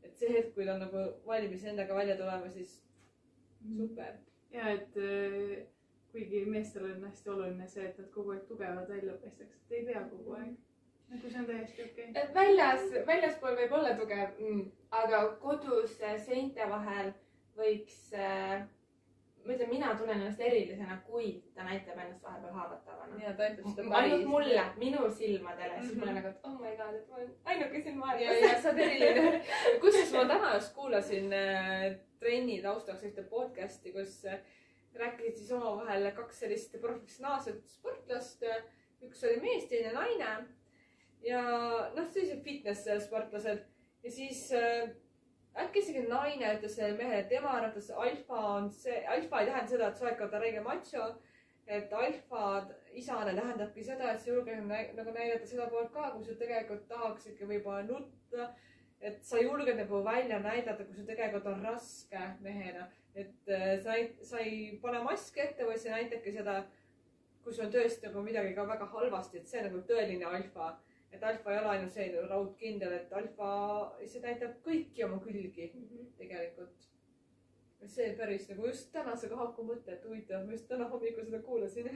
et 0.03 0.17
see 0.19 0.29
hetk, 0.33 0.55
kui 0.55 0.65
ta 0.67 0.75
on 0.75 0.81
nagu 0.81 1.01
valmis 1.27 1.65
endaga 1.65 1.95
välja 1.95 2.17
tulema, 2.17 2.51
siis 2.51 2.83
super. 3.77 4.15
ja 4.51 4.69
et 4.75 4.97
äh, 4.97 5.67
kuigi 6.13 6.45
meestel 6.47 6.85
on 6.85 7.05
hästi 7.05 7.31
oluline 7.31 7.67
see, 7.69 7.85
et 7.89 7.99
nad 7.99 8.11
kogu 8.11 8.33
aeg 8.33 8.47
tugevad 8.49 8.89
välja 8.89 9.13
paistaks, 9.23 9.55
et 9.55 9.73
ei 9.79 9.85
pea 9.87 10.03
kogu 10.11 10.33
aeg. 10.35 10.55
Nagu 11.11 11.31
see 11.31 11.41
on 11.41 11.47
täiesti 11.47 11.83
okei 11.85 12.11
okay.. 12.11 12.23
et 12.23 12.35
väljas, 12.35 12.85
väljaspool 13.07 13.57
võib 13.63 13.73
olla 13.79 13.95
tugev 13.99 14.37
mm,, 14.39 14.67
aga 15.03 15.25
kodus 15.43 15.97
äh, 16.03 16.19
seinte 16.27 16.69
vahel 16.71 17.13
võiks 17.59 18.13
äh,, 18.15 18.63
ma 19.45 19.55
ütlen, 19.55 19.71
mina 19.73 19.95
tunnen 19.97 20.21
ennast 20.21 20.41
erilisena, 20.45 20.99
kui 21.07 21.33
ta 21.57 21.65
näitab 21.65 21.99
ennast 21.99 22.23
vahepeal 22.23 22.55
haavatavana. 22.55 23.19
ja 23.23 23.33
ta 23.37 23.49
ütleb 23.51 23.73
seda 23.75 23.97
ainult 24.03 24.29
mulle, 24.29 24.65
minu 24.79 25.09
silmadele, 25.17 25.81
siis 25.81 25.95
Mhm. 25.95 26.01
ma 26.01 26.05
olen 26.05 26.19
nagu, 26.21 26.29
et 26.29 26.47
oh 26.49 26.57
my 26.61 26.77
god, 26.77 26.95
et 26.99 27.09
ma 27.09 27.17
olen 27.17 27.35
ainuke 27.45 27.83
siin 27.83 27.95
ja, 27.95 28.01
maailmas. 28.05 28.43
ja 28.43 28.63
sa 28.63 28.71
oled 28.71 28.85
eriline. 28.85 29.43
kusjuures 29.83 30.13
ma 30.17 30.25
täna 30.35 30.55
just 30.55 30.75
kuulasin 30.77 31.33
äh, 31.33 31.87
trenni 32.21 32.61
taustaks 32.63 33.09
ühte 33.09 33.25
podcast'i, 33.33 33.93
kus 33.97 34.25
äh, 34.29 34.41
rääkisid 34.95 35.37
siis 35.41 35.53
omavahel 35.57 36.11
kaks 36.13 36.45
sellist 36.45 36.77
professionaalset 36.81 37.67
sportlast. 37.69 38.45
üks 39.01 39.23
oli 39.25 39.41
mees, 39.41 39.65
teine 39.69 39.93
naine. 39.97 40.33
Ja 41.25 41.43
noh, 41.97 42.09
sellised 42.09 42.43
fitness 42.45 42.89
sportlased 43.05 43.65
ja 44.03 44.11
siis 44.11 44.47
äh, 44.57 44.91
äkki 45.59 45.83
isegi 45.83 46.05
naine 46.09 46.55
ütles 46.57 46.79
mehele, 46.99 47.25
tema 47.29 47.57
arvates 47.59 47.91
alfa 47.91 48.45
on 48.55 48.71
see, 48.73 49.03
alfa 49.07 49.41
ei 49.41 49.51
tähenda 49.51 49.73
seda, 49.73 49.89
et 49.91 49.99
sa 49.99 50.07
oled 50.07 50.19
ka 50.21 50.39
räige 50.39 50.63
macho. 50.65 51.11
et 51.71 51.93
alfa 51.93 52.67
isane 52.99 53.31
tähendabki 53.35 53.85
seda, 53.87 54.13
et 54.13 54.21
sa 54.21 54.31
julged 54.31 54.65
nagu 54.97 55.13
näidata 55.15 55.47
seda 55.47 55.69
poolt 55.71 55.93
ka, 55.95 56.09
kui 56.11 56.25
sa 56.27 56.35
tegelikult 56.35 56.89
tahaksidki 56.89 57.47
võib-olla 57.47 57.85
nutta. 57.87 58.49
et 59.01 59.23
sa 59.25 59.39
julged 59.39 59.77
nagu 59.77 60.03
välja 60.05 60.39
näidata, 60.39 60.85
kui 60.85 60.95
sul 60.95 61.07
tegelikult 61.07 61.47
on 61.47 61.63
raske 61.65 62.25
mehena, 62.41 62.89
et 63.15 63.49
äh, 63.49 63.79
sa 63.83 63.95
ei, 63.95 64.11
sa 64.23 64.39
ei 64.39 64.79
pane 64.83 65.03
maski 65.05 65.41
ette, 65.41 65.67
vaid 65.67 65.81
sa 65.81 65.95
näitadki 65.95 66.33
seda, 66.33 66.65
kui 67.43 67.55
sul 67.55 67.67
on 67.67 67.73
tõesti 67.73 68.07
nagu 68.07 68.23
midagi 68.23 68.55
ka 68.55 68.67
väga 68.69 68.87
halvasti, 68.95 69.39
et 69.39 69.49
see 69.49 69.63
on 69.63 69.71
nagu 69.71 69.85
tõeline 69.89 70.27
alfa. 70.27 70.77
Et 71.13 71.23
alfa 71.23 71.53
ei 71.53 71.59
ole 71.59 71.73
ainult 71.73 71.93
selline 71.95 72.29
raudkindel, 72.31 72.93
et 72.95 73.13
alfa 73.13 73.49
lihtsalt 74.01 74.27
näitab 74.27 74.55
kõiki 74.67 75.05
oma 75.07 75.19
külgi 75.25 75.73
tegelikult. 76.19 76.87
see 77.91 78.11
päris 78.17 78.45
nagu 78.51 78.67
just 78.69 78.91
tänasega 78.93 79.37
haakub 79.41 79.71
mõte, 79.71 79.95
et 79.95 80.03
huvitav, 80.05 80.45
ma 80.47 80.53
just 80.53 80.69
täna 80.69 80.89
hommikul 80.89 81.25
seda 81.25 81.41
kuulasin. 81.43 81.89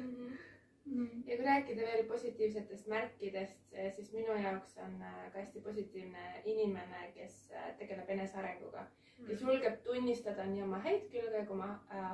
ja 1.27 1.37
kui 1.37 1.45
rääkida 1.47 1.87
veel 1.87 2.07
positiivsetest 2.09 2.87
märkidest, 2.93 3.77
siis 3.97 4.13
minu 4.13 4.35
jaoks 4.43 4.77
on 4.85 5.01
äh, 5.03 5.33
ka 5.33 5.39
hästi 5.39 5.61
positiivne 5.61 6.43
inimene, 6.45 7.13
kes 7.15 7.51
äh, 7.53 7.71
tegeleb 7.79 8.11
enesearenguga, 8.17 8.87
kes 9.27 9.41
julgeb 9.41 9.79
tunnistada 9.85 10.45
nii 10.45 10.63
oma 10.63 10.81
häid 10.85 11.07
külge 11.13 11.45
kui 11.47 11.57
oma 11.57 11.71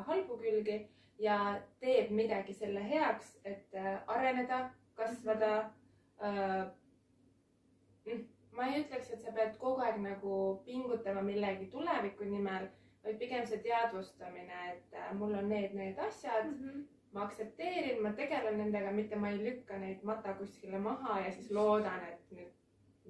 halbu 0.07 0.39
külgi 0.43 0.77
ja 1.19 1.39
teeb 1.81 2.11
midagi 2.11 2.55
selle 2.55 2.85
heaks, 2.91 3.39
et 3.45 3.81
areneda, 4.07 4.69
kasvada 4.95 5.55
äh,. 6.23 6.69
Ma 8.57 8.69
ei 8.69 8.83
ütleks, 8.83 9.11
et 9.15 9.25
sa 9.25 9.33
pead 9.37 9.57
kogu 9.63 9.83
aeg 9.87 9.99
nagu 10.05 10.37
pingutama 10.67 11.23
millegi 11.23 11.69
tuleviku 11.73 12.29
nimel, 12.29 12.69
vaid 13.05 13.19
pigem 13.19 13.45
see 13.47 13.61
teadvustamine, 13.65 14.63
et 14.75 14.97
äh, 14.99 15.13
mul 15.19 15.35
on 15.39 15.49
need, 15.49 15.75
need 15.79 15.99
asjad, 16.07 16.51
ma 17.13 17.27
aktsepteerin, 17.27 18.03
ma 18.03 18.13
tegelen 18.19 18.59
nendega, 18.61 18.93
mitte 18.95 19.17
ma 19.17 19.31
ei 19.31 19.43
lükka 19.43 19.79
neid 19.79 20.03
mata 20.07 20.35
kuskile 20.39 20.79
maha 20.79 21.21
ja 21.25 21.35
siis 21.35 21.51
loodan, 21.55 22.07
et 22.13 22.35
nüüd 22.37 22.57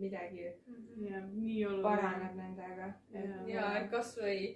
midagi 0.00 0.46
ja 0.46 1.20
nii 1.26 1.64
oluline. 1.66 1.82
paraneb 1.84 2.36
nendega. 2.38 2.92
ja 3.50 3.64
kasvõi 3.92 4.54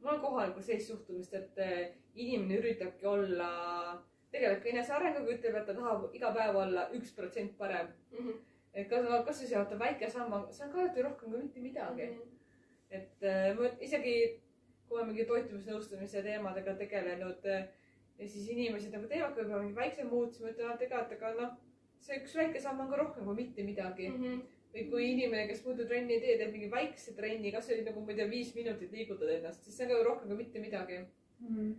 mul 0.00 0.14
on 0.14 0.20
kohal 0.20 0.52
ka 0.54 0.62
sellist 0.62 0.92
suhtumist, 0.92 1.34
et 1.34 1.58
eh, 1.62 1.94
inimene 2.14 2.60
üritabki 2.60 3.08
olla, 3.10 3.48
tegelebki 4.32 4.72
enesearenguga, 4.74 5.34
ütleb, 5.36 5.56
et 5.60 5.66
ta 5.68 5.74
tahab 5.76 6.14
iga 6.16 6.32
päev 6.36 6.60
olla 6.62 6.86
üks 6.96 7.14
protsent 7.16 7.56
parem. 7.58 7.90
Mhm. 8.12 8.36
Et 8.76 8.88
kas, 8.90 9.06
kasvõi 9.26 9.48
see 9.48 9.58
vaata 9.58 9.78
väike 9.80 10.10
samm, 10.12 10.34
see 10.52 10.66
on 10.66 10.72
ka 10.72 10.82
alati 10.82 11.04
rohkem 11.06 11.32
kui 11.32 11.42
mitte 11.42 11.62
midagi. 11.64 12.10
et 12.90 13.24
äh, 13.26 13.52
ma 13.58 13.70
isegi, 13.82 14.16
kui 14.86 14.98
olen 14.98 15.08
mingi 15.10 15.24
toitumisnõustamise 15.26 16.22
teemadega 16.22 16.76
tegelenud 16.78 17.48
äh, 17.50 17.64
ja 18.18 18.28
siis 18.28 18.50
inimesed 18.52 18.92
nagu 18.94 19.08
teevadki 19.10 19.42
võib-olla 19.42 19.62
mingi 19.64 19.78
väikse 19.78 20.04
muutusi, 20.08 20.44
ma 20.44 20.52
ütlen 20.52 20.68
alati 20.68 20.90
ka, 20.92 21.00
et 21.02 21.16
aga 21.16 21.32
noh, 21.40 21.56
see 22.04 22.20
üks 22.20 22.36
väike 22.38 22.62
samm 22.62 22.84
on 22.84 22.92
ka 22.92 23.00
rohkem 23.00 23.26
kui 23.26 23.40
mitte 23.42 23.66
midagi. 23.66 24.12
Mhm. 24.12 24.44
või 24.76 24.82
kui 24.92 25.04
inimene, 25.08 25.46
kes 25.48 25.62
muidu 25.64 25.86
trenni 25.88 26.12
ei 26.12 26.20
tee, 26.20 26.32
teeb 26.36 26.50
mingi 26.52 26.66
väikse 26.68 27.14
trenni, 27.16 27.48
kasvõi 27.52 27.78
nagu 27.86 28.00
ma 28.04 28.12
ei 28.12 28.16
tea, 28.18 28.26
viis 28.28 28.50
minutit 28.52 28.90
liigutad 28.92 29.30
ennast, 29.32 29.62
siis 29.64 29.76
see 29.78 29.86
on 29.86 29.92
ka 29.92 30.00
rohkem 30.04 30.28
kui 30.28 30.36
mitte 30.36 30.60
midagi. 30.60 30.98
Mhm. 31.40 31.70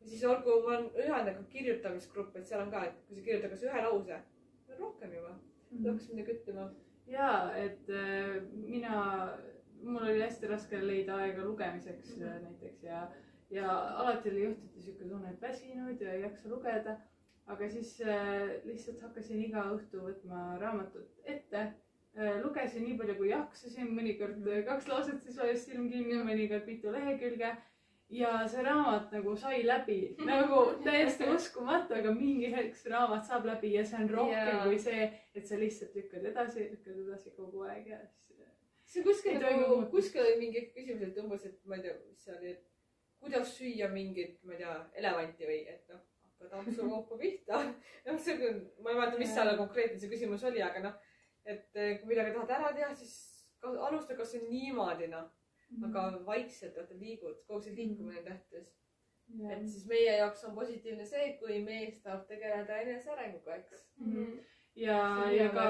ja 0.00 0.08
siis 0.08 0.22
olgu, 0.24 0.54
mul 0.62 0.76
on 0.76 0.86
ühe 1.02 1.18
nagu 1.26 1.42
kirjutamisgrupp, 1.52 2.36
et 2.36 2.46
seal 2.48 2.62
on 2.62 2.70
ka, 2.70 2.84
et 2.86 2.96
kui 3.08 3.18
sa 3.18 3.26
kirjutad 3.26 3.52
kas 3.52 3.66
ühe 3.68 3.82
lause, 3.82 4.20
rohkem 4.78 5.12
juba, 5.18 5.34
tahaks 5.70 6.08
midagi 6.12 6.36
ütlema. 6.36 6.70
ja 7.06 7.30
et 7.56 7.90
äh, 7.90 8.42
mina, 8.52 9.02
mul 9.82 10.02
oli 10.02 10.20
hästi 10.20 10.50
raske 10.50 10.80
leida 10.82 11.16
aega 11.22 11.44
lugemiseks 11.44 12.16
mm 12.16 12.22
-hmm. 12.22 12.42
näiteks 12.44 12.82
ja, 12.82 13.02
ja 13.50 13.74
alati 14.02 14.30
oli 14.30 14.46
õhtuti 14.48 14.82
sihuke 14.82 15.08
tunne, 15.08 15.30
et 15.30 15.42
väsinud 15.42 16.00
ja 16.00 16.12
ei 16.12 16.22
jaksa 16.22 16.48
lugeda. 16.48 16.96
aga 17.46 17.68
siis 17.70 18.00
äh, 18.00 18.48
lihtsalt 18.64 19.02
hakkasin 19.02 19.42
iga 19.44 19.60
õhtu 19.74 20.00
võtma 20.02 20.58
raamatut 20.58 21.20
ette 21.24 21.60
äh,. 22.18 22.42
lugesin 22.42 22.84
nii 22.84 22.98
palju, 22.98 23.14
kui 23.14 23.28
jaksasin, 23.30 23.92
mõnikord 23.98 24.48
äh, 24.48 24.64
kaks 24.64 24.88
lauset, 24.88 25.22
siis 25.22 25.38
vajas 25.38 25.64
silm 25.64 25.90
kinni, 25.90 26.22
mõnikord 26.30 26.66
mitu 26.66 26.92
lehekülge. 26.92 27.56
Ja 28.08 28.48
see 28.48 28.62
raamat 28.62 29.10
nagu 29.12 29.34
sai 29.36 29.64
läbi 29.66 29.98
nagu 30.28 30.60
täiesti 30.84 31.26
uskumatu, 31.32 31.94
aga 31.94 32.12
mingi 32.14 32.52
hetk 32.54 32.76
see 32.78 32.92
raamat 32.92 33.26
saab 33.26 33.48
läbi 33.50 33.72
ja 33.74 33.84
see 33.84 33.98
on 34.02 34.10
rohkem 34.10 34.52
Jaa. 34.52 34.64
kui 34.64 34.78
see, 34.78 35.08
et 35.34 35.46
sa 35.48 35.58
lihtsalt 35.58 35.96
lükkad 35.98 36.28
edasi, 36.30 36.68
lükkad 36.70 37.00
edasi 37.02 37.34
kogu 37.36 37.66
aeg 37.66 37.88
ja 37.90 37.98
siis. 38.06 38.44
see 38.86 39.02
kuskil 39.06 39.40
nagu, 39.42 39.80
kuskil 39.90 40.22
oli 40.22 40.36
mingi 40.44 40.68
küsimus, 40.74 41.08
et 41.08 41.22
umbes, 41.22 41.46
et 41.48 41.58
ma 41.64 41.78
ei 41.78 41.86
tea, 41.88 41.96
mis 42.06 42.26
see 42.28 42.36
oli, 42.36 42.52
et 42.54 42.68
kuidas 43.18 43.56
süüa 43.56 43.88
mingit, 43.90 44.38
ma 44.44 44.54
ei 44.54 44.62
tea, 44.62 44.76
elevanti 45.02 45.48
või 45.48 45.64
et 45.72 45.90
noh, 45.90 46.04
hakka 46.28 46.52
tampsukaupa 46.52 47.18
pihta. 47.22 47.62
noh, 48.06 48.20
see 48.22 48.36
on, 48.50 48.60
ma 48.84 48.92
ei 48.92 49.00
mäleta, 49.00 49.18
mis 49.18 49.34
seal 49.34 49.50
konkreetne 49.58 49.98
see 49.98 50.12
küsimus 50.12 50.46
oli, 50.46 50.62
aga 50.62 50.84
noh, 50.84 51.00
et 51.42 51.74
eh, 51.74 51.96
kui 51.98 52.12
midagi 52.12 52.36
tahad 52.36 52.54
ära 52.60 52.70
teha, 52.76 52.92
siis 52.94 53.16
alusta 53.66 54.14
kasvõi 54.14 54.46
niimoodi 54.46 55.10
noh, 55.10 55.26
aga 55.88 56.02
vaikselt 56.26 56.76
vaata 56.76 56.94
liigud, 56.98 57.38
kogu 57.46 57.60
see 57.62 57.74
liikumine 57.76 58.18
on 58.18 58.24
tähtis. 58.24 58.72
et 59.50 59.64
siis 59.68 59.86
meie 59.90 60.16
jaoks 60.16 60.44
on 60.44 60.54
positiivne 60.54 61.04
see, 61.04 61.32
kui 61.40 61.56
mees 61.62 61.96
tahab 62.02 62.26
tegeleda 62.28 62.76
enesearenguga, 62.82 63.54
eks. 63.56 63.86
Mhm. 63.98 64.36
ja 64.76 64.98
See, 64.98 65.24
on 65.24 65.34
ja 65.34 65.42
hea 65.42 65.48
ka 65.54 65.64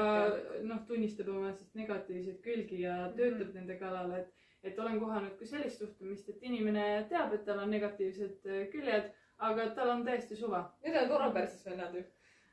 noh, 0.62 0.80
tunnistab 0.86 1.28
oma 1.28 1.53
siis 1.53 1.74
negatiivseid 1.74 2.40
külgi 2.44 2.80
ja 2.82 2.97
töötab 3.16 3.55
nende 3.55 3.78
kallal, 3.78 4.11
et, 4.18 4.28
et 4.62 4.78
olen 4.78 5.01
kohanud 5.01 5.38
ka 5.38 5.47
sellist 5.47 5.78
suhtumist, 5.78 6.28
et 6.28 6.42
inimene 6.42 7.07
teab, 7.09 7.32
et 7.32 7.44
tal 7.47 7.59
on 7.62 7.70
negatiivsed 7.70 8.44
äh, 8.51 8.66
küljed, 8.72 9.09
aga 9.38 9.70
tal 9.78 9.90
on 9.94 10.05
täiesti 10.05 10.36
suva. 10.36 10.61
Need 10.84 10.97
on 11.03 11.12
oraperses 11.20 11.64
vennad 11.66 11.94
ju. 11.94 12.03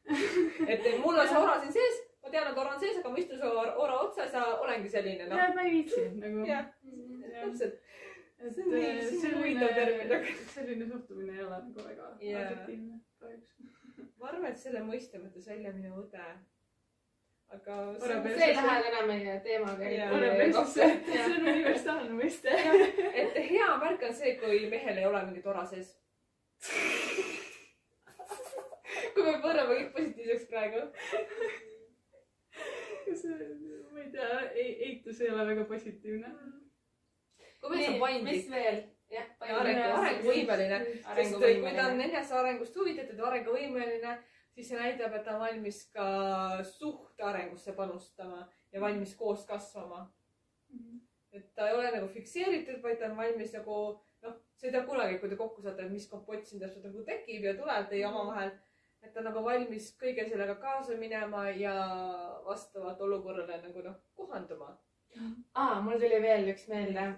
et 0.71 0.87
mul 1.03 1.19
on 1.19 1.27
see 1.27 1.39
ora 1.41 1.59
siin 1.59 1.73
sees, 1.73 1.99
ma 2.23 2.29
tean, 2.29 2.47
et 2.51 2.57
ora 2.63 2.73
on 2.75 2.79
sees, 2.79 2.97
aga 3.01 3.09
ma 3.09 3.17
istun 3.21 3.39
su 3.39 3.51
or- 3.63 3.75
ora 3.85 3.99
otsas 4.05 4.33
ja 4.33 4.45
olengi 4.59 4.89
selline 4.89 5.27
noh. 5.27 5.37
ja 5.37 5.51
ma 5.55 5.61
ei 5.67 5.71
viitsi 5.77 6.07
nagu. 6.15 6.45
jah, 6.47 6.63
Jah. 6.63 6.72
täpselt. 7.43 7.75
et 8.43 8.51
See 8.55 8.63
on 8.63 8.67
nii- 8.73 8.87
äh, 8.87 8.91
see 8.99 9.07
on 9.15 9.19
selline 9.21 9.37
huvitav 9.41 9.71
termin, 9.79 10.07
aga-, 10.17 10.33
selline 10.53 10.85
suhtumine 10.93 11.31
ei 11.37 11.43
ole 11.43 11.57
nagu 11.67 11.79
väga 11.89 12.05
Jaa. 12.29 12.41
positiivne 12.49 12.93
kahjuks. 13.19 13.51
ma 14.19 14.23
arvan, 14.31 14.49
et 14.51 14.59
selle 14.65 14.81
mõiste 14.89 15.15
mõtles 15.21 15.45
välja 15.51 15.69
minu 15.77 15.91
õde. 16.01 16.25
aga 17.53 17.73
see 17.99 18.45
ei 18.47 18.55
lähe 18.55 18.77
täna 18.83 19.01
meie 19.07 19.33
teemaga 19.45 19.83
see 20.73 20.89
on 21.37 21.47
universaalne 21.53 22.13
mõiste. 22.21 22.49
et 23.23 23.33
hea 23.51 23.69
märk 23.85 24.01
on 24.09 24.13
see, 24.21 24.31
kui 24.41 24.57
mehel 24.69 24.95
ei 24.97 25.05
ole 25.05 25.19
mingit 25.25 25.45
ora 25.53 25.63
sees. 25.65 25.89
kui 29.13 29.23
me 29.25 29.33
pöörame 29.43 29.73
kõik 29.77 29.91
positiivseks 29.97 30.45
praegu. 30.49 30.79
ma 33.93 33.99
ei 34.01 34.09
tea, 34.11 34.29
eitus 34.87 35.17
ei 35.21 35.29
ole 35.33 35.43
väga 35.51 35.63
positiivne. 35.69 36.29
kui 36.33 36.41
mees 37.71 37.89
on 37.89 37.99
paindlik 38.01 38.41
mis 38.41 38.51
veel? 38.51 38.83
jah, 39.13 39.27
ja 39.47 39.57
arengu, 39.61 39.87
arenguvõimeline, 40.01 40.79
sest 41.03 41.03
kui 41.03 41.15
ta 41.15 41.27
on 41.29 41.41
arenguvõimeline. 41.43 42.07
enesearengust 42.09 42.79
huvitatud 42.79 43.19
arenguvõimeline, 43.27 44.15
siis 44.55 44.69
see 44.71 44.79
näitab, 44.79 45.13
et 45.17 45.25
ta 45.25 45.35
on 45.35 45.43
valmis 45.43 45.83
ka 45.93 46.07
suhte 46.67 47.25
arengusse 47.25 47.75
panustama 47.77 48.47
ja 48.73 48.81
valmis 48.81 49.15
koos 49.19 49.45
kasvama. 49.49 50.07
et 51.33 51.53
ta 51.55 51.67
ei 51.69 51.75
ole 51.75 51.91
nagu 51.91 52.07
fikseeritud, 52.13 52.81
vaid 52.81 52.99
ta 52.99 53.09
on 53.09 53.17
valmis 53.17 53.53
nagu 53.53 53.77
noh, 54.23 54.35
sa 54.57 54.67
ei 54.67 54.73
tea 54.73 54.83
kunagi, 54.85 55.17
kui 55.19 55.29
te 55.31 55.39
kokku 55.39 55.63
saate, 55.63 55.85
et 55.85 55.93
mis 55.93 56.05
kompott 56.09 56.45
siin 56.47 56.61
täpselt 56.61 56.85
nagu 56.87 57.03
tekib 57.07 57.47
ja 57.47 57.55
tuleb 57.57 57.89
teie 57.89 58.05
omavahel. 58.07 58.53
et 59.03 59.11
ta 59.11 59.19
on 59.19 59.25
nagu 59.27 59.41
valmis 59.43 59.89
kõige 59.99 60.23
sellega 60.29 60.55
kaasa 60.61 60.95
minema 60.95 61.49
ja 61.49 61.73
vastavalt 62.45 63.01
olukorrale 63.01 63.59
nagu 63.65 63.83
noh, 63.83 63.99
kohanduma. 64.15 64.71
aa, 65.53 65.81
mul 65.81 65.99
tuli 65.99 66.21
veel 66.21 66.49
üks 66.53 66.67
meelde. 66.71 67.11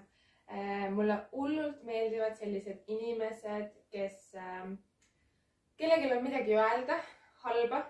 Mulle 0.93 1.15
hullult 1.31 1.83
meeldivad 1.83 2.35
sellised 2.37 2.83
inimesed, 2.87 3.71
kes, 3.91 4.35
kellelgi 5.77 6.11
on 6.13 6.23
midagi 6.23 6.53
öelda 6.53 6.99
halba, 7.45 7.81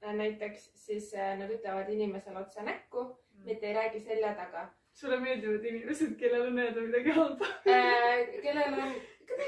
näiteks 0.00 0.70
siis 0.74 1.14
äh, 1.14 1.38
nad 1.38 1.50
ütlevad 1.50 1.88
inimesele 1.88 2.38
otse 2.38 2.62
näkku, 2.62 3.06
mitte 3.44 3.66
ei 3.66 3.74
räägi 3.74 4.00
selja 4.00 4.34
taga. 4.34 4.68
sulle 4.92 5.20
meeldivad 5.20 5.64
inimesed, 5.64 6.16
kellel 6.18 6.46
on 6.46 6.58
öelda 6.58 6.80
midagi 6.80 7.10
halba. 7.10 7.46
kellel 8.42 8.74
on, 8.82 8.94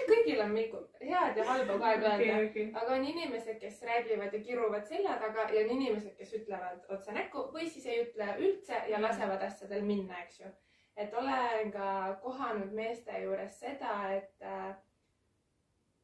kõigil 0.08 0.40
on 0.44 0.52
mingi 0.54 0.82
head 1.00 1.36
ja 1.36 1.44
halba 1.44 1.78
aeg 1.88 2.04
öelda 2.04 2.14
okei, 2.14 2.48
okei. 2.48 2.66
aga 2.74 2.94
on 2.94 3.04
inimesed, 3.04 3.58
kes 3.60 3.82
räägivad 3.88 4.34
ja 4.34 4.40
kiruvad 4.40 4.84
selja 4.88 5.16
taga 5.24 5.48
ja 5.54 5.64
on 5.64 5.72
inimesed, 5.76 6.16
kes 6.18 6.36
ütlevad 6.40 6.84
otse 6.88 7.16
näkku 7.16 7.48
või 7.54 7.68
siis 7.68 7.86
ei 7.86 8.04
ütle 8.04 8.28
üldse 8.38 8.84
ja 8.88 9.00
lasevad 9.02 9.42
asjadel 9.48 9.82
minna, 9.88 10.22
eks 10.26 10.40
ju. 10.44 10.52
Et 10.96 11.14
olen 11.14 11.72
ka 11.72 12.18
kohanud 12.22 12.72
meeste 12.76 13.22
juures 13.22 13.58
seda, 13.60 13.94
et 14.12 14.42
äh, 14.42 14.74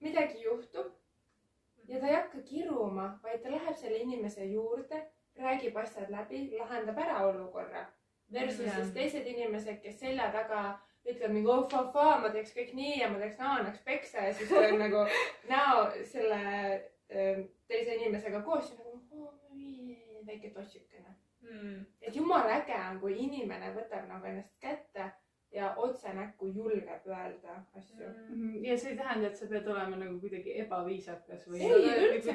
midagi 0.00 0.42
juhtub 0.42 0.92
ja 1.88 2.00
ta 2.00 2.06
ei 2.08 2.14
hakka 2.14 2.42
kiruma, 2.48 3.18
vaid 3.22 3.42
ta 3.42 3.50
läheb 3.50 3.76
selle 3.76 3.98
inimese 3.98 4.44
juurde, 4.44 5.02
räägib 5.38 5.76
asjad 5.76 6.10
läbi, 6.10 6.48
lahendab 6.58 6.98
ära 6.98 7.22
olukorra. 7.28 7.86
Versus 8.32 8.66
Jah. 8.66 8.76
siis 8.76 8.92
teised 8.92 9.26
inimesed, 9.26 9.80
kes 9.82 10.00
selja 10.00 10.28
taga 10.32 10.78
ütlevad 11.08 11.32
mingi 11.32 11.48
oh 11.48 11.64
fa-fa, 11.72 12.18
ma 12.20 12.28
teeks 12.32 12.52
kõik 12.56 12.74
nii 12.76 12.98
ja 13.00 13.08
ma 13.08 13.20
teeks 13.22 13.38
naa, 13.40 13.54
annaks 13.60 13.80
peksa 13.86 14.26
ja 14.26 14.34
siis 14.36 14.52
olen 14.52 14.76
nagu 14.82 15.04
näo 15.48 15.86
selle 16.10 16.40
ähm, 16.44 17.46
teise 17.70 17.96
inimesega 17.96 18.42
koos 18.44 18.68
ja 18.74 18.76
nagu 18.82 19.24
oh, 19.24 19.32
väike 20.28 20.50
tossikene. 20.52 20.97
Mm. 21.48 21.86
et 22.00 22.16
jumala 22.16 22.58
äge 22.60 22.76
on, 22.90 23.00
kui 23.00 23.16
inimene 23.24 23.72
võtab 23.76 24.08
nagu 24.08 24.26
ennast 24.26 24.54
kätte 24.60 25.10
ja 25.52 25.74
otse 25.76 26.12
näkku 26.12 26.46
julgeb 26.46 27.06
öelda 27.06 27.54
asju. 27.76 28.08
Mm. 28.28 28.64
ja 28.64 28.78
see 28.78 28.90
ei 28.92 28.96
tähenda, 28.96 29.28
et 29.28 29.36
sa 29.36 29.46
pead 29.48 29.68
olema 29.72 29.96
nagu 29.96 30.18
kuidagi 30.20 30.58
ebaviisakas 30.64 31.46
või 31.48 31.62
Ei, 31.64 31.94
üldse 32.08 32.34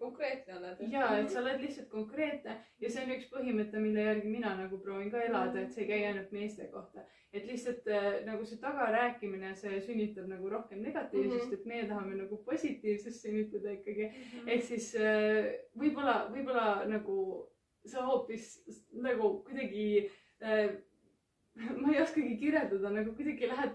konkreetne 0.00 0.56
oled. 0.58 0.80
ja 0.92 1.10
et 1.18 1.28
sa 1.30 1.42
oled 1.42 1.60
lihtsalt 1.60 1.90
konkreetne 1.92 2.56
ja 2.80 2.90
see 2.90 3.04
on 3.04 3.12
üks 3.18 3.28
põhimõte, 3.32 3.82
mille 3.82 4.08
järgi 4.08 4.32
mina 4.32 4.54
nagu 4.56 4.80
proovin 4.80 5.12
ka 5.12 5.20
elada, 5.26 5.60
et 5.60 5.76
see 5.76 5.84
ei 5.84 5.90
käi 5.92 6.08
ainult 6.12 6.32
meeste 6.32 6.70
kohta. 6.72 7.04
et 7.34 7.44
lihtsalt 7.44 7.88
äh, 7.90 8.10
nagu 8.24 8.44
see 8.46 8.60
tagarääkimine, 8.62 9.54
see 9.58 9.80
sünnitab 9.84 10.28
nagu 10.30 10.48
rohkem 10.48 10.82
negatiivsust 10.82 11.44
mm, 11.44 11.50
-hmm. 11.50 11.60
et 11.60 11.66
meie 11.66 11.88
tahame 11.88 12.14
nagu 12.16 12.36
positiivsust 12.44 13.20
sünnitada 13.20 13.70
ikkagi. 13.70 14.12
ehk 14.46 14.62
siis 14.62 14.94
äh, 14.96 15.52
võib-olla, 15.76 16.30
võib-olla 16.32 16.86
nagu 16.88 17.50
sa 17.86 18.04
hoopis 18.06 18.58
nagu 18.92 19.30
kuidagi 19.46 19.86
äh, 20.42 20.76
ma 21.80 21.92
ei 21.92 22.02
oskagi 22.02 22.36
kirjeldada, 22.38 22.90
nagu 22.90 23.14
kuidagi 23.14 23.48
lähed 23.50 23.74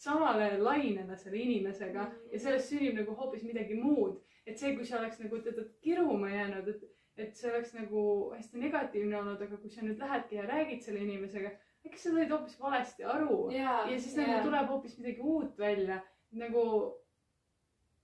samale 0.00 0.56
lainele 0.58 1.16
selle 1.16 1.38
inimesega 1.38 2.06
ja 2.32 2.38
sellest 2.40 2.72
sünnib 2.72 2.96
nagu 2.98 3.14
hoopis 3.14 3.44
midagi 3.46 3.76
muud. 3.78 4.20
et 4.46 4.58
see, 4.58 4.72
kui 4.74 4.86
sa 4.88 4.98
oleks 4.98 5.20
nagu 5.20 5.38
teda 5.44 5.62
kiruma 5.84 6.30
jäänud, 6.30 6.68
et, 6.72 6.86
et 7.20 7.36
see 7.36 7.50
oleks 7.52 7.74
nagu 7.76 8.00
hästi 8.32 8.58
negatiivne 8.58 9.18
olnud, 9.18 9.42
aga 9.44 9.58
kui 9.60 9.70
sa 9.70 9.84
nüüd 9.84 10.00
lähedki 10.00 10.38
ja 10.40 10.46
räägid 10.48 10.80
selle 10.82 11.04
inimesega, 11.04 11.52
äkki 11.86 12.00
sa 12.00 12.14
said 12.14 12.32
hoopis 12.32 12.56
valesti 12.60 13.04
aru 13.04 13.36
ja, 13.54 13.76
ja 13.90 13.98
siis 14.00 14.16
nagu 14.18 14.40
tuleb 14.48 14.72
hoopis 14.72 14.96
midagi 14.98 15.22
uut 15.22 15.60
välja, 15.60 16.00
nagu 16.40 16.64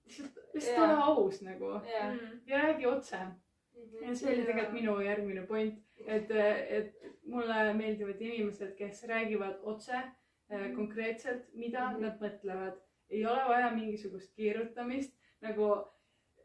lihtsalt, 0.05 0.39
lihtsalt 0.53 0.77
Jaa. 0.77 0.85
ole 0.85 1.03
aus 1.03 1.41
nagu 1.41 1.73
ja. 1.91 2.05
ja 2.45 2.63
räägi 2.63 2.87
otse. 2.87 3.19
Ja 4.01 4.15
see 4.15 4.33
oli 4.33 4.45
tegelikult 4.45 4.73
minu 4.73 4.95
järgmine 5.01 5.45
point, 5.47 5.79
et, 6.05 6.31
et 6.31 7.07
mulle 7.27 7.73
meeldivad 7.73 8.21
inimesed, 8.21 8.75
kes 8.77 9.03
räägivad 9.09 9.59
otse 9.63 9.99
mm. 10.49 10.75
konkreetselt, 10.75 11.53
mida 11.53 11.79
mm 11.79 11.85
Mhm. 11.85 11.95
-hmm. 11.95 12.01
nad 12.01 12.21
mõtlevad. 12.21 12.81
ei 13.09 13.25
ole 13.25 13.43
vaja 13.47 13.71
mingisugust 13.71 14.35
keerutamist, 14.35 15.13
nagu 15.41 15.67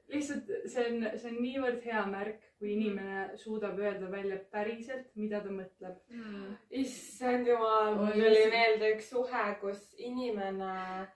lihtsalt 0.09 0.51
see 0.67 0.85
on, 0.87 1.07
see 1.19 1.31
on 1.31 1.39
niivõrd 1.43 1.85
hea 1.85 2.03
märk, 2.07 2.45
kui 2.59 2.73
inimene 2.73 3.37
suudab 3.41 3.79
öelda 3.79 4.11
välja 4.11 4.39
päriselt, 4.53 5.09
mida 5.19 5.41
ta 5.41 5.49
mõtleb. 5.49 5.97
Mm. 6.11 6.57
issand 6.83 7.49
jumal, 7.49 7.97
mul 7.97 8.13
tuli 8.13 8.45
meelde 8.53 8.93
üks 8.95 9.11
suhe, 9.11 9.45
kus 9.61 9.89
inimene 9.99 11.09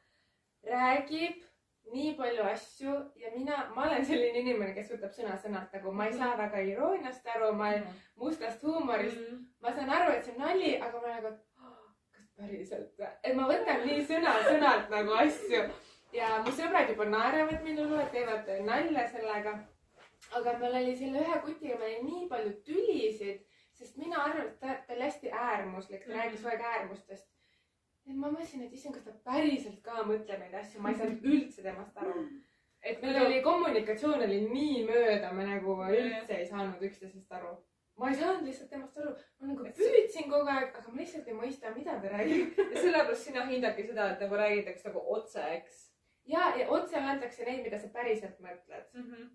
räägib 0.67 1.46
nii 1.93 2.15
palju 2.19 2.43
asju 2.51 2.93
ja 3.23 3.31
mina, 3.37 3.57
ma 3.75 3.83
olen 3.87 4.05
selline 4.07 4.39
inimene, 4.43 4.75
kes 4.75 4.91
võtab 4.91 5.13
sõna-sõnalt 5.15 5.73
nagu 5.77 5.93
ma 5.93 6.07
ei 6.07 6.13
saa 6.19 6.37
väga 6.39 6.59
irooniast 6.71 7.27
aru, 7.35 7.53
ma 7.55 7.73
ei, 7.75 7.83
mustast 8.17 8.63
huumorist, 8.67 9.17
Mm. 9.17 9.45
ma 9.63 9.73
saan 9.73 9.91
aru, 9.91 10.13
et 10.13 10.25
see 10.25 10.33
on 10.35 10.41
nali, 10.43 10.73
aga 10.81 11.01
ma 11.01 11.09
nagu, 11.15 11.31
kas 12.17 12.27
päriselt 12.37 13.01
et 13.25 13.35
ma 13.37 13.47
võtan 13.49 13.85
nii 13.87 14.03
sõna-sõnalt 14.11 14.91
nagu 14.91 15.13
asju 15.23 15.63
ja 16.13 16.43
mu 16.45 16.51
sõbrad 16.59 16.89
juba 16.91 17.05
naeravad 17.05 17.63
minu 17.63 17.87
üle, 17.89 18.07
teevad 18.13 18.51
nalja 18.65 19.07
sellega. 19.09 19.59
aga 20.37 20.53
meil 20.59 20.75
oli 20.83 20.97
selle 20.97 21.19
ühe 21.23 21.39
kutiga, 21.45 21.79
meil 21.79 21.99
oli 22.01 22.11
nii 22.11 22.29
palju 22.29 22.53
tülisid, 22.67 23.45
sest 23.73 23.97
mina 23.97 24.17
arvan, 24.25 24.47
et 24.49 24.59
ta, 24.61 24.75
ta 24.87 24.93
oli 24.95 25.03
hästi 25.03 25.31
äärmuslik, 25.31 26.05
ta 26.05 26.11
Mhm. 26.13 26.19
rääkis 26.19 26.43
kogu 26.43 26.49
aeg 26.55 26.61
äärmustest. 26.73 27.29
Et 28.07 28.15
ma 28.15 28.31
mõtlesin, 28.31 28.67
et 28.67 28.75
issand, 28.75 28.95
kas 28.95 29.07
ta 29.07 29.15
päriselt 29.27 29.81
ka 29.85 30.05
mõtleb 30.07 30.43
neid 30.43 30.55
asju, 30.61 30.83
ma 30.83 30.93
ei 30.93 31.01
saanud 31.01 31.25
üldse 31.33 31.65
temast 31.65 31.97
aru. 32.03 32.27
et 32.87 33.01
meil 33.03 33.17
oli 33.23 33.41
kommunikatsioon 33.43 34.23
oli 34.27 34.43
nii 34.51 34.85
mööda, 34.87 35.33
me 35.33 35.47
nagu 35.49 35.79
üldse 35.87 36.37
ei 36.37 36.47
saanud 36.47 36.83
üksteisest 36.91 37.33
aru. 37.39 37.57
ma 37.97 38.11
ei 38.11 38.21
saanud 38.21 38.47
lihtsalt 38.47 38.71
temast 38.71 38.99
aru, 39.03 39.17
ma 39.41 39.51
nagu 39.51 39.73
püüdsin 39.81 40.31
kogu 40.31 40.55
aeg, 40.55 40.71
aga 40.71 40.93
ma 40.93 41.03
lihtsalt 41.03 41.29
ei 41.29 41.41
mõista, 41.41 41.75
mida 41.75 41.99
ta 42.03 42.15
räägib. 42.15 42.59
ja 42.73 42.81
sellepärast 42.81 43.29
sina 43.31 43.47
hindadki 43.51 43.87
seda, 43.91 44.11
et 44.13 44.27
nagu 44.27 44.43
räägitakse 44.43 44.91
nagu 44.91 45.05
otse, 45.17 45.47
eks 45.59 45.87
ja, 46.27 46.53
ja 46.57 46.69
otse 46.71 47.01
öeldakse 47.01 47.47
neid, 47.47 47.65
mida 47.65 47.81
sa 47.81 47.89
päriselt 47.93 48.39
mõtled. 48.43 48.87
mm. 48.93 49.03
-hmm. 49.03 49.31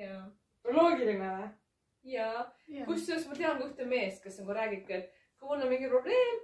ja, 0.00 0.22
loogiline 0.64 1.34
või? 1.34 1.50
ja 2.02 2.28
kusjuures 2.86 3.28
ma 3.28 3.34
tean 3.34 3.58
ka 3.58 3.68
ühte 3.68 3.84
meest, 3.86 4.22
kes 4.22 4.40
nagu 4.40 4.56
räägibki, 4.58 4.92
et 4.92 5.12
kui 5.38 5.48
mul 5.48 5.62
on 5.66 5.70
mingi 5.70 5.88
probleem, 5.88 6.40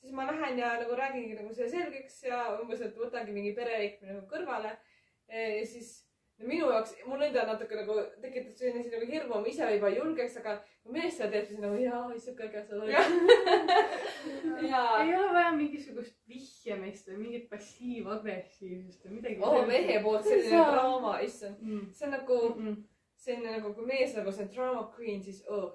siis 0.00 0.12
ma 0.12 0.26
lähen 0.30 0.58
ja 0.58 0.74
nagu 0.80 0.96
räägingi 0.98 1.38
nagu 1.38 1.54
selle 1.54 1.70
selgeks 1.70 2.22
ja 2.28 2.42
umbes, 2.60 2.80
et 2.80 2.98
võtangi 2.98 3.34
mingi 3.34 3.54
pereliikme 3.56 4.12
nagu 4.12 4.26
kõrvale. 4.30 4.76
ja 5.28 5.64
siis 5.66 6.06
no 6.38 6.48
minu 6.48 6.70
jaoks, 6.70 6.94
mul 7.08 7.22
endal 7.26 7.46
natuke 7.48 7.78
nagu 7.78 7.94
tekitab 8.22 8.56
selline 8.58 8.82
asi 8.82 8.92
nagu 8.92 9.06
hirmu, 9.10 9.38
ma 9.40 9.50
ise 9.50 9.68
võib-olla 9.68 9.92
ei 9.94 10.00
julgeks, 10.00 10.34
aga 10.42 10.56
kui 10.82 10.96
mees 10.96 11.16
seda 11.16 11.30
teeb, 11.32 11.46
siis 11.48 11.62
nagu 11.62 11.78
jaa, 11.80 12.02
issand, 12.16 12.42
äge 12.46 12.64
sa 12.66 12.76
oled. 12.76 12.92
ja 14.70 14.82
ei 15.00 15.14
ole 15.16 15.30
vaja 15.32 15.54
mingisugust 15.56 16.18
vihjamist 16.28 17.08
või 17.10 17.22
mingit 17.22 17.48
passiivagressiivsust 17.52 19.06
või 19.06 19.16
midagi. 19.16 19.40
oh, 19.40 19.62
mehe 19.70 19.96
poolt 20.04 20.28
selline 20.28 20.60
draama, 20.74 21.16
issand, 21.24 21.62
mm.. 21.64 21.88
see 21.96 22.08
on 22.10 22.14
nagu 22.18 22.42
Mm 22.46 22.68
-mm. 22.68 22.84
selline 23.16 23.56
nagu, 23.56 23.72
kui 23.74 23.86
mees 23.88 24.14
nagu 24.16 24.32
see 24.32 24.48
drama 24.54 24.86
queen, 24.96 25.22
siis 25.24 25.42
oh, 25.48 25.72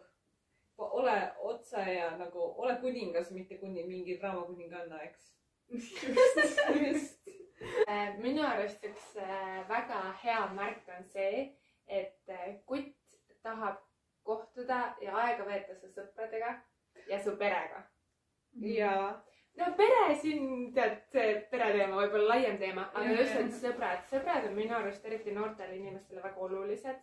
ole 0.77 1.31
otse 1.39 1.81
ja 1.93 2.11
nagu 2.17 2.53
ole 2.57 2.75
kuningas, 2.81 3.31
mitte 3.31 3.57
kuni 3.57 3.83
mingi 3.83 4.17
draama 4.19 4.45
kuninganna, 4.49 5.01
eks. 5.01 5.35
just. 5.71 7.21
Äh, 7.87 8.15
minu 8.17 8.41
arust 8.41 8.81
üks 8.85 9.11
äh, 9.21 9.59
väga 9.69 9.99
hea 10.23 10.39
märk 10.55 10.87
on 10.97 11.03
see, 11.13 11.43
et 11.85 12.29
äh, 12.33 12.55
kutt 12.65 12.95
tahab 13.45 13.77
kohtuda 14.25 14.79
ja 15.01 15.13
aega 15.25 15.45
veeta 15.45 15.75
su 15.77 15.91
sõpradega 15.93 16.55
ja 17.09 17.19
su 17.21 17.35
perega. 17.37 17.83
ja 18.65 18.95
no 19.59 19.69
pere 19.77 20.15
siin, 20.21 20.71
tead, 20.75 20.97
see 21.13 21.35
pereteema 21.51 21.99
võib 22.01 22.17
olla 22.19 22.35
laiem 22.35 22.57
teema, 22.61 22.87
aga 22.95 23.15
just 23.19 23.37
need 23.37 23.53
sõbrad, 23.59 24.03
sõbrad 24.11 24.49
on 24.49 24.57
minu 24.57 24.77
arust 24.77 25.05
eriti 25.05 25.33
noortele 25.35 25.77
inimestele 25.77 26.23
väga 26.23 26.45
olulised. 26.47 27.01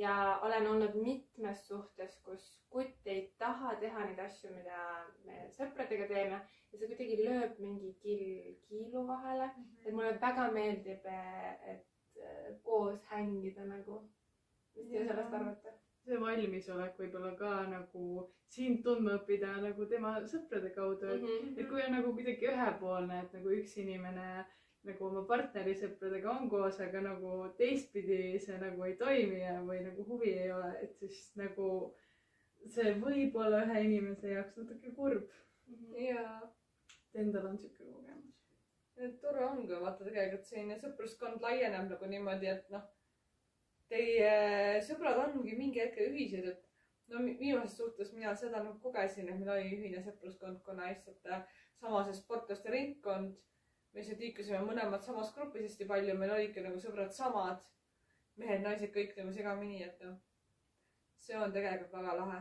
Ja 0.00 0.14
olen 0.46 0.66
olnud 0.70 0.94
mitmes 1.04 1.66
suhtes, 1.68 2.14
kus 2.24 2.44
kutt 2.72 3.06
ei 3.12 3.22
taha 3.38 3.74
teha 3.80 4.04
neid 4.06 4.18
asju, 4.24 4.50
mida 4.54 4.78
me 5.26 5.42
sõpradega 5.56 6.06
teeme 6.08 6.38
ja 6.70 6.78
see 6.78 6.86
kuidagi 6.88 7.18
lööb 7.24 7.58
mingi 7.60 7.90
kill 8.04 8.54
kiilu 8.68 9.02
vahele. 9.08 9.50
et 9.84 9.92
mulle 9.92 10.14
väga 10.22 10.46
meeldib, 10.54 11.06
et 11.74 12.22
äh, 12.22 12.48
koos 12.64 13.02
hängida 13.10 13.66
nagu. 13.66 14.00
mis 14.76 14.90
te 14.92 15.04
sellest 15.06 15.34
arvate? 15.40 15.74
see 16.04 16.16
valmisolek 16.20 16.96
võib-olla 16.98 17.34
ka 17.38 17.50
nagu 17.68 18.04
sind 18.54 18.80
tundma 18.84 19.18
õppida 19.18 19.50
nagu 19.62 19.84
tema 19.86 20.14
sõprade 20.32 20.70
kaudu, 20.74 21.06
et 21.16 21.22
Mhm. 21.22 21.58
et 21.58 21.68
kui 21.68 21.82
on 21.82 21.92
nagu 21.98 22.14
kuidagi 22.14 22.48
ühepoolne, 22.54 23.18
et 23.24 23.32
nagu 23.36 23.52
üks 23.58 23.76
inimene 23.82 24.46
nagu 24.88 25.06
oma 25.06 25.22
partneri 25.28 25.74
sõpradega 25.76 26.30
on 26.32 26.48
koos, 26.52 26.78
aga 26.80 27.02
nagu 27.04 27.32
teistpidi 27.58 28.38
see 28.40 28.56
nagu 28.62 28.86
ei 28.86 28.94
toimi 29.00 29.42
ja, 29.42 29.58
või 29.66 29.82
nagu 29.84 30.06
huvi 30.08 30.32
ei 30.32 30.52
ole, 30.54 30.70
et 30.84 30.94
siis 31.02 31.26
nagu 31.40 31.66
see 32.68 32.94
võib 33.02 33.36
olla 33.40 33.64
ühe 33.66 33.82
inimese 33.88 34.32
jaoks 34.34 34.56
natuke 34.56 34.94
kurb. 34.96 35.28
ja 35.96 36.24
et 37.10 37.20
endal 37.20 37.50
on 37.50 37.58
siuke 37.58 37.84
kogemus. 37.84 38.40
tore 39.20 39.44
on, 39.44 39.66
kui 39.66 39.82
vaata 39.84 40.04
tegelikult 40.06 40.48
selline 40.48 40.78
sõpruskond 40.80 41.44
laieneb 41.44 41.92
nagu 41.92 42.08
niimoodi, 42.10 42.50
et 42.50 42.72
noh, 42.72 42.88
teie 43.90 44.32
sõbrad 44.86 45.18
ongi 45.24 45.56
mingi 45.58 45.80
hetkel 45.82 46.12
ühised, 46.12 46.46
et 46.52 46.66
no 47.10 47.22
viimases 47.26 47.76
suhtes 47.76 48.12
mina 48.14 48.34
seda 48.38 48.62
nagu 48.62 48.78
kogesin, 48.82 49.28
et 49.28 49.38
meil 49.38 49.54
oli 49.56 49.72
ühine 49.76 50.02
sõpruskond, 50.04 50.60
kuna 50.66 50.90
lihtsalt 50.90 51.26
äh, 51.26 51.46
sama 51.80 52.04
see 52.06 52.18
sportlaste 52.20 52.72
ringkond. 52.74 53.38
Me 53.92 54.00
lihtsalt 54.00 54.22
liikusime 54.22 54.60
mõlemad 54.66 55.02
samas 55.04 55.32
grupis 55.34 55.66
hästi 55.66 55.86
palju, 55.90 56.14
meil 56.18 56.34
olidki 56.36 56.62
nagu 56.64 56.78
sõbrad 56.82 57.14
samad, 57.14 57.62
mehed-naised 58.40 58.92
kõik 58.94 59.16
nagu 59.18 59.32
segamini, 59.34 59.82
et 59.86 60.02
noh, 60.04 60.18
see 61.20 61.38
on 61.38 61.54
tegelikult 61.54 61.96
väga 61.98 62.16
lahe, 62.20 62.40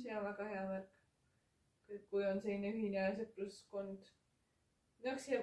see 0.00 0.16
on 0.16 0.26
väga 0.30 0.48
hea 0.54 0.64
märk. 0.72 0.96
kui 2.10 2.22
on 2.22 2.38
selline 2.40 2.70
ühine 2.70 3.08
sõpruskond. 3.18 4.06
noh, 5.04 5.18
see 5.18 5.40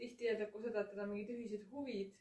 tihti 0.00 0.28
öeldakse 0.28 0.62
seda, 0.64 0.80
et 0.80 0.90
teil 0.90 1.02
on 1.04 1.12
mingid 1.12 1.32
ühised 1.36 1.64
huvid. 1.70 2.12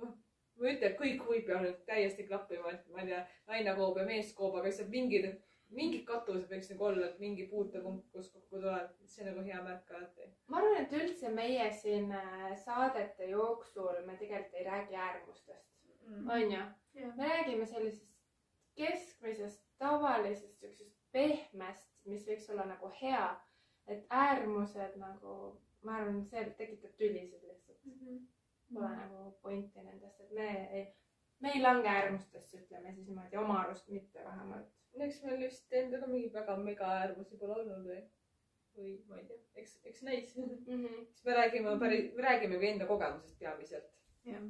noh, 0.00 0.16
ma 0.56 0.68
ei 0.68 0.76
ütle, 0.76 0.90
et 0.90 0.98
kõik 0.98 1.22
huvid 1.26 1.46
peavad 1.46 1.78
täiesti 1.86 2.26
klappima, 2.26 2.74
et 2.74 2.88
ma 2.94 3.02
ei 3.02 3.12
tea, 3.12 3.20
naine 3.48 3.76
koob 3.78 3.98
ja 4.00 4.06
mees 4.10 4.34
koob, 4.36 4.58
aga 4.58 4.68
lihtsalt 4.68 4.92
mingid, 4.92 5.30
mingid 5.76 6.04
katused 6.08 6.50
võiks 6.50 6.70
nagu 6.72 6.86
olla, 6.88 7.08
et 7.08 7.18
mingi 7.22 7.46
puutepunkt, 7.50 8.08
kus 8.12 8.30
kokku 8.34 8.58
tuleb, 8.58 8.94
see 9.06 9.24
on 9.24 9.30
nagu 9.32 9.46
hea 9.46 9.62
märk 9.62 9.90
alati. 9.96 10.30
ma 10.50 10.60
arvan, 10.60 10.78
et 10.82 10.94
üldse 11.00 11.32
meie 11.34 11.70
siin 11.82 12.12
äh, 12.12 12.52
saadete 12.64 13.30
jooksul 13.30 14.02
me 14.06 14.16
tegelikult 14.20 14.58
ei 14.58 14.66
räägi 14.66 15.02
äärmustest, 15.06 15.68
onju. 16.36 16.64
me 16.94 17.28
räägime 17.34 17.66
sellisest 17.66 18.10
keskmisest, 18.80 19.64
tavalisest, 19.78 20.58
siuksest 20.60 20.96
pehmest, 21.12 21.88
mis 22.04 22.26
võiks 22.28 22.50
olla 22.52 22.66
nagu 22.74 22.90
hea. 23.02 23.28
et 23.90 24.04
äärmused 24.14 24.92
nagu, 25.00 25.32
ma 25.82 25.96
arvan, 25.98 26.20
see 26.30 26.42
tekitab 26.58 26.92
tülisid 27.00 27.42
lihtsalt. 27.42 27.80
Pole 28.70 28.90
nagu 28.94 29.32
pointi 29.42 29.82
nendest, 29.82 30.20
et 30.20 30.30
me 30.36 30.50
ei, 30.78 30.84
me 31.42 31.50
ei 31.54 31.62
lange 31.62 31.88
äärmustesse, 31.90 32.60
ütleme 32.60 32.92
siis 32.94 33.08
niimoodi, 33.08 33.36
oma 33.40 33.56
arust 33.64 33.88
mitte 33.88 34.22
vähemalt. 34.24 34.68
Eks 35.06 35.22
meil 35.24 35.38
vist 35.44 35.72
endal 35.72 36.00
ka 36.00 36.06
mingeid 36.06 36.32
väga 36.38 36.56
mega 36.56 36.88
äärmusi 37.00 37.38
pole 37.40 37.58
olnud 37.60 37.86
või, 37.90 38.00
või 38.78 38.96
ma 39.08 39.18
ei 39.20 39.24
tea, 39.28 39.38
eks, 39.62 39.76
eks 39.84 40.02
näis. 40.08 40.32
siis 40.32 40.66
Mm 40.68 40.84
-hmm. 40.86 41.06
me 41.24 41.34
räägime 41.38 41.78
päris, 41.84 42.10
me 42.14 42.22
räägimegi 42.22 42.68
enda 42.72 42.86
kogemusest 42.86 43.38
peamiselt. 43.38 43.92
jah. 44.24 44.42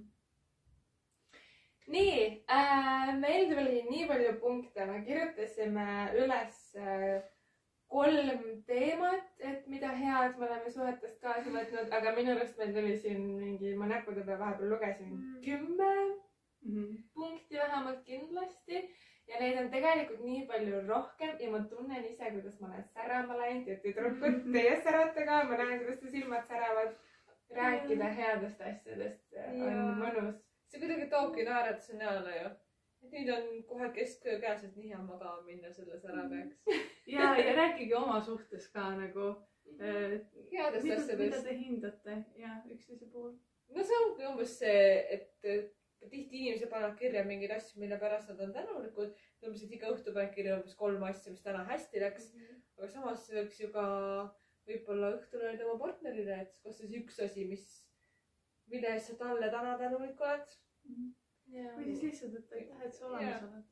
nii 1.87 2.45
äh,, 2.51 3.19
meil 3.19 3.49
tuli 3.55 3.83
nii 3.91 4.07
palju 4.09 4.33
punkte, 4.41 4.87
me 4.87 5.03
kirjutasime 5.05 5.87
üles 6.23 6.59
äh, 6.77 7.23
kolm 7.91 8.43
teemat, 8.67 9.25
et 9.39 9.67
mida 9.67 9.89
head 9.89 10.37
me 10.39 10.47
oleme 10.47 10.71
suhetest 10.71 11.21
kaasa 11.21 11.51
võtnud, 11.51 11.91
aga 11.99 12.13
minu 12.15 12.37
arust 12.37 12.59
meil 12.59 12.75
tuli 12.77 12.97
siin 12.99 13.25
mingi, 13.41 13.73
ma 13.75 13.89
näppude 13.91 14.23
peal 14.27 14.39
vahepeal 14.39 14.71
lugesin 14.75 15.11
Mm. 15.17 15.41
kümme 15.45 15.91
Mhm. 16.63 16.97
punkti 17.15 17.57
vähemalt 17.57 18.05
kindlasti 18.05 18.85
ja 19.31 19.41
neid 19.41 19.59
on 19.63 19.69
tegelikult 19.73 20.23
nii 20.25 20.47
palju 20.49 20.81
rohkem 20.89 21.37
ja 21.43 21.51
ma 21.51 21.61
tunnen 21.73 22.07
ise, 22.09 22.31
kuidas 22.37 22.57
ma 22.61 22.71
olen 22.71 22.87
särama 22.95 23.37
läinud 23.39 23.69
ja 23.71 23.77
tüdrukud, 23.85 24.41
teie 24.55 24.75
särate 24.87 25.27
ka, 25.29 25.43
ma 25.51 25.61
näen, 25.61 25.79
kuidas 25.83 26.01
te 26.01 26.17
silmad 26.17 26.47
säravad. 26.49 26.99
rääkida 27.51 28.09
headest 28.15 28.61
asjadest 28.63 29.33
äh, 29.35 29.55
on 29.67 29.97
mõnus. 29.99 30.37
see 30.71 30.79
kuidagi 30.79 31.09
toobki 31.11 31.45
naeratuse 31.49 31.97
näole 31.99 32.37
ju. 32.37 32.51
et 33.03 33.17
nüüd 33.17 33.31
on 33.37 33.49
kohe 33.73 33.89
kesköö 33.97 34.37
käes, 34.45 34.65
et 34.65 34.77
nii 34.77 34.93
hea 34.93 35.01
magama 35.03 35.43
minna 35.43 35.73
selles 35.73 36.05
ära 36.05 36.29
peaks. 36.31 36.61
ja, 37.15 37.33
ja 37.39 37.57
rääkige 37.57 37.97
oma 37.99 38.21
suhtes 38.23 38.69
ka 38.75 38.91
nagu 38.95 39.27
äh,, 39.81 40.21
headest 40.53 40.85
mida, 40.85 41.01
mida 41.01 41.01
asjadest. 41.01 41.45
te 41.49 41.57
hindate 41.59 42.23
ja 42.45 42.55
üksteise 42.71 43.11
puhul. 43.11 43.35
no 43.75 43.83
see 43.83 44.03
ongi 44.05 44.31
umbes 44.31 44.59
see, 44.63 44.87
et 45.19 45.80
tihti 46.09 46.39
inimesed 46.41 46.71
panevad 46.71 46.97
kirja 46.99 47.25
mingeid 47.29 47.53
asju, 47.57 47.81
mille 47.83 47.99
pärast 48.01 48.31
nad 48.33 48.41
on 48.41 48.53
tänulikud. 48.53 49.13
et 49.43 49.73
iga 49.77 49.91
õhtu 49.95 50.15
paned 50.15 50.33
kirja 50.35 50.57
umbes 50.57 50.75
kolm 50.75 51.03
asja, 51.09 51.33
mis 51.33 51.43
täna 51.43 51.65
hästi 51.69 52.01
läks. 52.01 52.31
aga 52.79 52.89
samas 52.89 53.27
võiks 53.31 53.61
ju 53.61 53.69
ka 53.75 53.85
võib-olla 54.69 55.13
õhtul 55.17 55.45
öelda 55.45 55.67
oma 55.67 55.79
partnerile, 55.85 56.41
et 56.45 56.57
kas 56.65 56.79
siis 56.81 56.95
üks 57.01 57.21
asi, 57.27 57.45
mis, 57.53 57.67
mille 58.73 58.95
eest 58.95 59.13
sa 59.13 59.19
talle 59.25 59.51
täna 59.53 59.77
tänulik 59.79 60.21
oled. 60.21 60.57
või 61.51 61.85
siis 61.85 62.03
lihtsalt, 62.07 62.39
et 62.39 62.57
aitäh, 62.61 62.83
et 62.87 62.95
sa 62.95 63.07
olemas 63.07 63.29
Jaa. 63.29 63.51
oled. 63.51 63.69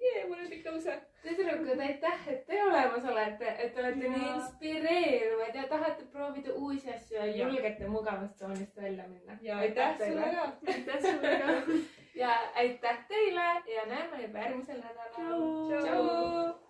jee, 0.00 0.24
mul 0.28 0.38
on 0.38 0.50
pikk 0.50 0.66
lause. 0.66 0.96
tüdrukud, 1.22 1.80
aitäh, 1.82 2.28
et 2.32 2.44
te 2.46 2.58
olemas 2.62 3.04
olete, 3.12 3.54
et 3.64 3.78
olete 3.78 4.04
Jaa. 4.04 4.16
nii 4.16 4.28
inspireeruvad 4.34 5.54
ja 5.54 5.64
tahate 5.68 6.04
proovida 6.12 6.52
uusi 6.54 6.92
asju 6.92 7.16
ja 7.18 7.26
julgete 7.26 7.88
mugavustsoonist 7.88 8.76
välja 8.76 9.08
minna. 9.08 9.38
ja 9.40 9.58
aitäh 9.58 9.98
sulle 9.98 10.30
ka. 10.34 10.52
aitäh 10.72 11.00
sulle 11.00 11.38
ka. 11.38 11.72
ja 12.14 12.38
aitäh 12.54 13.02
teile 13.08 13.48
ja 13.74 13.86
näeme 13.86 14.22
juba 14.22 14.38
järgmisel 14.38 14.80
nädalal. 14.80 15.12
tšau. 15.16 15.82
tšau. 15.82 16.65